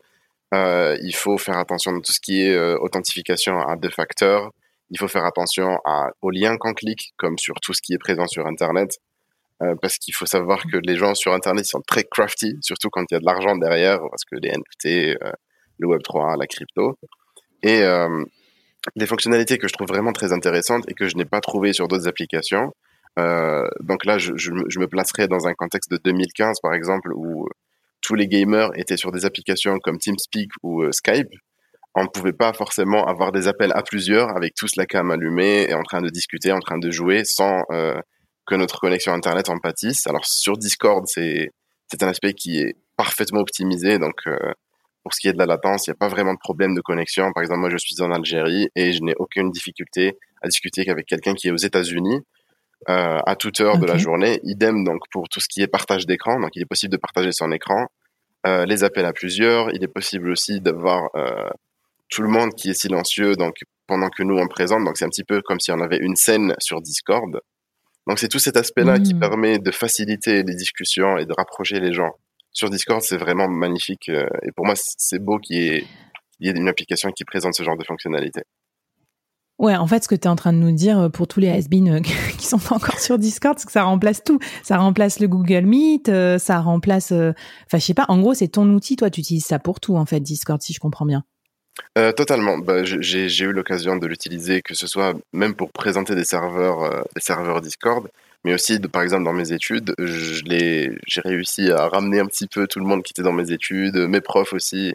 Euh, 0.53 0.97
il 1.03 1.15
faut 1.15 1.39
faire 1.39 1.57
attention 1.57 1.93
à 1.93 2.01
tout 2.01 2.13
ce 2.13 2.21
qui 2.21 2.43
est 2.43 2.55
euh, 2.55 2.77
authentification 2.81 3.59
à 3.61 3.77
deux 3.77 3.91
facteurs. 3.91 4.51
Il 4.91 4.99
faut 4.99 5.09
faire 5.09 5.25
attention 5.25 5.79
aux 6.21 6.31
liens 6.31 6.57
qu'on 6.59 6.75
clique, 6.75 7.15
comme 7.17 7.39
sur 7.39 7.55
tout 7.63 7.73
ce 7.73 7.81
qui 7.81 7.95
est 7.95 7.99
présent 7.99 8.27
sur 8.27 8.47
Internet. 8.47 8.99
Parce 9.81 9.97
qu'il 9.97 10.15
faut 10.15 10.27
savoir 10.27 10.63
que 10.71 10.77
les 10.77 10.95
gens 10.95 11.15
sur 11.15 11.33
Internet 11.33 11.65
sont 11.65 11.81
très 11.81 12.05
crafty, 12.05 12.59
surtout 12.61 12.91
quand 12.91 13.05
il 13.11 13.15
y 13.15 13.17
a 13.17 13.21
de 13.21 13.25
l'argent 13.25 13.57
derrière, 13.57 13.99
parce 14.11 14.25
que 14.25 14.37
les 14.37 14.51
NFT, 14.51 15.17
le 15.79 15.89
Web3, 15.89 16.39
la 16.39 16.47
crypto. 16.47 16.99
Et 17.63 17.81
des 18.97 19.07
fonctionnalités 19.07 19.59
que 19.59 19.69
je 19.69 19.73
trouve 19.73 19.89
vraiment 19.89 20.13
très 20.13 20.33
intéressantes 20.33 20.85
et 20.89 20.95
que 20.95 21.09
je 21.09 21.17
n'ai 21.17 21.25
pas 21.25 21.41
trouvées 21.41 21.73
sur 21.73 21.89
d'autres 21.89 22.09
applications. 22.09 22.73
Euh, 23.19 23.67
donc 23.81 24.05
là, 24.05 24.19
je, 24.19 24.33
je, 24.37 24.51
je 24.69 24.79
me 24.79 24.87
placerai 24.87 25.29
dans 25.29 25.47
un 25.47 25.55
contexte 25.55 25.91
de 25.91 25.99
2015, 26.03 26.59
par 26.63 26.75
exemple, 26.75 27.13
où 27.15 27.49
tous 28.05 28.15
les 28.15 28.29
gamers 28.29 28.71
étaient 28.75 28.97
sur 28.97 29.11
des 29.11 29.25
applications 29.25 29.79
comme 29.79 29.99
TeamSpeak 29.99 30.51
ou 30.63 30.83
euh, 30.83 30.93
Skype. 30.93 31.31
On 31.97 32.03
ne 32.03 32.09
pouvait 32.09 32.33
pas 32.33 32.53
forcément 32.53 33.07
avoir 33.07 33.33
des 33.33 33.49
appels 33.49 33.73
à 33.73 33.83
plusieurs 33.83 34.37
avec 34.37 34.55
tous 34.55 34.77
la 34.77 34.85
cam 34.85 35.11
allumée 35.11 35.67
et 35.69 35.75
en 35.75 35.83
train 35.83 36.03
de 36.03 36.11
discuter, 36.11 36.53
en 36.53 36.59
train 36.59 36.79
de 36.79 36.91
jouer 36.91 37.25
sans 37.25 37.63
euh, 37.71 37.95
que 38.47 38.57
notre 38.57 38.81
connexion 38.81 39.13
Internet 39.13 39.49
en 39.49 39.59
pâtisse. 39.59 40.07
Alors 40.07 40.27
sur 40.27 40.59
Discord, 40.59 41.05
c'est 41.07 41.51
c'est 41.89 42.03
un 42.03 42.09
aspect 42.09 42.35
qui 42.35 42.59
est 42.59 42.77
parfaitement 42.97 43.41
optimisé. 43.41 43.99
Donc 43.99 44.27
euh, 44.27 44.37
pour 45.05 45.13
ce 45.13 45.21
qui 45.21 45.29
est 45.29 45.35
de 45.35 45.39
la 45.39 45.47
latence, 45.47 45.87
il 45.87 45.91
n'y 45.91 45.93
a 45.93 45.97
pas 45.97 46.09
vraiment 46.09 46.33
de 46.33 46.39
problème 46.39 46.75
de 46.75 46.81
connexion. 46.81 47.31
Par 47.33 47.43
exemple, 47.43 47.61
moi 47.61 47.69
je 47.69 47.77
suis 47.77 48.01
en 48.01 48.11
Algérie 48.11 48.71
et 48.75 48.93
je 48.95 49.03
n'ai 49.03 49.15
aucune 49.19 49.51
difficulté 49.51 50.17
à 50.41 50.49
discuter 50.49 50.85
qu'avec 50.85 51.07
quelqu'un 51.07 51.35
qui 51.35 51.49
est 51.49 51.51
aux 51.51 51.57
États-Unis 51.57 52.23
euh, 52.89 53.19
à 53.25 53.37
toute 53.37 53.61
heure 53.61 53.79
de 53.79 53.87
la 53.87 53.99
journée. 53.99 54.41
Idem 54.45 54.83
donc 54.83 55.03
pour 55.11 55.29
tout 55.29 55.41
ce 55.41 55.49
qui 55.49 55.61
est 55.61 55.67
partage 55.67 56.07
d'écran. 56.07 56.41
Donc 56.41 56.51
il 56.55 56.63
est 56.63 56.67
possible 56.67 56.91
de 56.91 56.97
partager 56.97 57.33
son 57.33 57.53
écran, 57.53 57.87
euh, 58.47 58.65
les 58.65 58.83
appels 58.83 59.05
à 59.05 59.13
plusieurs. 59.13 59.71
Il 59.75 59.85
est 59.85 59.89
possible 59.89 60.31
aussi 60.31 60.63
d'avoir 60.63 61.11
euh, 61.17 61.51
tout 62.09 62.23
le 62.23 62.29
monde 62.29 62.55
qui 62.55 62.71
est 62.71 62.75
silencieux 62.75 63.37
donc 63.37 63.57
pendant 63.87 64.09
que 64.09 64.23
nous 64.23 64.39
on 64.39 64.49
présente. 64.49 64.85
Donc 64.85 64.97
c'est 64.97 65.05
un 65.05 65.11
petit 65.11 65.25
peu 65.25 65.43
comme 65.43 65.61
si 65.61 65.71
on 65.71 65.81
avait 65.81 65.99
une 65.99 66.17
scène 66.17 66.55
sur 66.61 66.81
Discord. 66.81 67.41
Donc 68.07 68.19
c'est 68.19 68.29
tout 68.29 68.39
cet 68.39 68.57
aspect-là 68.57 68.99
qui 69.01 69.13
Mm. 69.13 69.21
permet 69.21 69.59
de 69.59 69.71
faciliter 69.71 70.43
les 70.43 70.55
discussions 70.55 71.19
et 71.19 71.27
de 71.27 71.33
rapprocher 71.37 71.79
les 71.79 71.93
gens. 71.93 72.13
Sur 72.55 72.71
Discord, 72.71 73.03
c'est 73.03 73.17
vraiment 73.17 73.49
magnifique. 73.49 74.09
euh, 74.09 74.29
Et 74.43 74.53
pour 74.53 74.65
moi, 74.65 74.75
c'est 74.77 75.19
beau 75.19 75.39
qu'il 75.39 75.57
y 75.57 75.69
ait, 75.69 75.87
y 76.39 76.49
ait 76.49 76.53
une 76.53 76.69
application 76.69 77.11
qui 77.11 77.25
présente 77.25 77.55
ce 77.55 77.65
genre 77.65 77.77
de 77.77 77.83
fonctionnalité. 77.85 78.43
Ouais, 79.59 79.75
en 79.75 79.87
fait, 79.89 80.05
ce 80.05 80.09
que 80.09 80.15
tu 80.15 80.23
es 80.23 80.29
en 80.29 80.37
train 80.37 80.53
de 80.53 80.59
nous 80.59 80.71
dire 80.73 80.99
euh, 81.01 81.09
pour 81.09 81.27
tous 81.27 81.41
les 81.41 81.49
has 81.49 81.67
euh, 81.73 82.01
qui 82.39 82.47
sont 82.47 82.59
pas 82.61 82.77
encore 82.77 83.01
sur 83.01 83.19
Discord, 83.19 83.59
c'est 83.59 83.67
que 83.67 83.73
ça 83.73 83.83
remplace 83.83 84.23
tout. 84.23 84.39
Ça 84.63 84.79
remplace 84.79 85.19
le 85.19 85.27
Google 85.27 85.63
Meet, 85.67 86.11
ça 86.39 86.61
remplace. 86.61 87.11
Enfin, 87.11 87.35
je 87.73 87.79
sais 87.79 87.95
pas. 87.95 88.07
En 88.09 88.21
gros, 88.21 88.35
c'est 88.35 88.49
ton 88.49 88.69
outil. 88.71 88.95
Toi, 88.95 89.11
tu 89.11 89.21
utilises 89.21 89.45
ça 89.47 89.59
pour 89.59 89.81
tout, 89.81 89.97
en 89.97 90.07
fait, 90.07 90.21
Discord, 90.21 90.63
si 90.63 90.73
je 90.73 90.79
comprends 90.79 91.07
bien. 91.07 91.25
totalement. 92.17 92.59
Bah, 92.59 92.85
j'ai 92.85 93.45
eu 93.45 93.53
l'occasion 93.53 93.97
de 93.97 94.07
l'utiliser, 94.07 94.63
que 94.63 94.75
ce 94.75 94.87
soit 94.87 95.15
même 95.33 95.55
pour 95.57 95.73
présenter 95.73 96.15
des 96.15 96.25
serveurs, 96.25 97.05
des 97.17 97.21
serveurs 97.21 97.61
Discord, 97.61 98.09
mais 98.45 98.55
aussi, 98.55 98.79
de, 98.79 98.87
par 98.87 99.03
exemple, 99.03 99.25
dans 99.25 99.33
mes 99.33 99.53
études, 99.53 99.95
j'ai 99.99 101.21
réussi 101.25 101.71
à 101.71 101.89
ramener 101.89 102.21
un 102.21 102.27
petit 102.27 102.47
peu 102.47 102.67
tout 102.67 102.79
le 102.79 102.87
monde 102.87 103.03
qui 103.03 103.13
était 103.13 103.23
dans 103.23 103.33
mes 103.33 103.51
études, 103.51 103.97
mes 103.97 104.21
profs 104.21 104.53
aussi, 104.53 104.95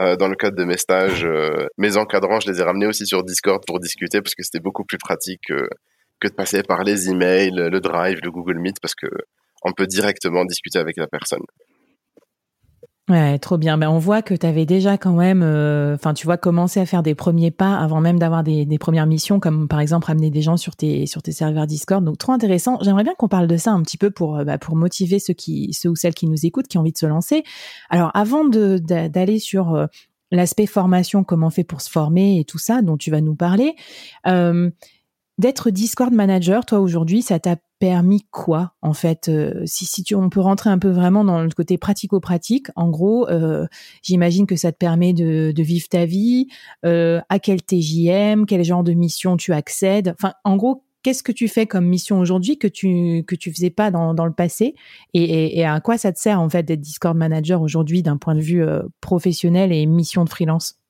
euh, 0.00 0.16
dans 0.16 0.28
le 0.28 0.36
cadre 0.36 0.56
de 0.56 0.64
mes 0.64 0.76
stages, 0.78 1.24
euh, 1.26 1.66
mes 1.78 1.96
encadrants, 1.96 2.40
je 2.40 2.50
les 2.50 2.60
ai 2.60 2.62
ramenés 2.62 2.86
aussi 2.86 3.06
sur 3.06 3.22
Discord 3.22 3.62
pour 3.66 3.80
discuter 3.80 4.20
parce 4.22 4.34
que 4.34 4.42
c'était 4.42 4.60
beaucoup 4.60 4.84
plus 4.84 4.98
pratique 4.98 5.42
que, 5.48 5.68
que 6.20 6.28
de 6.28 6.32
passer 6.32 6.62
par 6.62 6.84
les 6.84 7.10
emails, 7.10 7.52
le 7.54 7.80
Drive, 7.80 8.20
le 8.22 8.30
Google 8.30 8.58
Meet 8.58 8.80
parce 8.80 8.94
que 8.94 9.08
on 9.62 9.72
peut 9.72 9.86
directement 9.86 10.44
discuter 10.44 10.78
avec 10.78 10.96
la 10.96 11.06
personne. 11.06 11.42
Ouais, 13.08 13.38
trop 13.38 13.56
bien. 13.56 13.78
Ben, 13.78 13.88
on 13.88 13.98
voit 13.98 14.20
que 14.20 14.34
tu 14.34 14.44
avais 14.44 14.66
déjà 14.66 14.98
quand 14.98 15.12
même, 15.12 15.44
euh, 15.44 15.94
enfin, 15.94 16.12
tu 16.12 16.26
vois, 16.26 16.36
commencé 16.36 16.80
à 16.80 16.86
faire 16.86 17.04
des 17.04 17.14
premiers 17.14 17.52
pas 17.52 17.76
avant 17.78 18.00
même 18.00 18.18
d'avoir 18.18 18.42
des, 18.42 18.66
premières 18.80 19.06
missions, 19.06 19.38
comme 19.38 19.68
par 19.68 19.78
exemple 19.78 20.10
amener 20.10 20.28
des 20.28 20.42
gens 20.42 20.56
sur 20.56 20.74
tes 20.74 21.06
sur 21.06 21.22
tes 21.22 21.30
serveurs 21.30 21.68
Discord. 21.68 22.04
Donc, 22.04 22.18
trop 22.18 22.32
intéressant. 22.32 22.78
J'aimerais 22.82 23.04
bien 23.04 23.14
qu'on 23.16 23.28
parle 23.28 23.46
de 23.46 23.56
ça 23.56 23.70
un 23.70 23.80
petit 23.82 23.96
peu 23.96 24.10
pour 24.10 24.44
bah, 24.44 24.58
pour 24.58 24.74
motiver 24.74 25.20
ceux 25.20 25.34
qui 25.34 25.72
ceux 25.72 25.88
ou 25.88 25.94
celles 25.94 26.14
qui 26.14 26.26
nous 26.26 26.46
écoutent, 26.46 26.66
qui 26.66 26.78
ont 26.78 26.80
envie 26.80 26.90
de 26.90 26.98
se 26.98 27.06
lancer. 27.06 27.44
Alors, 27.90 28.10
avant 28.14 28.44
d'aller 28.44 29.38
sur 29.38 29.76
euh, 29.76 29.86
l'aspect 30.32 30.66
formation, 30.66 31.22
comment 31.22 31.46
on 31.46 31.50
fait 31.50 31.64
pour 31.64 31.82
se 31.82 31.90
former 31.90 32.40
et 32.40 32.44
tout 32.44 32.58
ça 32.58 32.82
dont 32.82 32.96
tu 32.96 33.12
vas 33.12 33.20
nous 33.20 33.36
parler. 33.36 33.76
Euh, 34.26 34.70
D'être 35.38 35.68
Discord 35.68 36.14
manager, 36.14 36.64
toi 36.64 36.80
aujourd'hui, 36.80 37.20
ça 37.20 37.38
t'a 37.38 37.56
permis 37.78 38.24
quoi 38.30 38.72
en 38.80 38.94
fait 38.94 39.28
euh, 39.28 39.64
Si, 39.66 40.02
on 40.14 40.30
peut 40.30 40.40
rentrer 40.40 40.70
un 40.70 40.78
peu 40.78 40.88
vraiment 40.88 41.24
dans 41.24 41.42
le 41.42 41.50
côté 41.50 41.76
pratico-pratique, 41.76 42.68
en 42.74 42.88
gros, 42.88 43.28
euh, 43.28 43.66
j'imagine 44.02 44.46
que 44.46 44.56
ça 44.56 44.72
te 44.72 44.78
permet 44.78 45.12
de, 45.12 45.52
vivre 45.58 45.88
ta 45.90 46.06
vie, 46.06 46.46
euh, 46.86 47.20
à 47.28 47.38
quel 47.38 47.62
TJM, 47.62 48.46
quel 48.46 48.64
genre 48.64 48.82
de 48.82 48.94
mission 48.94 49.36
tu 49.36 49.52
accèdes. 49.52 50.14
Enfin, 50.18 50.32
en 50.44 50.56
gros, 50.56 50.84
qu'est-ce 51.02 51.22
que 51.22 51.32
tu 51.32 51.48
fais 51.48 51.66
comme 51.66 51.84
mission 51.84 52.18
aujourd'hui 52.18 52.56
que 52.56 52.66
tu 52.66 53.22
que 53.26 53.34
tu 53.34 53.52
faisais 53.52 53.68
pas 53.68 53.90
dans, 53.90 54.14
le 54.24 54.32
passé 54.32 54.74
et, 55.12 55.58
et, 55.58 55.66
à 55.66 55.80
quoi 55.80 55.98
ça 55.98 56.12
te 56.12 56.18
sert 56.18 56.40
en 56.40 56.48
fait 56.48 56.62
d'être 56.62 56.80
Discord 56.80 57.14
manager 57.14 57.60
aujourd'hui 57.60 58.02
d'un 58.02 58.16
point 58.16 58.34
de 58.34 58.40
vue 58.40 58.64
professionnel 59.02 59.70
et 59.70 59.84
mission 59.84 60.24
de 60.24 60.30
freelance? 60.30 60.80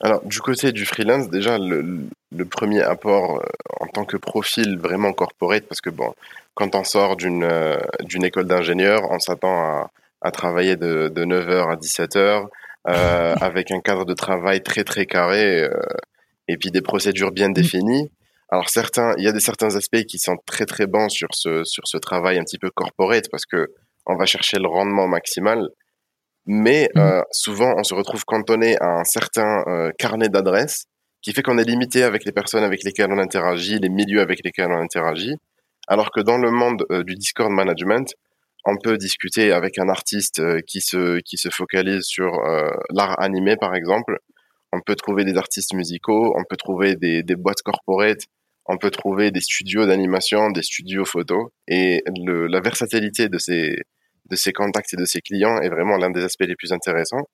Alors, 0.00 0.24
du 0.24 0.40
côté 0.40 0.72
du 0.72 0.84
freelance, 0.86 1.28
déjà, 1.28 1.58
le, 1.58 2.08
premier 2.50 2.82
apport 2.82 3.36
euh, 3.36 3.44
en 3.80 3.86
tant 3.86 4.04
que 4.04 4.16
profil 4.16 4.78
vraiment 4.78 5.12
corporate, 5.12 5.64
parce 5.66 5.80
que 5.80 5.90
bon, 5.90 6.14
quand 6.54 6.74
on 6.74 6.84
sort 6.84 7.16
d'une 7.16 7.44
euh, 7.44 7.78
d'une 8.00 8.24
école 8.24 8.46
d'ingénieur, 8.46 9.02
on 9.10 9.18
s'attend 9.18 9.58
à, 9.58 9.90
à, 10.20 10.30
travailler 10.30 10.76
de, 10.76 11.08
de 11.08 11.24
9h 11.24 11.72
à 11.72 11.76
17h, 11.76 12.46
euh, 12.88 13.34
avec 13.40 13.70
un 13.70 13.80
cadre 13.80 14.04
de 14.04 14.14
travail 14.14 14.62
très 14.62 14.84
très 14.84 15.06
carré, 15.06 15.62
euh, 15.62 15.70
et 16.48 16.56
puis 16.56 16.70
des 16.70 16.82
procédures 16.82 17.32
bien 17.32 17.48
mm. 17.50 17.54
définies. 17.54 18.10
Alors 18.50 18.68
certains, 18.68 19.14
il 19.18 19.24
y 19.24 19.28
a 19.28 19.32
des 19.32 19.40
certains 19.40 19.74
aspects 19.74 20.04
qui 20.04 20.18
sont 20.18 20.36
très 20.46 20.66
très 20.66 20.86
bons 20.86 21.08
sur 21.08 21.28
ce 21.32 21.64
sur 21.64 21.86
ce 21.86 21.98
travail 21.98 22.38
un 22.38 22.44
petit 22.44 22.58
peu 22.58 22.70
corporate, 22.70 23.28
parce 23.30 23.46
que 23.46 23.68
on 24.06 24.16
va 24.16 24.26
chercher 24.26 24.58
le 24.58 24.68
rendement 24.68 25.08
maximal. 25.08 25.68
Mais 26.46 26.90
mmh. 26.94 26.98
euh, 26.98 27.22
souvent, 27.30 27.74
on 27.76 27.84
se 27.84 27.94
retrouve 27.94 28.24
cantonné 28.24 28.76
à 28.80 29.00
un 29.00 29.04
certain 29.04 29.64
euh, 29.66 29.90
carnet 29.98 30.28
d'adresses 30.28 30.86
qui 31.22 31.32
fait 31.32 31.42
qu'on 31.42 31.56
est 31.56 31.64
limité 31.64 32.02
avec 32.02 32.24
les 32.24 32.32
personnes 32.32 32.64
avec 32.64 32.84
lesquelles 32.84 33.10
on 33.10 33.18
interagit, 33.18 33.78
les 33.78 33.88
milieux 33.88 34.20
avec 34.20 34.40
lesquels 34.44 34.70
on 34.70 34.82
interagit. 34.82 35.36
Alors 35.88 36.10
que 36.10 36.20
dans 36.20 36.36
le 36.36 36.50
monde 36.50 36.84
euh, 36.90 37.02
du 37.02 37.14
Discord 37.14 37.50
management, 37.50 38.14
on 38.66 38.76
peut 38.76 38.96
discuter 38.96 39.52
avec 39.52 39.78
un 39.78 39.88
artiste 39.88 40.42
qui 40.64 40.80
se 40.80 41.20
qui 41.20 41.36
se 41.36 41.50
focalise 41.50 42.04
sur 42.04 42.32
l'art 42.88 43.20
animé, 43.20 43.56
par 43.58 43.74
exemple. 43.74 44.18
On 44.72 44.80
peut 44.80 44.94
trouver 44.94 45.24
des 45.24 45.36
artistes 45.36 45.74
musicaux, 45.74 46.34
on 46.34 46.44
peut 46.48 46.56
trouver 46.56 46.96
des, 46.96 47.22
des 47.22 47.36
boîtes 47.36 47.60
corporate, 47.62 48.22
on 48.66 48.78
peut 48.78 48.90
trouver 48.90 49.30
des 49.30 49.40
studios 49.40 49.84
d'animation, 49.84 50.50
des 50.50 50.62
studios 50.62 51.04
photo. 51.04 51.52
Et 51.68 52.02
le, 52.24 52.46
la 52.46 52.60
versatilité 52.60 53.28
de 53.28 53.36
ces 53.36 53.76
de 54.30 54.36
ses 54.36 54.52
contacts 54.52 54.94
et 54.94 54.96
de 54.96 55.04
ses 55.04 55.20
clients 55.20 55.60
est 55.60 55.68
vraiment 55.68 55.96
l'un 55.96 56.10
des 56.10 56.22
aspects 56.22 56.44
les 56.46 56.56
plus 56.56 56.72
intéressants. 56.72 57.28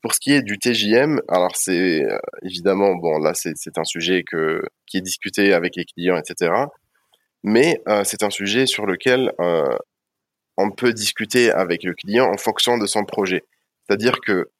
Pour 0.00 0.14
ce 0.14 0.20
qui 0.20 0.32
est 0.32 0.42
du 0.42 0.58
TJM, 0.58 1.20
alors 1.28 1.54
c'est 1.54 2.02
euh, 2.04 2.18
évidemment 2.42 2.96
bon 2.96 3.18
là 3.18 3.32
c'est 3.34 3.78
un 3.78 3.84
sujet 3.84 4.24
que 4.24 4.62
qui 4.86 4.96
est 4.96 5.00
discuté 5.02 5.52
avec 5.52 5.76
les 5.76 5.84
clients 5.84 6.16
etc. 6.16 6.52
Mais 7.44 7.80
euh, 7.88 8.02
c'est 8.04 8.22
un 8.22 8.30
sujet 8.30 8.66
sur 8.66 8.86
lequel 8.86 9.32
euh, 9.40 9.76
on 10.56 10.70
peut 10.70 10.92
discuter 10.92 11.50
avec 11.50 11.84
le 11.84 11.94
client 11.94 12.26
en 12.32 12.36
fonction 12.36 12.78
de 12.78 12.86
son 12.86 13.04
projet. 13.04 13.44
C'est-à-dire 13.86 14.20
que 14.20 14.50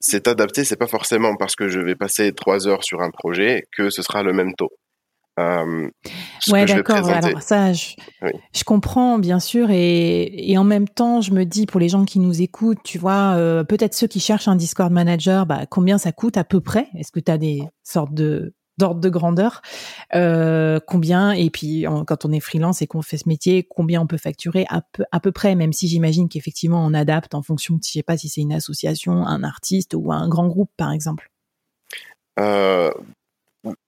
c'est 0.00 0.28
adapté, 0.28 0.64
c'est 0.64 0.76
pas 0.76 0.86
forcément 0.88 1.36
parce 1.36 1.56
que 1.56 1.68
je 1.68 1.80
vais 1.80 1.94
passer 1.94 2.32
trois 2.32 2.66
heures 2.66 2.84
sur 2.84 3.02
un 3.02 3.10
projet 3.10 3.64
que 3.76 3.90
ce 3.90 4.02
sera 4.02 4.22
le 4.22 4.32
même 4.32 4.54
taux. 4.54 4.72
Euh, 5.40 5.88
ouais, 6.48 6.66
d'accord. 6.66 7.08
Alors 7.08 7.40
ça, 7.40 7.72
je, 7.72 7.94
je, 8.54 8.64
comprends 8.64 9.18
bien 9.18 9.40
sûr, 9.40 9.70
et, 9.70 10.50
et, 10.50 10.58
en 10.58 10.64
même 10.64 10.88
temps, 10.88 11.22
je 11.22 11.32
me 11.32 11.44
dis 11.44 11.64
pour 11.64 11.80
les 11.80 11.88
gens 11.88 12.04
qui 12.04 12.18
nous 12.18 12.42
écoutent, 12.42 12.82
tu 12.84 12.98
vois, 12.98 13.34
euh, 13.36 13.64
peut-être 13.64 13.94
ceux 13.94 14.06
qui 14.06 14.20
cherchent 14.20 14.48
un 14.48 14.56
Discord 14.56 14.92
manager, 14.92 15.46
bah, 15.46 15.64
combien 15.66 15.96
ça 15.96 16.12
coûte 16.12 16.36
à 16.36 16.44
peu 16.44 16.60
près? 16.60 16.88
Est-ce 16.98 17.12
que 17.12 17.20
tu 17.20 17.32
as 17.32 17.38
des 17.38 17.62
sortes 17.82 18.12
de 18.12 18.54
d'ordre 18.78 19.00
de 19.00 19.08
grandeur? 19.08 19.62
Euh, 20.14 20.80
Combien? 20.86 21.32
Et 21.32 21.50
puis 21.50 21.86
quand 22.06 22.24
on 22.24 22.32
est 22.32 22.40
freelance 22.40 22.82
et 22.82 22.86
qu'on 22.86 23.02
fait 23.02 23.18
ce 23.18 23.28
métier, 23.28 23.66
combien 23.68 24.02
on 24.02 24.06
peut 24.06 24.18
facturer 24.18 24.66
à 24.68 24.82
peu, 24.92 25.04
à 25.12 25.20
peu 25.20 25.32
près? 25.32 25.54
Même 25.54 25.72
si 25.72 25.88
j'imagine 25.88 26.28
qu'effectivement 26.28 26.84
on 26.84 26.92
adapte 26.92 27.34
en 27.34 27.42
fonction, 27.42 27.76
de, 27.76 27.80
je 27.84 27.90
sais 27.90 28.02
pas 28.02 28.18
si 28.18 28.28
c'est 28.28 28.40
une 28.42 28.52
association, 28.52 29.26
un 29.26 29.44
artiste 29.44 29.94
ou 29.94 30.12
un 30.12 30.28
grand 30.28 30.48
groupe 30.48 30.70
par 30.76 30.92
exemple. 30.92 31.30
Euh, 32.38 32.90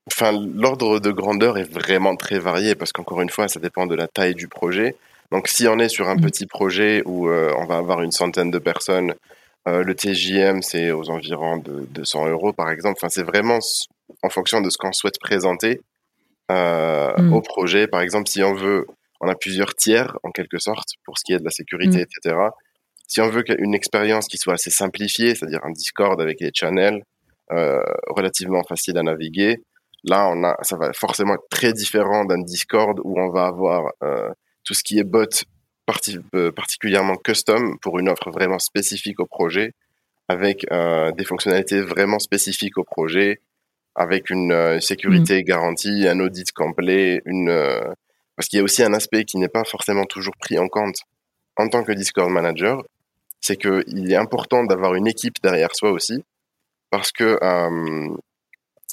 Enfin, 0.07 0.33
l'ordre 0.33 1.01
de 1.01 1.11
grandeur 1.11 1.59
est 1.59 1.71
vraiment 1.71 2.15
très 2.15 2.39
varié 2.39 2.75
parce 2.75 2.93
qu'encore 2.93 3.21
une 3.21 3.31
fois, 3.31 3.49
ça 3.49 3.59
dépend 3.59 3.87
de 3.87 3.95
la 3.95 4.07
taille 4.07 4.35
du 4.35 4.49
projet. 4.49 4.97
Donc, 5.33 5.49
si 5.49 5.67
on 5.67 5.79
est 5.79 5.89
sur 5.89 6.09
un 6.09 6.15
mmh. 6.15 6.21
petit 6.21 6.47
projet 6.47 7.03
où 7.07 7.29
euh, 7.29 7.53
on 7.59 7.65
va 7.65 7.77
avoir 7.77 8.03
une 8.03 8.13
centaine 8.13 8.51
de 8.51 8.59
personnes, 8.59 9.15
euh, 9.67 9.83
le 9.83 9.95
TJM, 9.95 10.63
c'est 10.63 10.91
aux 10.91 11.11
environs 11.11 11.57
de 11.57 11.87
200 11.91 12.29
euros, 12.29 12.53
par 12.53 12.71
exemple. 12.71 12.99
Enfin, 12.99 13.09
c'est 13.09 13.25
vraiment 13.25 13.59
en 14.23 14.29
fonction 14.29 14.61
de 14.61 14.71
ce 14.71 14.79
qu'on 14.79 14.93
souhaite 14.93 15.19
présenter 15.19 15.81
euh, 16.53 17.13
mmh. 17.17 17.33
au 17.33 17.41
projet. 17.41 17.87
Par 17.89 18.03
exemple, 18.03 18.29
si 18.29 18.43
on 18.43 18.55
veut, 18.55 18.87
on 19.21 19.29
a 19.29 19.35
plusieurs 19.35 19.75
tiers, 19.75 20.19
en 20.23 20.31
quelque 20.31 20.59
sorte, 20.59 20.91
pour 21.05 21.19
ce 21.19 21.25
qui 21.25 21.33
est 21.33 21.39
de 21.39 21.45
la 21.45 21.51
sécurité, 21.51 21.99
mmh. 21.99 22.07
etc. 22.23 22.37
Si 23.09 23.21
on 23.21 23.29
veut 23.29 23.43
une 23.59 23.75
expérience 23.75 24.29
qui 24.29 24.39
soit 24.39 24.55
assez 24.55 24.71
simplifiée, 24.71 25.35
c'est-à-dire 25.35 25.65
un 25.65 25.73
Discord 25.73 26.21
avec 26.21 26.41
les 26.41 26.51
channels, 26.55 27.03
relativement 27.51 28.63
facile 28.65 28.99
à 28.99 29.03
naviguer. 29.03 29.63
Là, 30.05 30.29
on 30.29 30.45
a, 30.45 30.57
ça 30.63 30.77
va 30.77 30.93
forcément 30.93 31.35
être 31.35 31.49
très 31.51 31.73
différent 31.73 32.25
d'un 32.25 32.43
Discord 32.43 33.01
où 33.05 33.19
on 33.19 33.31
va 33.31 33.47
avoir 33.47 33.91
euh, 34.03 34.29
tout 34.63 34.75
ce 34.75 34.85
qui 34.85 34.99
est 34.99 35.05
bot 35.05 35.25
euh, 36.35 36.53
particulièrement 36.53 37.17
custom 37.17 37.79
pour 37.81 37.99
une 37.99 38.09
offre 38.09 38.31
vraiment 38.31 38.59
spécifique 38.59 39.21
au 39.21 39.27
projet, 39.27 39.73
avec 40.29 40.67
des 40.71 41.25
fonctionnalités 41.25 41.83
vraiment 41.83 42.19
spécifiques 42.19 42.79
au 42.79 42.85
projet, 42.85 43.41
avec 43.95 44.31
une 44.31 44.81
sécurité 44.81 45.43
mmh. 45.43 45.45
garantie, 45.45 46.09
un 46.09 46.19
audit 46.21 46.51
complet, 46.53 47.21
une 47.27 47.51
parce 48.37 48.49
qu'il 48.49 48.57
y 48.59 48.61
a 48.61 48.65
aussi 48.65 48.83
un 48.83 48.95
aspect 48.95 49.25
qui 49.25 49.37
n'est 49.37 49.49
pas 49.49 49.65
forcément 49.65 50.05
toujours 50.05 50.35
pris 50.39 50.59
en 50.59 50.69
compte 50.69 50.97
en 51.57 51.69
tant 51.69 51.85
que 51.85 51.93
Discord 51.93 52.31
manager, 52.31 52.83
c'est 53.41 53.57
qu'il 53.57 54.11
est 54.11 54.17
important 54.17 54.65
d'avoir 54.65 54.95
une 54.95 55.07
équipe 55.07 55.37
derrière 55.43 55.75
soi 55.75 55.93
aussi 55.93 56.25
parce 56.95 57.11
que 57.11 57.37
euh, 57.43 58.17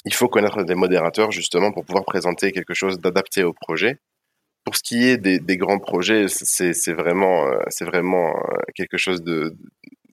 il 0.04 0.12
faut 0.12 0.26
connaître 0.26 0.64
des 0.64 0.74
modérateurs 0.74 1.30
justement 1.30 1.70
pour 1.70 1.84
pouvoir 1.84 2.04
présenter 2.04 2.50
quelque 2.50 2.74
chose 2.74 2.98
d'adapté 2.98 3.44
au 3.44 3.52
projet. 3.52 4.00
Pour 4.64 4.74
ce 4.74 4.82
qui 4.82 5.04
est 5.04 5.18
des, 5.18 5.56
grands 5.56 5.78
projets, 5.78 6.26
c'est 6.26 6.92
vraiment, 6.94 7.46
euh, 7.46 7.60
euh, 7.80 8.40
quelque 8.74 8.96
chose 8.96 9.22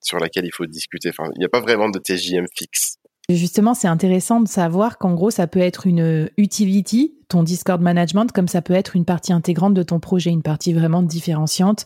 sur 0.04 0.20
laquelle 0.20 0.46
il 0.46 0.54
faut 0.54 0.68
discuter. 0.68 1.10
Il 1.34 1.40
n'y 1.40 1.46
a 1.46 1.50
pas 1.50 1.62
vraiment 1.62 1.90
de 1.90 1.98
TJM 1.98 2.46
fixe. 2.56 2.99
Justement, 3.30 3.76
c'est 3.76 3.88
intéressant 3.88 4.42
de 4.42 4.48
savoir 4.48 4.98
qu'en 4.98 5.14
gros, 5.14 5.30
ça 5.30 5.46
peut 5.46 5.60
être 5.60 5.86
une 5.86 6.30
utility, 6.38 7.14
ton 7.28 7.44
Discord 7.44 7.80
management, 7.80 8.32
comme 8.32 8.48
ça 8.48 8.64
peut 8.64 8.74
être 8.74 8.96
une 8.96 9.06
partie 9.06 9.32
intégrante 9.34 9.76
de 9.76 9.84
ton 9.84 10.00
projet, 10.00 10.32
une 10.32 10.42
partie 10.42 10.74
vraiment 10.74 11.04
différenciante. 11.04 11.86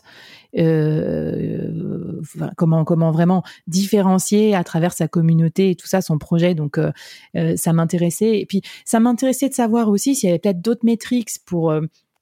Euh, 0.56 2.22
comment 2.56 2.84
comment 2.84 3.10
vraiment 3.10 3.42
différencier 3.66 4.54
à 4.54 4.64
travers 4.64 4.92
sa 4.92 5.06
communauté 5.06 5.70
et 5.70 5.74
tout 5.74 5.86
ça 5.86 6.00
son 6.00 6.16
projet. 6.16 6.54
Donc, 6.54 6.78
euh, 6.78 6.92
euh, 7.36 7.56
ça 7.56 7.74
m'intéressait. 7.74 8.38
Et 8.40 8.46
puis, 8.46 8.62
ça 8.86 8.98
m'intéressait 8.98 9.50
de 9.50 9.54
savoir 9.54 9.90
aussi 9.90 10.14
s'il 10.14 10.28
y 10.28 10.30
avait 10.30 10.38
peut-être 10.38 10.62
d'autres 10.62 10.84
métriques 10.86 11.30
pour 11.44 11.74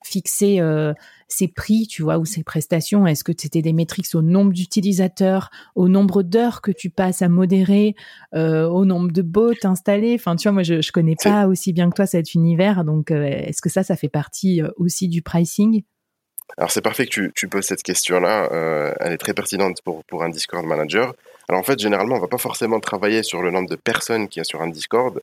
fixer 0.04 0.60
ses 1.28 1.48
prix, 1.48 1.86
tu 1.86 2.02
vois, 2.02 2.18
ou 2.18 2.24
ses 2.24 2.42
prestations? 2.42 3.06
Est-ce 3.06 3.24
que 3.24 3.32
c'était 3.36 3.62
des 3.62 3.72
métriques 3.72 4.14
au 4.14 4.22
nombre 4.22 4.52
d'utilisateurs, 4.52 5.50
au 5.74 5.88
nombre 5.88 6.22
d'heures 6.22 6.60
que 6.60 6.70
tu 6.70 6.90
passes 6.90 7.22
à 7.22 7.28
modérer, 7.28 7.94
au 8.32 8.84
nombre 8.84 9.12
de 9.12 9.22
bots 9.22 9.52
installés? 9.64 10.14
Enfin, 10.14 10.36
tu 10.36 10.48
vois, 10.48 10.52
moi, 10.52 10.62
je, 10.62 10.80
je 10.80 10.92
connais 10.92 11.16
pas 11.22 11.46
aussi 11.46 11.72
bien 11.72 11.90
que 11.90 11.96
toi 11.96 12.06
cet 12.06 12.34
univers, 12.34 12.84
donc 12.84 13.10
est-ce 13.10 13.62
que 13.62 13.70
ça, 13.70 13.82
ça 13.82 13.96
fait 13.96 14.08
partie 14.08 14.62
aussi 14.76 15.08
du 15.08 15.22
pricing? 15.22 15.82
Alors 16.58 16.70
c'est 16.70 16.82
parfait 16.82 17.06
que 17.06 17.10
tu, 17.10 17.32
tu 17.34 17.48
poses 17.48 17.64
cette 17.64 17.82
question-là, 17.82 18.50
euh, 18.52 18.92
elle 19.00 19.12
est 19.12 19.18
très 19.18 19.32
pertinente 19.32 19.80
pour, 19.82 20.04
pour 20.04 20.22
un 20.22 20.28
Discord 20.28 20.66
manager. 20.66 21.14
Alors 21.48 21.60
en 21.60 21.64
fait, 21.64 21.78
généralement, 21.78 22.16
on 22.16 22.20
va 22.20 22.28
pas 22.28 22.36
forcément 22.36 22.78
travailler 22.78 23.22
sur 23.22 23.42
le 23.42 23.50
nombre 23.50 23.70
de 23.70 23.76
personnes 23.76 24.28
qu'il 24.28 24.40
y 24.40 24.42
a 24.42 24.44
sur 24.44 24.60
un 24.60 24.68
Discord, 24.68 25.20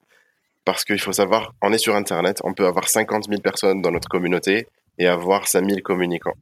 parce 0.70 0.86
qu'il 0.86 1.00
faut 1.00 1.14
savoir, 1.14 1.56
on 1.64 1.74
est 1.74 1.80
sur 1.80 1.96
Internet, 1.96 2.42
on 2.44 2.54
peut 2.54 2.68
avoir 2.68 2.88
50 2.88 3.26
000 3.28 3.42
personnes 3.42 3.82
dans 3.82 3.90
notre 3.90 4.08
communauté 4.08 4.68
et 5.00 5.08
avoir 5.08 5.48
5 5.48 5.68
000 5.68 5.80
communicants. 5.84 6.36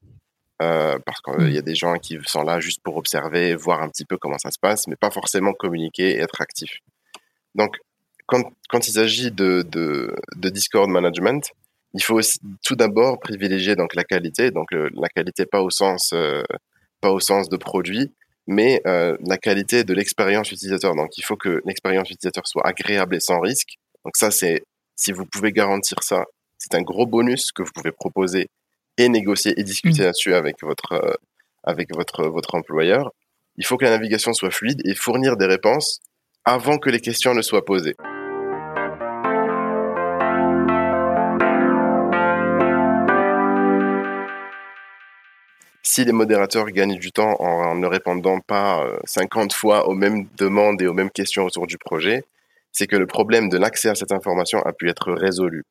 Euh, 0.62 1.00
parce 1.06 1.22
qu'il 1.22 1.54
y 1.54 1.58
a 1.58 1.62
des 1.62 1.76
gens 1.76 1.94
qui 1.96 2.18
sont 2.26 2.44
là 2.44 2.60
juste 2.60 2.82
pour 2.84 2.98
observer, 2.98 3.56
voir 3.56 3.82
un 3.82 3.88
petit 3.88 4.04
peu 4.04 4.18
comment 4.18 4.38
ça 4.38 4.52
se 4.52 4.60
passe, 4.60 4.86
mais 4.88 4.98
pas 4.98 5.12
forcément 5.12 5.54
communiquer 5.54 6.10
et 6.10 6.18
être 6.18 6.42
actif. 6.42 6.80
Donc, 7.56 7.78
quand, 8.26 8.44
il 8.74 8.92
s'agit 8.92 9.32
de, 9.32 9.62
de, 9.62 10.50
Discord 10.50 10.90
management, 10.90 11.50
il 11.94 12.04
faut 12.04 12.20
tout 12.66 12.76
d'abord 12.76 13.22
privilégier 13.22 13.78
donc 13.78 13.96
la 13.96 14.04
qualité, 14.04 14.52
donc 14.52 14.68
la 14.74 15.08
qualité 15.08 15.46
pas 15.46 15.62
au 15.62 15.70
sens 15.70 16.12
euh, 16.14 16.44
pas 17.00 17.12
au 17.12 17.22
sens 17.22 17.48
de 17.48 17.56
produit, 17.56 18.12
mais 18.46 18.82
euh, 18.88 19.16
la 19.26 19.38
qualité 19.38 19.86
de 19.86 19.94
l'expérience 19.94 20.52
utilisateur. 20.52 20.96
Donc 20.96 21.18
il 21.18 21.24
faut 21.24 21.38
que 21.38 21.62
l'expérience 21.66 22.10
utilisateur 22.10 22.46
soit 22.46 22.68
agréable 22.68 23.16
et 23.16 23.22
sans 23.22 23.40
risque. 23.40 23.78
Donc 24.06 24.16
ça 24.16 24.32
c'est 24.32 24.64
si 24.96 25.12
vous 25.12 25.26
pouvez 25.26 25.52
garantir 25.52 25.98
ça, 26.02 26.26
c'est 26.58 26.76
un 26.76 26.82
gros 26.82 27.06
bonus 27.06 27.52
que 27.52 27.62
vous 27.62 27.72
pouvez 27.74 27.92
proposer 27.92 28.50
et 28.98 29.10
négocier 29.10 29.54
et 29.58 29.64
discuter 29.64 30.02
mmh. 30.02 30.06
là-dessus 30.06 30.34
avec 30.34 30.56
votre 30.64 30.94
euh, 30.94 31.14
avec 31.64 31.94
votre 31.96 32.28
votre 32.28 32.56
employeur. 32.56 33.12
Il 33.58 33.66
faut 33.66 33.78
que 33.78 33.86
la 33.86 33.92
navigation 33.92 34.34
soit 34.34 34.52
fluide 34.52 34.82
et 34.86 34.96
fournir 34.96 35.38
des 35.38 35.46
réponses 35.46 36.00
avant 36.46 36.78
que 36.78 36.90
les 36.90 37.02
questions 37.02 37.34
ne 37.34 37.42
soient 37.42 37.66
posées. 37.66 37.96
si 45.98 46.06
les 46.06 46.12
modérateurs 46.12 46.70
gagnent 46.70 47.00
du 47.00 47.12
temps 47.12 47.36
en, 47.40 47.74
ne 47.74 47.88
répondant 47.88 48.40
pas 48.40 48.86
50 49.06 49.52
euh, 49.52 49.56
fois 49.56 49.88
aux 49.88 49.96
mêmes 49.96 50.28
demandes 50.38 50.80
et 50.80 50.86
aux 50.86 50.94
mêmes 50.94 51.10
questions 51.10 51.44
autour 51.44 51.66
du 51.66 51.80
projet, 51.80 52.24
c'est 52.78 52.86
que 52.86 52.96
le 52.96 53.08
problème 53.08 53.50
de 53.50 53.58
l'accès 53.58 53.90
à 53.90 53.96
cette 53.96 54.12
information 54.12 54.60
a 54.60 54.72
pu 54.72 54.88
être 54.88 55.12
résolu. 55.12 55.64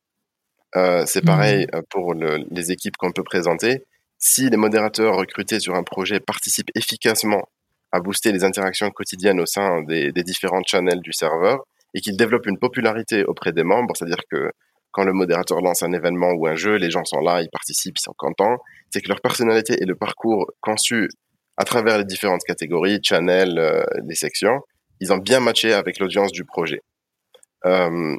Euh, 0.75 1.05
c'est 1.07 1.23
mmh. 1.23 1.27
pareil 1.27 1.67
euh, 1.73 1.81
pour 1.89 2.15
les 2.15 2.73
équipes 2.73 2.97
qu'on 2.97 3.13
peut 3.13 3.23
présenter. 3.23 3.85
Si 4.19 4.51
les 4.51 4.57
modérateurs 4.57 5.15
recrutés 5.15 5.61
sur 5.61 5.77
un 5.77 5.85
projet 5.85 6.19
participent 6.19 6.73
efficacement 6.75 7.49
à 7.93 8.01
booster 8.01 8.33
les 8.33 8.43
interactions 8.43 8.91
quotidiennes 8.91 9.39
au 9.39 9.47
sein 9.47 9.83
des, 9.83 10.11
des 10.11 10.25
différents 10.25 10.65
channels 10.67 11.01
du 11.01 11.13
serveur 11.13 11.61
et 11.95 12.01
qu'ils 12.01 12.17
développent 12.17 12.47
une 12.47 12.59
popularité 12.59 13.25
auprès 13.25 13.53
des 13.53 13.63
membres, 13.63 13.95
c'est-à-dire 13.97 14.25
que 14.29 14.51
quand 14.91 15.05
le 15.05 15.13
modérateur 15.13 15.61
lance 15.61 15.85
un 15.85 15.93
événement 15.93 16.33
ou 16.33 16.49
un 16.49 16.57
jeu, 16.57 16.75
les 16.75 16.91
gens 16.91 17.05
sont 17.05 17.21
là, 17.21 17.41
ils 17.41 17.51
participent, 17.51 17.99
ils 17.99 18.03
sont 18.03 18.15
contents. 18.17 18.57
C'est 18.91 19.01
que 19.01 19.09
leur 19.09 19.21
personnalité 19.21 19.81
et 19.81 19.87
le 19.87 19.95
parcours 19.95 20.51
conçu 20.61 21.09
à 21.57 21.63
travers 21.63 21.99
les 21.99 22.05
différentes 22.05 22.43
catégories, 22.45 22.99
channels, 23.01 23.59
euh, 23.61 23.85
les 24.09 24.17
sections, 24.17 24.61
ils 24.99 25.13
ont 25.13 25.19
bien 25.19 25.39
matché 25.39 25.73
avec 25.73 26.01
l'audience 26.01 26.33
du 26.33 26.45
projet. 26.45 26.81
Euh, 27.65 28.17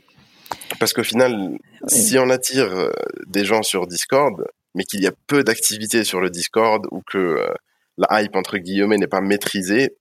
parce 0.79 0.93
qu'au 0.93 1.03
final, 1.03 1.57
si 1.87 2.17
on 2.17 2.29
attire 2.29 2.71
euh, 2.71 2.91
des 3.27 3.45
gens 3.45 3.63
sur 3.63 3.87
Discord, 3.87 4.45
mais 4.75 4.83
qu'il 4.83 5.01
y 5.01 5.07
a 5.07 5.11
peu 5.27 5.43
d'activité 5.43 6.03
sur 6.03 6.21
le 6.21 6.29
Discord 6.29 6.87
ou 6.91 7.01
que 7.01 7.47
la 7.97 8.21
hype 8.21 8.35
entre 8.35 8.57
guillemets 8.57 8.97
n'est 8.97 9.07
pas 9.07 9.21
maîtrisée, 9.21 9.95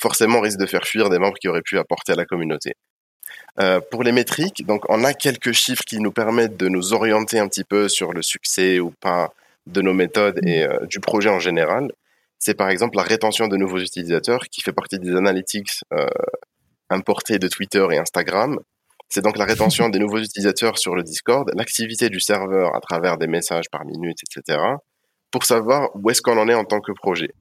forcément 0.00 0.38
on 0.38 0.40
risque 0.42 0.58
de 0.58 0.66
faire 0.66 0.84
fuir 0.84 1.10
des 1.10 1.18
membres 1.18 1.38
qui 1.38 1.48
auraient 1.48 1.62
pu 1.62 1.78
apporter 1.78 2.12
à 2.12 2.16
la 2.16 2.24
communauté. 2.24 2.74
Euh, 3.60 3.80
pour 3.90 4.02
les 4.02 4.12
métriques, 4.12 4.64
donc 4.66 4.84
on 4.88 5.04
a 5.04 5.12
quelques 5.12 5.52
chiffres 5.52 5.84
qui 5.84 5.98
nous 5.98 6.12
permettent 6.12 6.56
de 6.56 6.68
nous 6.68 6.94
orienter 6.94 7.38
un 7.38 7.48
petit 7.48 7.64
peu 7.64 7.88
sur 7.88 8.12
le 8.12 8.22
succès 8.22 8.80
ou 8.80 8.90
pas 8.90 9.32
de 9.66 9.82
nos 9.82 9.92
méthodes 9.92 10.40
et 10.46 10.64
euh, 10.64 10.86
du 10.86 11.00
projet 11.00 11.28
en 11.28 11.38
général. 11.38 11.92
C'est 12.38 12.54
par 12.54 12.70
exemple 12.70 12.96
la 12.96 13.02
rétention 13.02 13.48
de 13.48 13.56
nouveaux 13.56 13.78
utilisateurs 13.78 14.44
qui 14.50 14.62
fait 14.62 14.72
partie 14.72 14.98
des 14.98 15.14
analytics 15.14 15.82
importés 16.92 17.38
de 17.38 17.48
Twitter 17.48 17.86
et 17.90 17.98
Instagram. 17.98 18.58
C'est 19.08 19.22
donc 19.22 19.36
la 19.36 19.44
rétention 19.44 19.88
des 19.90 19.98
nouveaux 19.98 20.18
utilisateurs 20.18 20.78
sur 20.78 20.94
le 20.94 21.02
Discord, 21.02 21.50
l'activité 21.54 22.08
du 22.08 22.20
serveur 22.20 22.74
à 22.74 22.80
travers 22.80 23.18
des 23.18 23.26
messages 23.26 23.68
par 23.70 23.84
minute, 23.84 24.18
etc. 24.22 24.58
pour 25.30 25.44
savoir 25.44 25.90
où 25.94 26.10
est-ce 26.10 26.22
qu'on 26.22 26.38
en 26.38 26.48
est 26.48 26.54
en 26.54 26.64
tant 26.64 26.80
que 26.80 26.92
projet. 26.92 27.32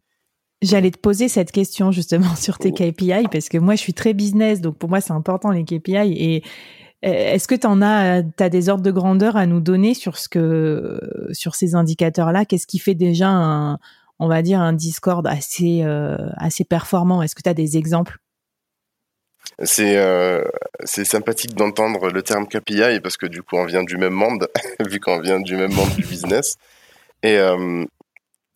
J'allais 0.62 0.92
te 0.92 1.00
poser 1.00 1.28
cette 1.28 1.52
question 1.52 1.92
justement 1.92 2.36
sur 2.36 2.58
tes 2.58 2.72
KPI 2.72 3.28
parce 3.32 3.50
que 3.50 3.58
moi 3.58 3.76
je 3.76 3.82
suis 3.82 3.94
très 3.94 4.14
business 4.14 4.62
donc 4.62 4.78
pour 4.78 4.90
moi 4.90 5.02
c'est 5.02 5.14
important 5.14 5.50
les 5.50 5.64
KPI 5.64 5.96
et 5.96 6.44
euh, 7.04 7.34
est-ce 7.34 7.48
que 7.48 7.56
tu 7.56 7.66
en 7.66 7.82
as 7.82 8.22
as 8.40 8.50
des 8.50 8.70
ordres 8.70 8.84
de 8.84 8.92
grandeur 8.92 9.38
à 9.38 9.48
nous 9.48 9.60
donner 9.60 9.96
sur 9.96 10.20
ce 10.20 10.30
que 10.30 11.00
sur 11.32 11.56
ces 11.56 11.74
indicateurs 11.74 12.32
là 12.32 12.46
qu'est-ce 12.46 12.68
qui 12.68 12.78
fait 12.78 12.94
déjà 12.94 13.30
un 13.30 13.80
on 14.22 14.28
va 14.28 14.44
dire 14.44 14.62
un 14.62 14.72
Discord 14.72 15.26
assez 15.26 15.82
euh, 15.84 16.16
assez 16.38 16.64
performant? 16.64 17.24
Est-ce 17.24 17.34
que 17.34 17.42
tu 17.42 17.50
as 17.50 17.56
des 17.56 17.76
exemples? 17.76 18.20
C'est 19.64 19.98
euh, 19.98 20.44
c'est 20.84 21.06
sympathique 21.06 21.56
d'entendre 21.56 22.10
le 22.10 22.24
terme 22.24 22.48
KPI 22.48 23.00
parce 23.02 23.18
que 23.18 23.26
du 23.28 23.44
coup 23.44 23.58
on 23.58 23.66
vient 23.66 23.84
du 23.84 23.98
même 23.98 24.14
monde 24.14 24.48
vu 24.80 25.00
qu'on 25.00 25.20
vient 25.20 25.40
du 25.40 25.56
même 25.56 25.74
monde 25.74 25.90
du 25.96 26.04
business 26.04 26.56
et 27.24 27.38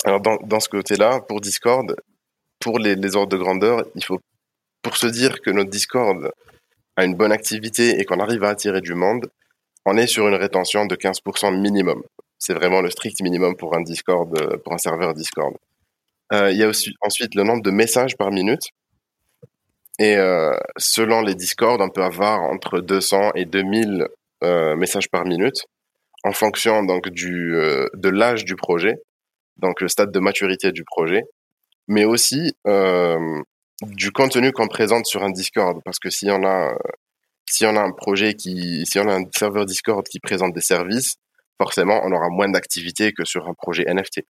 alors 0.05 0.21
dans, 0.21 0.37
dans 0.37 0.59
ce 0.59 0.69
côté-là, 0.69 1.19
pour 1.21 1.41
Discord, 1.41 1.95
pour 2.59 2.79
les, 2.79 3.15
ordres 3.15 3.31
de 3.31 3.37
grandeur, 3.37 3.85
il 3.95 4.03
faut, 4.03 4.19
pour 4.83 4.97
se 4.97 5.07
dire 5.07 5.41
que 5.41 5.49
notre 5.49 5.71
Discord 5.71 6.31
a 6.95 7.05
une 7.05 7.15
bonne 7.15 7.31
activité 7.31 7.99
et 7.99 8.05
qu'on 8.05 8.19
arrive 8.19 8.43
à 8.43 8.49
attirer 8.49 8.81
du 8.81 8.93
monde, 8.93 9.29
on 9.85 9.97
est 9.97 10.07
sur 10.07 10.27
une 10.27 10.35
rétention 10.35 10.85
de 10.85 10.95
15% 10.95 11.59
minimum. 11.59 12.03
C'est 12.37 12.53
vraiment 12.53 12.81
le 12.81 12.91
strict 12.91 13.21
minimum 13.21 13.55
pour 13.55 13.75
un 13.75 13.81
Discord, 13.81 14.29
euh, 14.39 14.57
pour 14.57 14.73
un 14.73 14.77
serveur 14.77 15.13
Discord. 15.15 15.55
Euh, 16.33 16.51
il 16.51 16.57
y 16.57 16.63
a 16.63 16.67
aussi 16.67 16.93
ensuite 17.01 17.33
le 17.33 17.43
nombre 17.43 17.63
de 17.63 17.71
messages 17.71 18.15
par 18.15 18.31
minute. 18.31 18.69
Et 19.99 20.17
euh, 20.17 20.55
selon 20.77 21.21
les 21.21 21.35
Discords, 21.35 21.79
on 21.79 21.89
peut 21.89 22.03
avoir 22.03 22.41
entre 22.41 22.79
200 22.79 23.31
et 23.35 23.45
2000 23.45 24.07
euh, 24.43 24.75
messages 24.75 25.09
par 25.09 25.25
minute 25.25 25.65
en 26.23 26.31
fonction 26.31 26.83
donc 26.83 27.09
du 27.09 27.55
euh, 27.55 27.87
de 27.93 28.09
l'âge 28.09 28.45
du 28.45 28.55
projet 28.55 28.95
donc 29.57 29.79
le 29.79 29.87
stade 29.87 30.11
de 30.11 30.19
maturité 30.19 30.71
du 30.71 30.83
projet, 30.83 31.23
mais 31.87 32.03
aussi 32.03 32.53
du 33.81 34.11
contenu 34.11 34.51
qu'on 34.51 34.67
présente 34.67 35.05
sur 35.05 35.23
un 35.23 35.31
Discord, 35.31 35.81
parce 35.83 35.99
que 35.99 36.09
si 36.09 36.29
on 36.29 36.45
a 36.45 36.75
si 37.49 37.65
on 37.65 37.75
a 37.75 37.81
un 37.81 37.91
projet 37.91 38.33
qui, 38.33 38.85
si 38.85 38.99
on 38.99 39.07
a 39.07 39.15
un 39.15 39.23
serveur 39.35 39.65
Discord 39.65 40.05
qui 40.07 40.19
présente 40.19 40.53
des 40.53 40.61
services, 40.61 41.15
forcément 41.57 42.01
on 42.03 42.11
aura 42.11 42.29
moins 42.29 42.49
d'activité 42.49 43.13
que 43.13 43.23
sur 43.23 43.47
un 43.47 43.53
projet 43.53 43.85
NFT. 43.87 44.21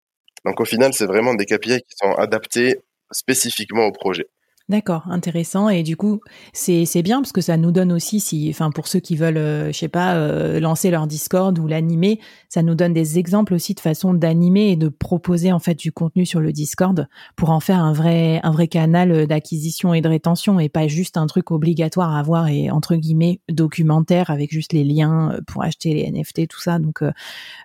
Donc 0.46 0.60
au 0.60 0.66
final, 0.66 0.94
c'est 0.94 1.08
vraiment 1.08 1.34
des 1.34 1.46
KPI 1.46 1.82
qui 1.82 1.96
sont 1.96 2.14
adaptés 2.14 2.80
spécifiquement 3.12 3.86
au 3.86 3.92
projet. 3.92 4.28
D'accord, 4.68 5.04
intéressant. 5.12 5.70
Et 5.70 5.84
du 5.84 5.96
coup, 5.96 6.22
c'est 6.52 6.86
c'est 6.86 7.04
bien 7.04 7.22
parce 7.22 7.32
que 7.32 7.42
ça 7.42 7.56
nous 7.56 7.72
donne 7.72 7.92
aussi, 7.92 8.20
si, 8.20 8.48
enfin 8.50 8.72
pour 8.72 8.88
ceux 8.88 9.00
qui 9.00 9.16
veulent, 9.16 9.38
euh, 9.38 9.68
je 9.72 9.78
sais 9.78 9.90
pas, 9.90 10.16
euh, 10.16 10.60
lancer 10.60 10.90
leur 10.90 11.06
Discord 11.06 11.58
ou 11.60 11.68
l'animer, 11.68 12.20
ça 12.50 12.64
nous 12.64 12.74
donne 12.74 12.92
des 12.92 13.20
exemples 13.20 13.54
aussi 13.54 13.76
de 13.76 13.80
façon 13.80 14.16
d'animer 14.16 14.72
et 14.72 14.76
de 14.76 14.88
proposer 14.88 15.52
en 15.52 15.60
fait 15.60 15.76
du 15.76 15.92
contenu 15.92 16.26
sur 16.26 16.40
le 16.40 16.52
Discord 16.52 17.08
pour 17.36 17.52
en 17.52 17.60
faire 17.60 17.78
un 17.78 17.94
vrai 17.94 18.40
un 18.42 18.50
vrai 18.50 18.68
canal 18.68 19.28
d'acquisition 19.28 19.94
et 19.94 20.02
de 20.02 20.10
rétention 20.10 20.60
et 20.60 20.68
pas 20.68 20.88
juste 20.88 21.18
un 21.18 21.28
truc 21.28 21.52
obligatoire 21.52 22.16
à 22.16 22.20
avoir 22.20 22.48
et 22.48 22.72
entre 22.72 22.96
guillemets 22.96 23.42
documentaire 23.50 24.32
avec 24.32 24.52
juste 24.52 24.74
les 24.74 24.84
liens 24.84 25.38
pour 25.46 25.64
acheter 25.64 25.94
les 25.94 26.12
NFT, 26.12 26.48
tout 26.48 26.60
ça. 26.60 26.80
Donc 26.80 27.04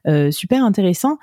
euh, 0.07 0.31
super 0.31 0.63
intéressant. 0.63 1.17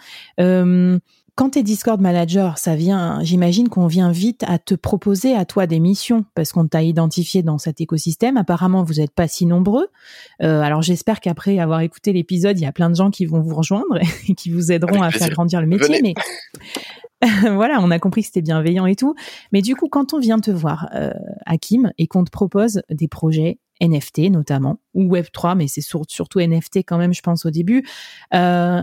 Quand 1.38 1.52
tu 1.52 1.60
es 1.60 1.64
Discord 1.64 2.02
manager, 2.02 2.58
ça 2.58 2.76
vient, 2.76 3.20
j'imagine 3.22 3.70
qu'on 3.70 3.86
vient 3.86 4.10
vite 4.10 4.44
à 4.48 4.58
te 4.58 4.74
proposer 4.74 5.36
à 5.36 5.46
toi 5.46 5.68
des 5.68 5.80
missions 5.80 6.26
parce 6.34 6.52
qu'on 6.52 6.66
t'a 6.66 6.82
identifié 6.82 7.44
dans 7.44 7.60
cet 7.60 7.80
écosystème. 7.80 8.38
Apparemment, 8.38 8.82
vous 8.82 8.96
n'êtes 8.96 9.12
pas 9.12 9.28
si 9.28 9.46
nombreux. 9.46 9.88
Euh, 10.42 10.62
alors 10.62 10.82
j'espère 10.82 11.20
qu'après 11.20 11.60
avoir 11.60 11.82
écouté 11.82 12.12
l'épisode, 12.12 12.60
il 12.60 12.64
y 12.64 12.66
a 12.66 12.72
plein 12.72 12.90
de 12.90 12.96
gens 12.96 13.12
qui 13.12 13.28
vont 13.28 13.40
vous 13.40 13.54
rejoindre 13.54 14.00
et 14.28 14.34
qui 14.34 14.50
vous 14.50 14.72
aideront 14.72 15.04
à 15.04 15.12
faire 15.12 15.30
grandir 15.30 15.62
le 15.62 15.68
métier. 15.68 16.02
Mais 16.02 16.16
voilà, 17.54 17.82
on 17.82 17.92
a 17.92 18.00
compris 18.00 18.22
que 18.22 18.28
c'était 18.30 18.42
bienveillant 18.42 18.88
et 18.88 18.96
tout. 18.96 19.14
Mais 19.52 19.62
du 19.62 19.76
coup, 19.76 19.90
quand 19.90 20.16
on 20.16 20.20
vient 20.20 20.40
te 20.40 20.50
voir, 20.50 20.90
euh, 20.96 21.14
Hakim, 21.46 21.92
et 22.00 22.08
qu'on 22.08 22.24
te 22.24 22.32
propose 22.32 22.82
des 22.90 23.08
projets 23.08 23.60
NFT 23.80 24.32
notamment, 24.32 24.80
ou 24.96 25.04
Web3, 25.04 25.56
mais 25.56 25.68
c'est 25.68 25.82
surtout 25.82 26.40
NFT 26.40 26.78
quand 26.78 26.98
même, 26.98 27.14
je 27.14 27.22
pense, 27.22 27.46
au 27.46 27.52
début. 27.52 27.88
Euh, 28.34 28.82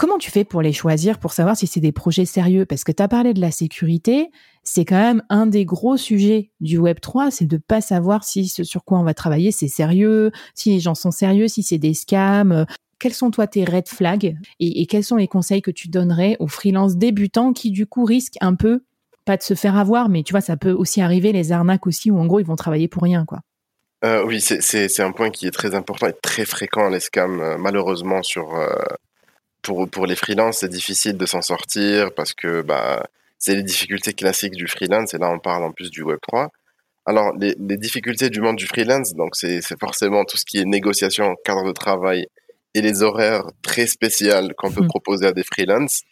Comment 0.00 0.16
tu 0.16 0.30
fais 0.30 0.44
pour 0.44 0.62
les 0.62 0.72
choisir, 0.72 1.18
pour 1.18 1.34
savoir 1.34 1.58
si 1.58 1.66
c'est 1.66 1.78
des 1.78 1.92
projets 1.92 2.24
sérieux? 2.24 2.64
Parce 2.64 2.84
que 2.84 2.92
tu 2.92 3.02
as 3.02 3.06
parlé 3.06 3.34
de 3.34 3.40
la 3.42 3.50
sécurité, 3.50 4.30
c'est 4.62 4.86
quand 4.86 4.96
même 4.96 5.22
un 5.28 5.44
des 5.44 5.66
gros 5.66 5.98
sujets 5.98 6.52
du 6.60 6.78
Web 6.78 7.00
3, 7.00 7.30
c'est 7.30 7.44
de 7.44 7.58
pas 7.58 7.82
savoir 7.82 8.24
si 8.24 8.48
ce 8.48 8.64
sur 8.64 8.86
quoi 8.86 8.98
on 8.98 9.02
va 9.02 9.12
travailler 9.12 9.52
c'est 9.52 9.68
sérieux, 9.68 10.32
si 10.54 10.70
les 10.70 10.80
gens 10.80 10.94
sont 10.94 11.10
sérieux, 11.10 11.48
si 11.48 11.62
c'est 11.62 11.76
des 11.76 11.92
scams. 11.92 12.64
quels 12.98 13.12
sont 13.12 13.30
toi 13.30 13.46
tes 13.46 13.62
red 13.62 13.88
flags? 13.88 14.38
Et, 14.58 14.86
quels 14.86 15.04
sont 15.04 15.16
les 15.16 15.28
conseils 15.28 15.60
que 15.60 15.70
tu 15.70 15.88
donnerais 15.88 16.38
aux 16.40 16.48
freelances 16.48 16.96
débutants 16.96 17.52
qui 17.52 17.70
du 17.70 17.86
coup 17.86 18.06
risquent 18.06 18.38
un 18.40 18.54
peu 18.54 18.82
pas 19.26 19.36
de 19.36 19.42
se 19.42 19.52
faire 19.52 19.76
avoir, 19.76 20.08
mais 20.08 20.22
tu 20.22 20.32
vois, 20.32 20.40
ça 20.40 20.56
peut 20.56 20.72
aussi 20.72 21.02
arriver 21.02 21.30
les 21.32 21.52
arnaques 21.52 21.86
aussi 21.86 22.10
où 22.10 22.18
en 22.18 22.24
gros 22.24 22.40
ils 22.40 22.46
vont 22.46 22.56
travailler 22.56 22.88
pour 22.88 23.02
rien, 23.02 23.26
quoi. 23.26 23.40
Euh, 24.02 24.24
oui, 24.24 24.40
c'est 24.40 25.00
un 25.00 25.12
point 25.12 25.28
qui 25.28 25.46
est 25.46 25.50
très 25.50 25.74
important 25.74 26.06
et 26.06 26.14
très 26.22 26.46
fréquent 26.46 26.88
les 26.88 27.00
scams. 27.00 27.40
Euh, 27.40 27.58
malheureusement, 27.58 28.22
sur 28.22 28.54
euh, 28.54 28.72
pour 29.62 29.88
pour 29.88 30.06
les 30.06 30.16
freelances, 30.16 30.58
c'est 30.58 30.68
difficile 30.68 31.16
de 31.16 31.26
s'en 31.26 31.42
sortir 31.42 32.12
parce 32.14 32.34
que 32.34 32.62
bah 32.62 33.06
c'est 33.38 33.54
les 33.54 33.62
difficultés 33.62 34.12
classiques 34.12 34.54
du 34.54 34.66
freelance 34.68 35.14
et 35.14 35.18
là 35.18 35.30
on 35.30 35.38
parle 35.38 35.64
en 35.64 35.72
plus 35.72 35.90
du 35.90 36.02
Web 36.02 36.18
3. 36.22 36.50
Alors 37.06 37.32
les, 37.38 37.56
les 37.58 37.76
difficultés 37.76 38.30
du 38.30 38.40
monde 38.40 38.56
du 38.56 38.66
freelance, 38.66 39.14
donc 39.14 39.36
c'est 39.36 39.60
forcément 39.78 40.24
tout 40.24 40.36
ce 40.36 40.44
qui 40.44 40.58
est 40.58 40.64
négociation, 40.64 41.36
cadre 41.44 41.64
de 41.66 41.72
travail 41.72 42.26
et 42.74 42.82
les 42.82 43.02
horaires 43.02 43.44
très 43.62 43.86
spéciaux 43.86 44.32
qu'on 44.56 44.70
peut 44.70 44.82
mmh. 44.84 44.88
proposer 44.88 45.26
à 45.26 45.32
des 45.32 45.44
freelances. 45.44 46.02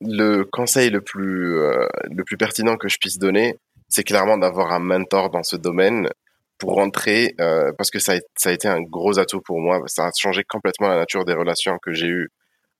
Le 0.00 0.44
conseil 0.44 0.90
le 0.90 1.00
plus 1.00 1.56
le 1.56 2.24
plus 2.24 2.36
pertinent 2.36 2.76
que 2.76 2.88
je 2.88 2.98
puisse 2.98 3.18
donner, 3.18 3.56
c'est 3.88 4.04
clairement 4.04 4.38
d'avoir 4.38 4.72
un 4.72 4.80
mentor 4.80 5.30
dans 5.30 5.42
ce 5.42 5.56
domaine 5.56 6.08
pour 6.58 6.74
rentrer 6.74 7.34
euh, 7.40 7.72
parce 7.76 7.90
que 7.90 7.98
ça 7.98 8.12
a, 8.12 8.16
ça 8.36 8.50
a 8.50 8.52
été 8.52 8.68
un 8.68 8.80
gros 8.80 9.18
atout 9.18 9.40
pour 9.40 9.60
moi. 9.60 9.82
Ça 9.86 10.06
a 10.06 10.10
changé 10.16 10.44
complètement 10.44 10.88
la 10.88 10.96
nature 10.96 11.24
des 11.24 11.34
relations 11.34 11.76
que 11.82 11.92
j'ai 11.92 12.06
eues 12.06 12.30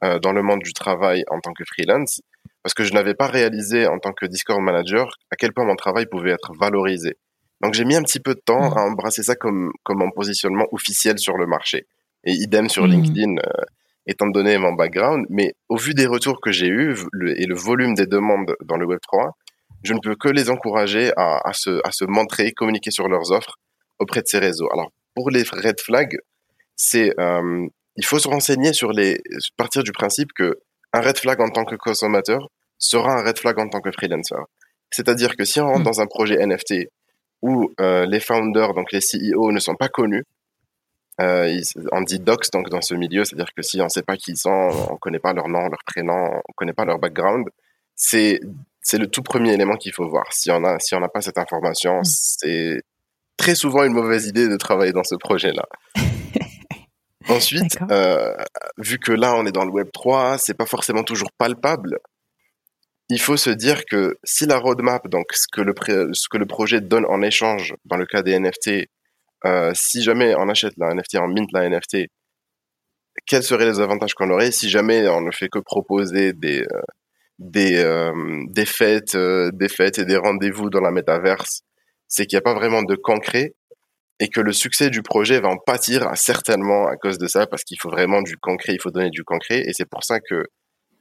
euh, 0.05 0.19
dans 0.19 0.33
le 0.33 0.43
monde 0.43 0.61
du 0.61 0.73
travail 0.73 1.25
en 1.31 1.41
tant 1.41 1.53
que 1.53 1.65
freelance 1.65 2.21
parce 2.63 2.75
que 2.75 2.85
je 2.85 2.93
n'avais 2.93 3.15
pas 3.15 3.27
réalisé 3.27 3.87
en 3.87 3.99
tant 3.99 4.13
que 4.13 4.27
Discord 4.27 4.61
manager 4.61 5.19
à 5.31 5.37
quel 5.37 5.53
point 5.53 5.65
mon 5.65 5.77
travail 5.77 6.07
pouvait 6.07 6.31
être 6.31 6.53
valorisé. 6.59 7.17
Donc 7.61 7.75
j'ai 7.75 7.85
mis 7.85 7.97
un 7.97 8.03
petit 8.03 8.21
peu 8.21 8.35
de 8.35 8.41
temps 8.45 8.71
mmh. 8.71 8.79
à 8.79 8.83
embrasser 8.83 9.23
ça 9.23 9.37
comme 9.37 9.73
comme 9.83 10.03
un 10.03 10.11
positionnement 10.11 10.67
officiel 10.73 11.19
sur 11.19 11.37
le 11.37 11.47
marché 11.47 11.87
et 12.25 12.33
idem 12.33 12.69
sur 12.69 12.85
mmh. 12.85 12.91
LinkedIn 12.91 13.37
euh, 13.39 13.65
étant 14.07 14.29
donné 14.29 14.59
mon 14.59 14.73
background. 14.73 15.27
Mais 15.29 15.55
au 15.69 15.77
vu 15.77 15.95
des 15.95 16.07
retours 16.07 16.41
que 16.41 16.53
j'ai 16.53 16.69
eus 16.69 16.95
et 17.37 17.47
le 17.47 17.55
volume 17.55 17.95
des 17.95 18.07
demandes 18.07 18.55
dans 18.65 18.77
le 18.77 18.87
Web 18.87 19.01
3, 19.03 19.37
je 19.83 19.95
ne 19.95 20.01
peux 20.01 20.15
que 20.17 20.29
les 20.29 20.51
encourager 20.51 21.13
à, 21.17 21.41
à, 21.45 21.53
se, 21.53 21.81
à 21.85 21.91
se 21.91 22.05
montrer, 22.05 22.53
communiquer 22.53 22.91
sur 22.91 23.09
leurs 23.09 23.33
offres 23.33 23.59
auprès 23.99 24.23
de 24.23 24.27
ces 24.27 24.39
réseaux. 24.39 24.69
Alors, 24.73 24.93
pour 25.15 25.31
les 25.31 25.43
red 25.43 25.81
flags, 25.81 26.19
c'est 26.77 27.19
euh, 27.19 27.67
il 27.97 28.05
faut 28.05 28.19
se 28.19 28.29
renseigner 28.29 28.73
sur 28.73 28.93
les 28.93 29.21
partir 29.57 29.83
du 29.83 29.93
principe 29.93 30.33
que 30.33 30.59
un 30.93 31.01
red 31.01 31.19
flag 31.19 31.41
en 31.41 31.49
tant 31.49 31.65
que 31.65 31.75
consommateur 31.75 32.49
sera 32.79 33.19
un 33.19 33.23
red 33.23 33.39
flag 33.39 33.59
en 33.59 33.69
tant 33.69 33.81
que 33.81 33.91
freelancer. 33.93 34.37
C'est-à-dire 34.91 35.37
que 35.37 35.45
si 35.45 35.61
on 35.61 35.67
rentre 35.67 35.81
hmm. 35.81 35.85
dans 35.85 36.01
un 36.01 36.07
projet 36.07 36.45
NFT 36.45 36.89
où 37.41 37.71
euh, 37.81 38.07
les 38.07 38.21
founders, 38.21 38.75
donc 38.75 38.93
les 38.93 39.01
CEO, 39.01 39.51
ne 39.51 39.59
sont 39.59 39.75
pas 39.75 39.89
connus, 39.89 40.25
euh, 41.21 41.61
on 41.93 42.03
dit 42.03 42.21
docs 42.21 42.51
donc 42.53 42.69
dans 42.71 42.81
ce 42.81 42.95
milieu, 42.95 43.25
c'est-à-dire 43.25 43.53
que 43.55 43.63
si 43.63 43.81
on 43.81 43.85
ne 43.85 43.91
sait 43.91 44.03
pas 44.03 44.17
qui 44.17 44.33
ils 44.33 44.37
sont, 44.37 44.51
on 44.51 44.93
ne 44.95 44.99
connaît 44.99 45.19
pas 45.19 45.33
leur 45.33 45.49
nom, 45.49 45.61
leur 45.61 45.83
prénom, 45.87 46.15
on 46.15 46.37
ne 46.37 46.55
connaît 46.57 46.73
pas 46.73 46.85
leur 46.85 46.99
background, 46.99 47.49
c'est 47.95 48.41
c'est 48.81 48.99
le 48.99 49.07
tout 49.07 49.23
premier 49.23 49.53
élément 49.53 49.77
qu'il 49.77 49.93
faut 49.93 50.09
voir. 50.09 50.33
Si 50.33 50.51
on 50.51 50.65
a 50.65 50.79
si 50.79 50.95
on 50.95 51.01
n'a 51.01 51.09
pas 51.09 51.21
cette 51.21 51.39
information, 51.39 52.01
hmm. 52.01 52.05
c'est 52.05 52.83
très 53.37 53.55
souvent 53.55 53.85
une 53.85 53.93
mauvaise 53.93 54.27
idée 54.27 54.49
de 54.49 54.57
travailler 54.57 54.93
dans 54.93 55.05
ce 55.05 55.17
projet-là. 55.17 55.65
Ensuite, 57.29 57.79
euh, 57.91 58.35
vu 58.79 58.99
que 58.99 59.13
là 59.13 59.35
on 59.37 59.47
est 59.47 59.53
dans 59.53 59.65
le 59.65 59.71
Web 59.71 59.89
3, 59.93 60.39
c'est 60.39 60.55
pas 60.55 60.67
forcément 60.67 61.03
toujours 61.03 61.31
palpable. 61.33 61.99
Il 63.09 63.21
faut 63.21 63.37
se 63.37 63.51
dire 63.51 63.85
que 63.85 64.17
si 64.25 64.47
la 64.47 64.59
roadmap, 64.59 65.09
donc 65.09 65.27
ce 65.33 65.47
que 65.53 65.61
le, 65.61 65.75
ce 66.13 66.29
que 66.31 66.39
le 66.39 66.47
projet 66.47 66.81
donne 66.81 67.05
en 67.07 67.23
échange, 67.23 67.75
dans 67.85 67.97
le 67.97 68.07
cas 68.07 68.23
des 68.23 68.39
NFT, 68.39 68.89
euh, 69.45 69.73
si 69.75 70.03
jamais 70.03 70.35
on 70.37 70.49
achète 70.49 70.75
la 70.77 70.95
NFT, 70.95 71.17
en 71.17 71.29
mint 71.29 71.49
la 71.53 71.69
NFT, 71.69 72.09
quels 73.27 73.43
seraient 73.43 73.67
les 73.67 73.81
avantages 73.81 74.15
qu'on 74.15 74.31
aurait 74.31 74.53
si 74.53 74.71
jamais 74.71 75.07
on 75.09 75.21
ne 75.21 75.31
fait 75.31 75.49
que 75.49 75.59
proposer 75.59 76.33
des 76.33 76.63
euh, 76.63 76.81
des, 77.39 78.13
des 78.51 78.67
fêtes, 78.67 79.17
des 79.17 79.69
fêtes 79.69 79.99
et 79.99 80.05
des 80.05 80.17
rendez-vous 80.17 80.71
dans 80.71 80.81
la 80.81 80.93
métaverse? 80.93 81.63
C'est 82.07 82.27
qu'il 82.27 82.37
n'y 82.37 82.41
a 82.41 82.43
pas 82.43 82.55
vraiment 82.55 82.83
de 82.83 82.95
concret 82.95 83.55
et 84.21 84.29
que 84.29 84.41
le 84.41 84.53
succès 84.53 84.91
du 84.91 85.03
projet 85.03 85.41
va 85.41 85.49
en 85.49 85.57
pâtir 85.57 86.09
certainement 86.15 86.87
à 86.87 86.97
cause 86.97 87.19
de 87.19 87.27
ça, 87.27 87.47
parce 87.47 87.65
qu'il 87.65 87.79
faut 87.81 87.91
vraiment 87.91 88.23
du 88.23 88.37
concret, 88.37 88.75
il 88.75 88.81
faut 88.81 88.91
donner 88.91 89.11
du 89.11 89.25
concret, 89.25 89.63
et 89.67 89.73
c'est 89.73 89.89
pour 89.89 90.05
ça 90.05 90.21
que 90.21 90.45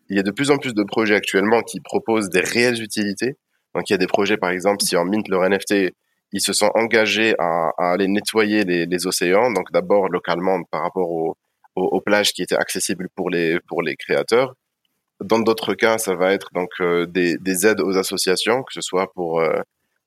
il 0.10 0.18
y 0.18 0.20
a 0.20 0.24
de 0.24 0.32
plus 0.32 0.52
en 0.52 0.58
plus 0.58 0.74
de 0.74 0.84
projets 0.84 1.16
actuellement 1.16 1.62
qui 1.62 1.80
proposent 1.80 2.30
des 2.30 2.42
réelles 2.42 2.82
utilités. 2.84 3.38
Donc 3.74 3.90
il 3.90 3.94
y 3.94 3.96
a 3.96 3.98
des 3.98 4.08
projets, 4.08 4.36
par 4.36 4.50
exemple, 4.50 4.84
si 4.84 4.98
en 4.98 5.06
mint 5.06 5.26
leur 5.30 5.48
NFT, 5.50 5.94
ils 6.34 6.42
se 6.42 6.52
sont 6.52 6.70
engagés 6.76 7.34
à, 7.40 7.72
aller 7.78 8.08
nettoyer 8.08 8.64
les, 8.66 9.08
océans, 9.08 9.52
donc 9.52 9.72
d'abord 9.72 10.10
localement 10.10 10.64
par 10.70 10.82
rapport 10.82 11.10
aux, 11.10 12.02
plages 12.06 12.34
qui 12.34 12.42
étaient 12.42 12.58
accessibles 12.58 13.08
pour 13.16 13.30
les 13.30 13.60
pour 13.68 13.82
les 13.82 13.96
créateurs. 13.96 14.56
Dans 15.24 15.40
d'autres 15.40 15.76
cas, 15.76 15.98
ça 15.98 16.16
va 16.16 16.34
être 16.34 16.50
donc 16.54 16.70
euh, 16.82 17.06
des, 17.06 17.66
aides 17.66 17.80
aux 17.82 17.98
associations, 17.98 18.64
que 18.64 18.74
ce 18.74 18.82
soit 18.82 19.12
pour 19.14 19.40
euh, 19.40 19.62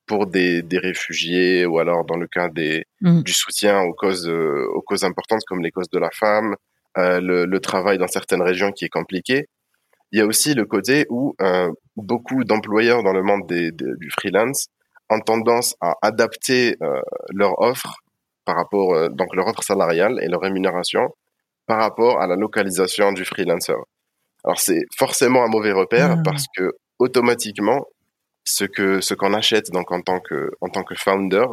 pour 0.06 0.26
des, 0.26 0.62
des, 0.62 0.78
réfugiés 0.78 1.64
ou 1.66 1.78
alors 1.78 2.04
dans 2.04 2.16
le 2.16 2.26
cas 2.26 2.48
des, 2.48 2.84
mmh. 3.00 3.22
du 3.22 3.32
soutien 3.32 3.80
aux 3.82 3.94
causes, 3.94 4.28
euh, 4.28 4.66
aux 4.74 4.82
causes 4.82 5.04
importantes 5.04 5.42
comme 5.46 5.62
les 5.62 5.70
causes 5.70 5.90
de 5.90 5.98
la 5.98 6.10
femme, 6.10 6.56
euh, 6.98 7.20
le, 7.20 7.46
le, 7.46 7.60
travail 7.60 7.98
dans 7.98 8.06
certaines 8.06 8.42
régions 8.42 8.70
qui 8.70 8.84
est 8.84 8.90
compliqué. 8.90 9.48
Il 10.12 10.18
y 10.18 10.20
a 10.20 10.26
aussi 10.26 10.54
le 10.54 10.64
côté 10.64 11.06
où 11.10 11.34
euh, 11.40 11.70
beaucoup 11.96 12.44
d'employeurs 12.44 13.02
dans 13.02 13.12
le 13.12 13.22
monde 13.22 13.46
des, 13.48 13.72
du 13.72 14.10
freelance 14.10 14.68
ont 15.10 15.20
tendance 15.20 15.74
à 15.80 15.94
adapter 16.02 16.76
euh, 16.82 17.00
leur 17.32 17.60
offre 17.60 17.96
par 18.44 18.56
rapport, 18.56 18.94
euh, 18.94 19.08
donc 19.08 19.34
leur 19.34 19.48
offre 19.48 19.62
salariale 19.62 20.20
et 20.22 20.28
leur 20.28 20.40
rémunération 20.40 21.08
par 21.66 21.78
rapport 21.78 22.20
à 22.20 22.26
la 22.26 22.36
localisation 22.36 23.12
du 23.12 23.24
freelancer. 23.24 23.74
Alors 24.44 24.60
c'est 24.60 24.82
forcément 24.96 25.42
un 25.44 25.48
mauvais 25.48 25.72
repère 25.72 26.16
ah. 26.18 26.22
parce 26.24 26.44
que 26.56 26.72
automatiquement 26.98 27.84
ce 28.44 28.64
que 28.64 29.00
ce 29.00 29.14
qu'on 29.14 29.32
achète 29.32 29.70
donc 29.70 29.90
en 29.90 30.00
tant 30.00 30.20
que 30.20 30.50
en 30.60 30.68
tant 30.68 30.84
que 30.84 30.94
founder, 30.94 31.46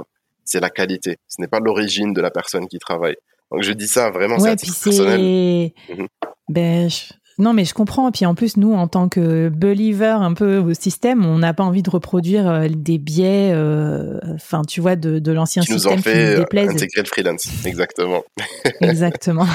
c'est 0.44 0.60
la 0.60 0.70
qualité. 0.70 1.18
Ce 1.28 1.42
n'est 1.42 1.48
pas 1.48 1.60
l'origine 1.60 2.14
de 2.14 2.22
la 2.22 2.32
personne 2.32 2.68
qui 2.68 2.80
travaille. 2.80 3.16
Donc 3.52 3.64
je 3.64 3.72
dis 3.74 3.88
ça 3.88 4.10
vraiment 4.12 4.38
ouais, 4.38 4.56
c'est 4.58 4.66
personnel. 4.66 5.72
Mhm. 5.90 6.08
Ben, 6.50 6.90
non 7.38 7.54
mais 7.54 7.66
je 7.66 7.74
comprends. 7.74 8.10
Et 8.10 8.12
puis 8.12 8.26
en 8.26 8.36
plus 8.36 8.58
nous 8.58 8.74
en 8.74 8.88
tant 8.88 9.10
que 9.10 9.50
believer 9.50 10.18
un 10.22 10.34
peu 10.34 10.58
au 10.58 10.74
système, 10.74 11.26
on 11.26 11.40
n'a 11.40 11.54
pas 11.54 11.64
envie 11.64 11.82
de 11.82 11.90
reproduire 11.90 12.50
euh, 12.50 12.68
des 12.70 12.98
biais. 12.98 13.52
Euh, 13.54 14.20
enfin 14.36 14.64
tu 14.64 14.82
vois 14.82 14.96
de, 14.96 15.20
de 15.20 15.32
l'ancien 15.32 15.64
système 15.64 15.96
nous 15.96 16.02
qui 16.02 16.10
nous 16.10 16.16
euh, 16.16 16.38
déplaise. 16.38 16.70
Intégrer 16.70 17.02
le 17.02 17.08
freelance, 17.08 17.48
exactement. 17.66 18.24
exactement. 18.82 19.46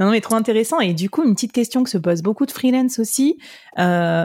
non, 0.00 0.06
non 0.06 0.10
mais 0.10 0.20
trop 0.20 0.36
intéressant. 0.36 0.80
Et 0.80 0.94
du 0.94 1.10
coup 1.10 1.24
une 1.24 1.34
petite 1.34 1.52
question 1.52 1.82
que 1.82 1.90
se 1.90 1.98
pose 1.98 2.22
beaucoup 2.22 2.46
de 2.46 2.52
freelance 2.52 2.98
aussi. 2.98 3.38
Euh, 3.78 4.24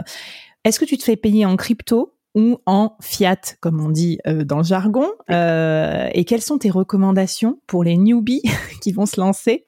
est-ce 0.64 0.80
que 0.80 0.84
tu 0.86 0.96
te 0.96 1.04
fais 1.04 1.16
payer 1.16 1.44
en 1.44 1.56
crypto? 1.56 2.13
Ou 2.34 2.58
en 2.66 2.96
fiat, 3.00 3.40
comme 3.60 3.80
on 3.80 3.88
dit 3.88 4.18
euh, 4.26 4.44
dans 4.44 4.58
le 4.58 4.64
jargon. 4.64 5.08
Euh, 5.30 6.08
et 6.12 6.24
quelles 6.24 6.42
sont 6.42 6.58
tes 6.58 6.70
recommandations 6.70 7.60
pour 7.66 7.84
les 7.84 7.96
newbies 7.96 8.42
qui 8.82 8.92
vont 8.92 9.06
se 9.06 9.20
lancer? 9.20 9.66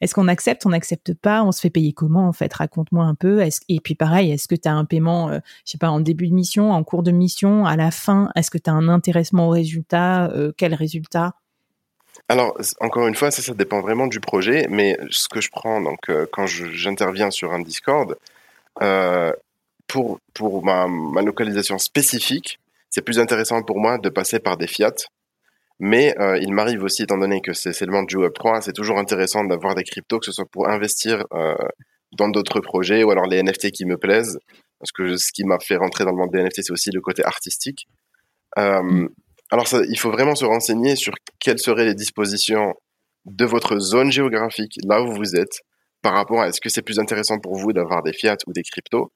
Est-ce 0.00 0.14
qu'on 0.14 0.28
accepte, 0.28 0.64
on 0.66 0.70
n'accepte 0.70 1.14
pas? 1.14 1.42
On 1.42 1.50
se 1.50 1.60
fait 1.60 1.70
payer 1.70 1.92
comment 1.92 2.28
en 2.28 2.32
fait? 2.32 2.52
Raconte-moi 2.54 3.04
un 3.04 3.14
peu. 3.14 3.42
Et 3.68 3.80
puis 3.80 3.94
pareil, 3.94 4.30
est-ce 4.30 4.46
que 4.46 4.54
tu 4.54 4.68
as 4.68 4.72
un 4.72 4.84
paiement, 4.84 5.30
euh, 5.30 5.38
je 5.64 5.72
sais 5.72 5.78
pas, 5.78 5.90
en 5.90 6.00
début 6.00 6.28
de 6.28 6.34
mission, 6.34 6.70
en 6.70 6.84
cours 6.84 7.02
de 7.02 7.10
mission, 7.10 7.66
à 7.66 7.76
la 7.76 7.90
fin? 7.90 8.30
Est-ce 8.36 8.50
que 8.50 8.58
tu 8.58 8.70
as 8.70 8.72
un 8.72 8.88
intéressement 8.88 9.48
au 9.48 9.50
résultat? 9.50 10.32
Quel 10.56 10.74
résultat? 10.74 11.34
Alors, 12.28 12.56
encore 12.80 13.06
une 13.08 13.14
fois, 13.14 13.30
ça, 13.30 13.42
ça 13.42 13.54
dépend 13.54 13.80
vraiment 13.80 14.06
du 14.06 14.20
projet, 14.20 14.66
mais 14.70 14.96
ce 15.10 15.28
que 15.28 15.40
je 15.40 15.50
prends, 15.50 15.80
donc, 15.80 16.10
quand 16.32 16.46
j'interviens 16.46 17.30
sur 17.30 17.52
un 17.52 17.60
Discord, 17.60 18.16
euh, 18.82 19.32
pour, 19.88 20.20
ma, 20.64 20.86
localisation 21.22 21.78
spécifique, 21.78 22.60
c'est 22.90 23.02
plus 23.02 23.18
intéressant 23.18 23.62
pour 23.62 23.78
moi 23.78 23.98
de 23.98 24.08
passer 24.08 24.38
par 24.38 24.56
des 24.56 24.66
Fiat. 24.66 24.94
Mais 25.80 26.14
euh, 26.18 26.38
il 26.38 26.52
m'arrive 26.52 26.82
aussi, 26.82 27.02
étant 27.02 27.18
donné 27.18 27.40
que 27.40 27.52
c'est 27.52 27.80
le 27.80 27.92
monde 27.92 28.06
du 28.06 28.16
Web3, 28.16 28.62
c'est 28.62 28.72
toujours 28.72 28.98
intéressant 28.98 29.44
d'avoir 29.44 29.74
des 29.74 29.84
cryptos, 29.84 30.18
que 30.18 30.26
ce 30.26 30.32
soit 30.32 30.48
pour 30.50 30.68
investir 30.68 31.24
euh, 31.32 31.54
dans 32.16 32.28
d'autres 32.28 32.60
projets 32.60 33.04
ou 33.04 33.10
alors 33.10 33.26
les 33.26 33.42
NFT 33.42 33.70
qui 33.70 33.84
me 33.84 33.96
plaisent. 33.96 34.38
Parce 34.80 34.92
que 34.92 35.16
ce 35.16 35.32
qui 35.32 35.44
m'a 35.44 35.58
fait 35.58 35.76
rentrer 35.76 36.04
dans 36.04 36.10
le 36.10 36.16
monde 36.16 36.30
des 36.32 36.42
NFT, 36.42 36.62
c'est 36.62 36.72
aussi 36.72 36.90
le 36.90 37.00
côté 37.00 37.24
artistique. 37.24 37.86
Euh, 38.58 39.08
alors, 39.50 39.66
il 39.88 39.98
faut 39.98 40.10
vraiment 40.10 40.34
se 40.34 40.44
renseigner 40.44 40.94
sur 40.94 41.14
quelles 41.38 41.58
seraient 41.58 41.86
les 41.86 41.94
dispositions 41.94 42.74
de 43.24 43.44
votre 43.44 43.78
zone 43.78 44.12
géographique, 44.12 44.78
là 44.84 45.02
où 45.02 45.12
vous 45.12 45.36
êtes, 45.36 45.60
par 46.02 46.14
rapport 46.14 46.42
à 46.42 46.48
est-ce 46.48 46.60
que 46.60 46.68
c'est 46.68 46.82
plus 46.82 46.98
intéressant 46.98 47.38
pour 47.38 47.56
vous 47.56 47.72
d'avoir 47.72 48.02
des 48.02 48.12
fiat 48.12 48.36
ou 48.46 48.52
des 48.52 48.62
cryptos. 48.62 49.10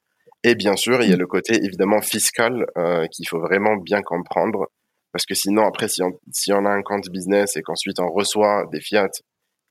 Et 0.44 0.54
bien 0.54 0.76
sûr, 0.76 1.02
il 1.02 1.10
y 1.10 1.12
a 1.12 1.16
mm. 1.16 1.20
le 1.20 1.26
côté 1.26 1.64
évidemment 1.64 2.00
fiscal 2.00 2.66
euh, 2.76 3.06
qu'il 3.08 3.28
faut 3.28 3.40
vraiment 3.40 3.76
bien 3.76 4.02
comprendre. 4.02 4.66
Parce 5.12 5.26
que 5.26 5.34
sinon, 5.34 5.66
après, 5.66 5.88
si 5.88 6.02
on, 6.02 6.18
si 6.32 6.52
on 6.52 6.64
a 6.64 6.70
un 6.70 6.82
compte 6.82 7.08
business 7.10 7.56
et 7.56 7.62
qu'ensuite 7.62 8.00
on 8.00 8.10
reçoit 8.10 8.66
des 8.72 8.80
fiat 8.80 9.10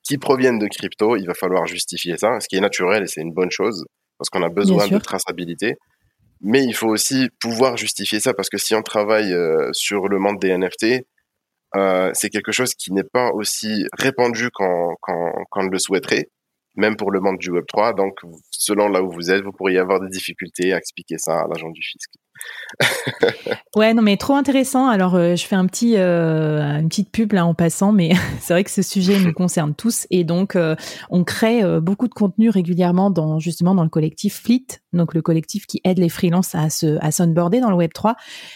qui 0.04 0.18
proviennent 0.18 0.60
de 0.60 0.68
crypto, 0.68 1.16
il 1.16 1.26
va 1.26 1.34
falloir 1.34 1.66
justifier 1.66 2.18
ça, 2.18 2.40
ce 2.40 2.48
qui 2.48 2.56
est 2.56 2.62
naturel 2.62 3.04
et 3.04 3.08
c'est 3.08 3.22
une 3.22 3.34
bonne 3.34 3.52
chose 3.52 3.86
parce 4.18 4.30
qu'on 4.30 4.44
a 4.44 4.50
besoin 4.50 4.88
de 4.88 4.98
traçabilité. 5.00 5.78
Mais 6.42 6.64
il 6.64 6.74
faut 6.74 6.88
aussi 6.88 7.30
pouvoir 7.40 7.78
justifier 7.78 8.20
ça 8.20 8.34
parce 8.34 8.50
que 8.50 8.58
si 8.58 8.74
on 8.76 8.82
travaille 8.82 9.34
euh, 9.34 9.70
sur 9.74 10.08
le 10.08 10.20
monde 10.20 10.40
des 10.40 10.56
NFT, 10.56 11.06
euh, 11.76 12.12
c'est 12.14 12.30
quelque 12.30 12.52
chose 12.52 12.74
qui 12.74 12.92
n'est 12.92 13.04
pas 13.04 13.32
aussi 13.32 13.86
répandu 13.98 14.50
qu'on 14.52 15.64
le 15.72 15.80
souhaiterait. 15.80 16.30
Même 16.76 16.96
pour 16.96 17.12
le 17.12 17.20
monde 17.20 17.38
du 17.38 17.52
Web 17.52 17.66
3. 17.68 17.94
Donc, 17.94 18.20
selon 18.52 18.88
là 18.90 19.04
où 19.04 19.12
vous 19.12 19.32
êtes, 19.32 19.44
vous 19.44 19.52
pourriez 19.52 19.80
avoir 19.80 20.00
des 20.00 20.10
difficultés 20.10 20.74
à 20.74 20.78
expliquer 20.78 21.18
ça 21.18 21.42
à 21.42 21.48
l'agent 21.48 21.70
du 21.70 21.82
fisc. 21.82 22.12
Ouais, 23.76 23.94
non, 23.94 24.02
mais 24.02 24.18
trop 24.18 24.36
intéressant. 24.36 24.88
Alors, 24.88 25.16
euh, 25.16 25.36
je 25.36 25.46
fais 25.46 25.56
euh, 25.56 26.80
une 26.80 26.88
petite 26.90 27.12
pub 27.12 27.34
là 27.34 27.46
en 27.46 27.54
passant, 27.54 27.92
mais 27.92 28.12
c'est 28.40 28.54
vrai 28.54 28.64
que 28.64 28.72
ce 28.72 28.82
sujet 28.82 29.20
nous 29.20 29.34
concerne 29.34 29.74
tous 29.74 30.08
et 30.10 30.24
donc 30.24 30.56
euh, 30.56 30.76
on 31.10 31.24
crée 31.24 31.62
beaucoup 31.80 32.08
de 32.08 32.14
contenu 32.14 32.50
régulièrement 32.50 33.10
dans 33.10 33.40
justement 33.40 33.76
dans 33.76 33.84
le 33.84 33.90
collectif 33.90 34.42
Fleet, 34.42 34.82
donc 34.94 35.14
le 35.14 35.22
collectif 35.22 35.66
qui 35.68 35.82
aide 35.84 36.00
les 36.00 36.10
freelances 36.10 36.56
à 36.56 36.70
se 36.70 36.98
à 37.02 37.12
s'onboarder 37.12 37.60
dans 37.60 37.70
le 37.70 37.76
Web 37.76 37.92
3. 37.94 38.16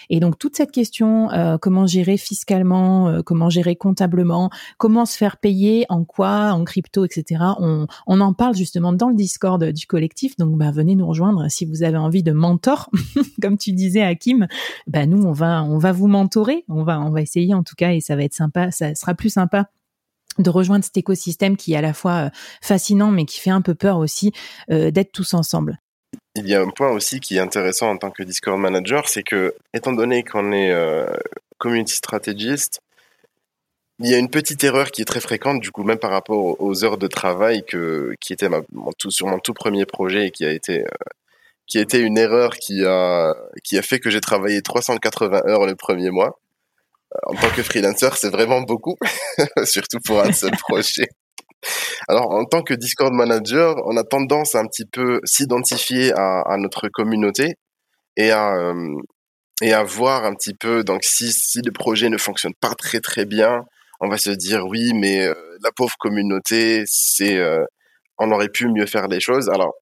Et 0.09 0.19
donc 0.19 0.37
toute 0.37 0.55
cette 0.55 0.71
question, 0.71 1.29
comment 1.61 1.85
gérer 1.85 2.17
fiscalement, 2.17 3.21
comment 3.23 3.49
gérer 3.49 3.75
comptablement, 3.75 4.49
comment 4.77 5.05
se 5.05 5.17
faire 5.17 5.37
payer, 5.37 5.85
en 5.89 6.03
quoi, 6.03 6.51
en 6.51 6.63
crypto, 6.63 7.05
etc. 7.05 7.41
On, 7.59 7.87
on 8.07 8.21
en 8.21 8.33
parle 8.33 8.55
justement 8.55 8.93
dans 8.93 9.09
le 9.09 9.15
Discord 9.15 9.63
du 9.63 9.87
collectif. 9.87 10.37
Donc, 10.37 10.57
bah, 10.57 10.71
venez 10.71 10.95
nous 10.95 11.07
rejoindre 11.07 11.49
si 11.49 11.65
vous 11.65 11.83
avez 11.83 11.97
envie 11.97 12.23
de 12.23 12.31
mentor, 12.31 12.89
comme 13.41 13.57
tu 13.57 13.71
disais 13.75 14.01
Hakim, 14.01 14.47
bah 14.87 15.05
nous 15.05 15.23
on 15.23 15.31
va 15.31 15.63
on 15.63 15.77
va 15.77 15.91
vous 15.91 16.07
mentorer, 16.07 16.63
on 16.67 16.83
va 16.83 16.99
on 16.99 17.11
va 17.11 17.21
essayer 17.21 17.53
en 17.53 17.63
tout 17.63 17.75
cas 17.75 17.91
et 17.91 18.01
ça 18.01 18.15
va 18.15 18.23
être 18.23 18.33
sympa, 18.33 18.71
ça 18.71 18.95
sera 18.95 19.13
plus 19.13 19.29
sympa 19.29 19.69
de 20.37 20.49
rejoindre 20.49 20.83
cet 20.83 20.97
écosystème 20.97 21.57
qui 21.57 21.73
est 21.73 21.77
à 21.77 21.81
la 21.81 21.93
fois 21.93 22.25
euh, 22.25 22.29
fascinant 22.61 23.11
mais 23.11 23.25
qui 23.25 23.39
fait 23.39 23.51
un 23.51 23.61
peu 23.61 23.75
peur 23.75 23.97
aussi 23.97 24.33
euh, 24.71 24.91
d'être 24.91 25.11
tous 25.11 25.33
ensemble. 25.33 25.79
Il 26.35 26.47
y 26.47 26.55
a 26.55 26.61
un 26.61 26.69
point 26.69 26.89
aussi 26.89 27.19
qui 27.19 27.37
est 27.37 27.39
intéressant 27.39 27.89
en 27.89 27.97
tant 27.97 28.11
que 28.11 28.23
Discord 28.23 28.59
manager, 28.59 29.07
c'est 29.07 29.23
que 29.23 29.55
étant 29.73 29.93
donné 29.93 30.23
qu'on 30.23 30.51
est 30.51 30.71
euh, 30.71 31.07
community 31.57 31.95
strategist, 31.95 32.81
il 33.99 34.09
y 34.09 34.13
a 34.13 34.17
une 34.17 34.29
petite 34.29 34.61
erreur 34.63 34.91
qui 34.91 35.01
est 35.01 35.05
très 35.05 35.21
fréquente, 35.21 35.61
du 35.61 35.71
coup, 35.71 35.83
même 35.83 35.97
par 35.97 36.11
rapport 36.11 36.59
aux 36.61 36.83
heures 36.83 36.97
de 36.97 37.07
travail 37.07 37.63
que, 37.65 38.13
qui 38.19 38.33
était 38.33 38.49
sur 39.07 39.27
mon 39.27 39.39
tout 39.39 39.53
premier 39.53 39.85
projet 39.85 40.27
et 40.27 40.31
qui 40.31 40.45
a 40.45 40.51
été 40.51 40.83
qui 41.67 41.79
était 41.79 41.99
une 41.99 42.17
erreur 42.17 42.55
qui 42.57 42.85
a, 42.85 43.33
qui 43.63 43.77
a 43.77 43.81
fait 43.81 43.99
que 43.99 44.09
j'ai 44.09 44.21
travaillé 44.21 44.61
380 44.61 45.43
heures 45.47 45.65
le 45.65 45.75
premier 45.75 46.11
mois. 46.11 46.39
Euh, 47.13 47.17
en 47.31 47.35
tant 47.35 47.49
que 47.49 47.63
freelancer, 47.63 48.15
c'est 48.17 48.29
vraiment 48.29 48.61
beaucoup, 48.61 48.95
surtout 49.63 49.99
pour 50.03 50.19
un 50.21 50.31
seul 50.31 50.51
projet. 50.51 51.07
Alors, 52.07 52.31
en 52.31 52.45
tant 52.45 52.61
que 52.61 52.75
Discord 52.75 53.13
manager, 53.13 53.75
on 53.85 53.97
a 53.97 54.03
tendance 54.03 54.53
à 54.53 54.59
un 54.59 54.67
petit 54.67 54.85
peu 54.85 55.19
s'identifier 55.23 56.13
à, 56.13 56.41
à, 56.41 56.57
notre 56.57 56.87
communauté 56.89 57.55
et 58.17 58.29
à, 58.31 58.53
euh, 58.55 58.95
et 59.61 59.73
à 59.73 59.83
voir 59.83 60.25
un 60.25 60.35
petit 60.35 60.53
peu, 60.53 60.83
donc 60.83 61.03
si, 61.03 61.31
si 61.31 61.61
le 61.65 61.71
projet 61.71 62.09
ne 62.09 62.17
fonctionne 62.17 62.53
pas 62.61 62.75
très 62.75 62.99
très 62.99 63.25
bien, 63.25 63.63
on 63.99 64.09
va 64.09 64.17
se 64.17 64.29
dire 64.29 64.67
oui, 64.67 64.93
mais 64.93 65.25
euh, 65.25 65.33
la 65.63 65.71
pauvre 65.71 65.95
communauté, 65.97 66.83
c'est, 66.85 67.41
on 68.19 68.31
aurait 68.31 68.49
pu 68.49 68.67
mieux 68.67 68.85
faire 68.85 69.07
les 69.07 69.19
choses. 69.19 69.49
Alors, 69.49 69.73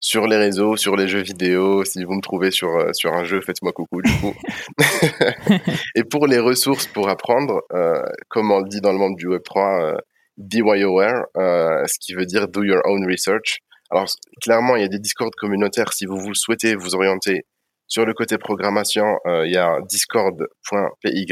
sur 0.01 0.27
les 0.27 0.35
réseaux, 0.35 0.75
sur 0.75 0.95
les 0.95 1.07
jeux 1.07 1.21
vidéo. 1.21 1.85
Si 1.85 2.03
vous 2.03 2.13
me 2.13 2.21
trouvez 2.21 2.51
sur, 2.51 2.69
euh, 2.75 2.91
sur 2.91 3.13
un 3.13 3.23
jeu, 3.23 3.39
faites-moi 3.39 3.71
coucou 3.71 4.01
du 4.01 4.11
coup. 4.19 4.33
et 5.95 6.03
pour 6.03 6.27
les 6.27 6.39
ressources 6.39 6.87
pour 6.87 7.07
apprendre, 7.07 7.61
euh, 7.71 8.01
comme 8.27 8.51
on 8.51 8.59
le 8.59 8.67
dit 8.67 8.81
dans 8.81 8.91
le 8.91 8.97
monde 8.97 9.15
du 9.15 9.27
Web3, 9.27 9.83
euh, 9.83 9.97
DYOR, 10.37 11.27
euh, 11.37 11.85
ce 11.85 11.99
qui 11.99 12.13
veut 12.13 12.25
dire 12.25 12.47
Do 12.47 12.63
Your 12.63 12.81
Own 12.85 13.05
Research. 13.09 13.59
Alors 13.91 14.07
clairement, 14.41 14.75
il 14.75 14.81
y 14.81 14.85
a 14.85 14.87
des 14.87 14.99
discords 14.99 15.31
communautaires. 15.37 15.93
Si 15.93 16.05
vous 16.05 16.17
vous 16.17 16.29
le 16.29 16.35
souhaitez 16.35 16.75
vous 16.75 16.95
orienter 16.95 17.45
sur 17.87 18.05
le 18.05 18.13
côté 18.13 18.37
programmation, 18.37 19.17
euh, 19.27 19.45
il 19.45 19.53
y 19.53 19.57
a 19.57 19.79
discord.py. 19.87 21.25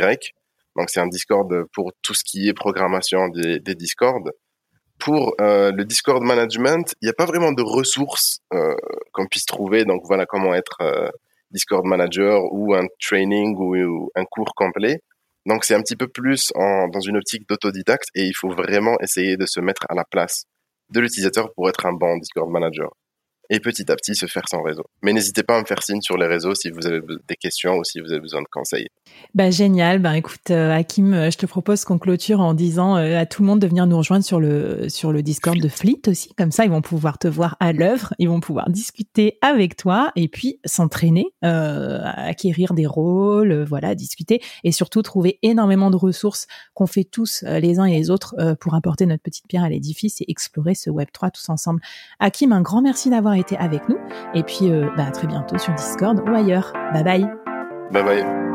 Donc 0.75 0.89
c'est 0.89 0.99
un 0.99 1.07
Discord 1.07 1.51
pour 1.73 1.91
tout 2.03 2.13
ce 2.13 2.23
qui 2.23 2.47
est 2.47 2.53
programmation 2.53 3.29
des, 3.29 3.59
des 3.59 3.75
Discords 3.75 4.29
pour 4.99 5.33
euh, 5.41 5.71
le 5.71 5.85
Discord 5.85 6.21
management, 6.21 6.93
il 7.01 7.05
n'y 7.05 7.09
a 7.09 7.13
pas 7.13 7.25
vraiment 7.25 7.51
de 7.51 7.63
ressources 7.63 8.39
euh, 8.53 8.75
qu'on 9.13 9.27
puisse 9.27 9.45
trouver. 9.45 9.85
Donc 9.85 10.01
voilà 10.05 10.25
comment 10.25 10.53
être 10.53 10.77
euh, 10.81 11.09
Discord 11.51 11.85
manager 11.85 12.41
ou 12.51 12.73
un 12.75 12.85
training 13.01 13.55
ou, 13.57 14.11
un 14.15 14.25
cours 14.25 14.53
complet. 14.55 14.99
Donc 15.45 15.63
c'est 15.63 15.73
un 15.73 15.81
petit 15.81 15.95
peu 15.95 16.07
plus 16.07 16.51
en, 16.55 16.87
dans 16.89 16.99
une 16.99 17.17
optique 17.17 17.47
d'autodidacte 17.47 18.09
et 18.13 18.23
il 18.23 18.33
faut 18.33 18.49
vraiment 18.49 18.97
essayer 19.01 19.37
de 19.37 19.45
se 19.45 19.59
mettre 19.59 19.85
à 19.89 19.95
la 19.95 20.03
place 20.03 20.43
de 20.91 20.99
l'utilisateur 20.99 21.53
pour 21.53 21.69
être 21.69 21.85
un 21.85 21.93
bon 21.93 22.17
Discord 22.17 22.49
manager 22.51 22.89
et 23.49 23.59
petit 23.59 23.91
à 23.91 23.95
petit 23.95 24.15
se 24.15 24.25
faire 24.25 24.47
son 24.47 24.61
réseau. 24.61 24.83
Mais 25.01 25.13
n'hésitez 25.13 25.43
pas 25.43 25.57
à 25.57 25.61
me 25.61 25.65
faire 25.65 25.81
signe 25.81 26.01
sur 26.01 26.17
les 26.17 26.27
réseaux 26.27 26.55
si 26.55 26.69
vous 26.69 26.85
avez 26.85 26.99
des 27.27 27.35
questions 27.35 27.77
ou 27.77 27.83
si 27.83 27.99
vous 27.99 28.11
avez 28.11 28.21
besoin 28.21 28.41
de 28.41 28.47
conseils. 28.51 28.87
Bah, 29.33 29.49
génial. 29.49 29.99
Bah, 29.99 30.17
écoute, 30.17 30.51
euh, 30.51 30.71
Hakim, 30.71 31.13
euh, 31.13 31.31
je 31.31 31.37
te 31.37 31.45
propose 31.45 31.83
qu'on 31.83 31.97
clôture 31.97 32.39
en 32.41 32.53
disant 32.53 32.97
euh, 32.97 33.17
à 33.17 33.25
tout 33.25 33.41
le 33.41 33.47
monde 33.47 33.59
de 33.59 33.67
venir 33.67 33.87
nous 33.87 33.97
rejoindre 33.97 34.23
sur 34.23 34.39
le, 34.39 34.87
sur 34.87 35.11
le 35.11 35.23
Discord 35.23 35.59
de 35.59 35.67
Fleet 35.67 36.01
aussi. 36.07 36.33
Comme 36.37 36.51
ça, 36.51 36.65
ils 36.65 36.71
vont 36.71 36.81
pouvoir 36.81 37.17
te 37.17 37.27
voir 37.27 37.57
à 37.59 37.73
l'œuvre, 37.73 38.13
ils 38.19 38.29
vont 38.29 38.39
pouvoir 38.39 38.69
discuter 38.69 39.37
avec 39.41 39.75
toi 39.75 40.11
et 40.15 40.27
puis 40.27 40.59
s'entraîner, 40.65 41.27
euh, 41.43 42.01
acquérir 42.03 42.73
des 42.73 42.85
rôles, 42.85 43.63
voilà, 43.63 43.95
discuter 43.95 44.41
et 44.63 44.71
surtout 44.71 45.01
trouver 45.01 45.39
énormément 45.41 45.89
de 45.89 45.95
ressources 45.95 46.47
qu'on 46.73 46.87
fait 46.87 47.03
tous 47.03 47.43
les 47.43 47.79
uns 47.79 47.85
et 47.85 47.97
les 47.97 48.09
autres 48.09 48.35
pour 48.59 48.75
apporter 48.75 49.05
notre 49.05 49.23
petite 49.23 49.47
pierre 49.47 49.63
à 49.63 49.69
l'édifice 49.69 50.21
et 50.21 50.25
explorer 50.27 50.75
ce 50.75 50.89
Web3 50.89 51.31
tous 51.31 51.49
ensemble. 51.49 51.81
Hakim, 52.19 52.51
un 52.51 52.61
grand 52.61 52.81
merci 52.81 53.09
d'avoir 53.09 53.35
avec 53.57 53.87
nous. 53.89 53.97
Et 54.33 54.43
puis, 54.43 54.71
euh, 54.71 54.89
bah, 54.95 55.05
à 55.07 55.11
très 55.11 55.27
bientôt 55.27 55.57
sur 55.57 55.73
Discord 55.73 56.19
ou 56.27 56.33
ailleurs. 56.33 56.73
Bye 56.93 57.03
bye. 57.03 57.27
Bye 57.91 58.03
bye. 58.03 58.48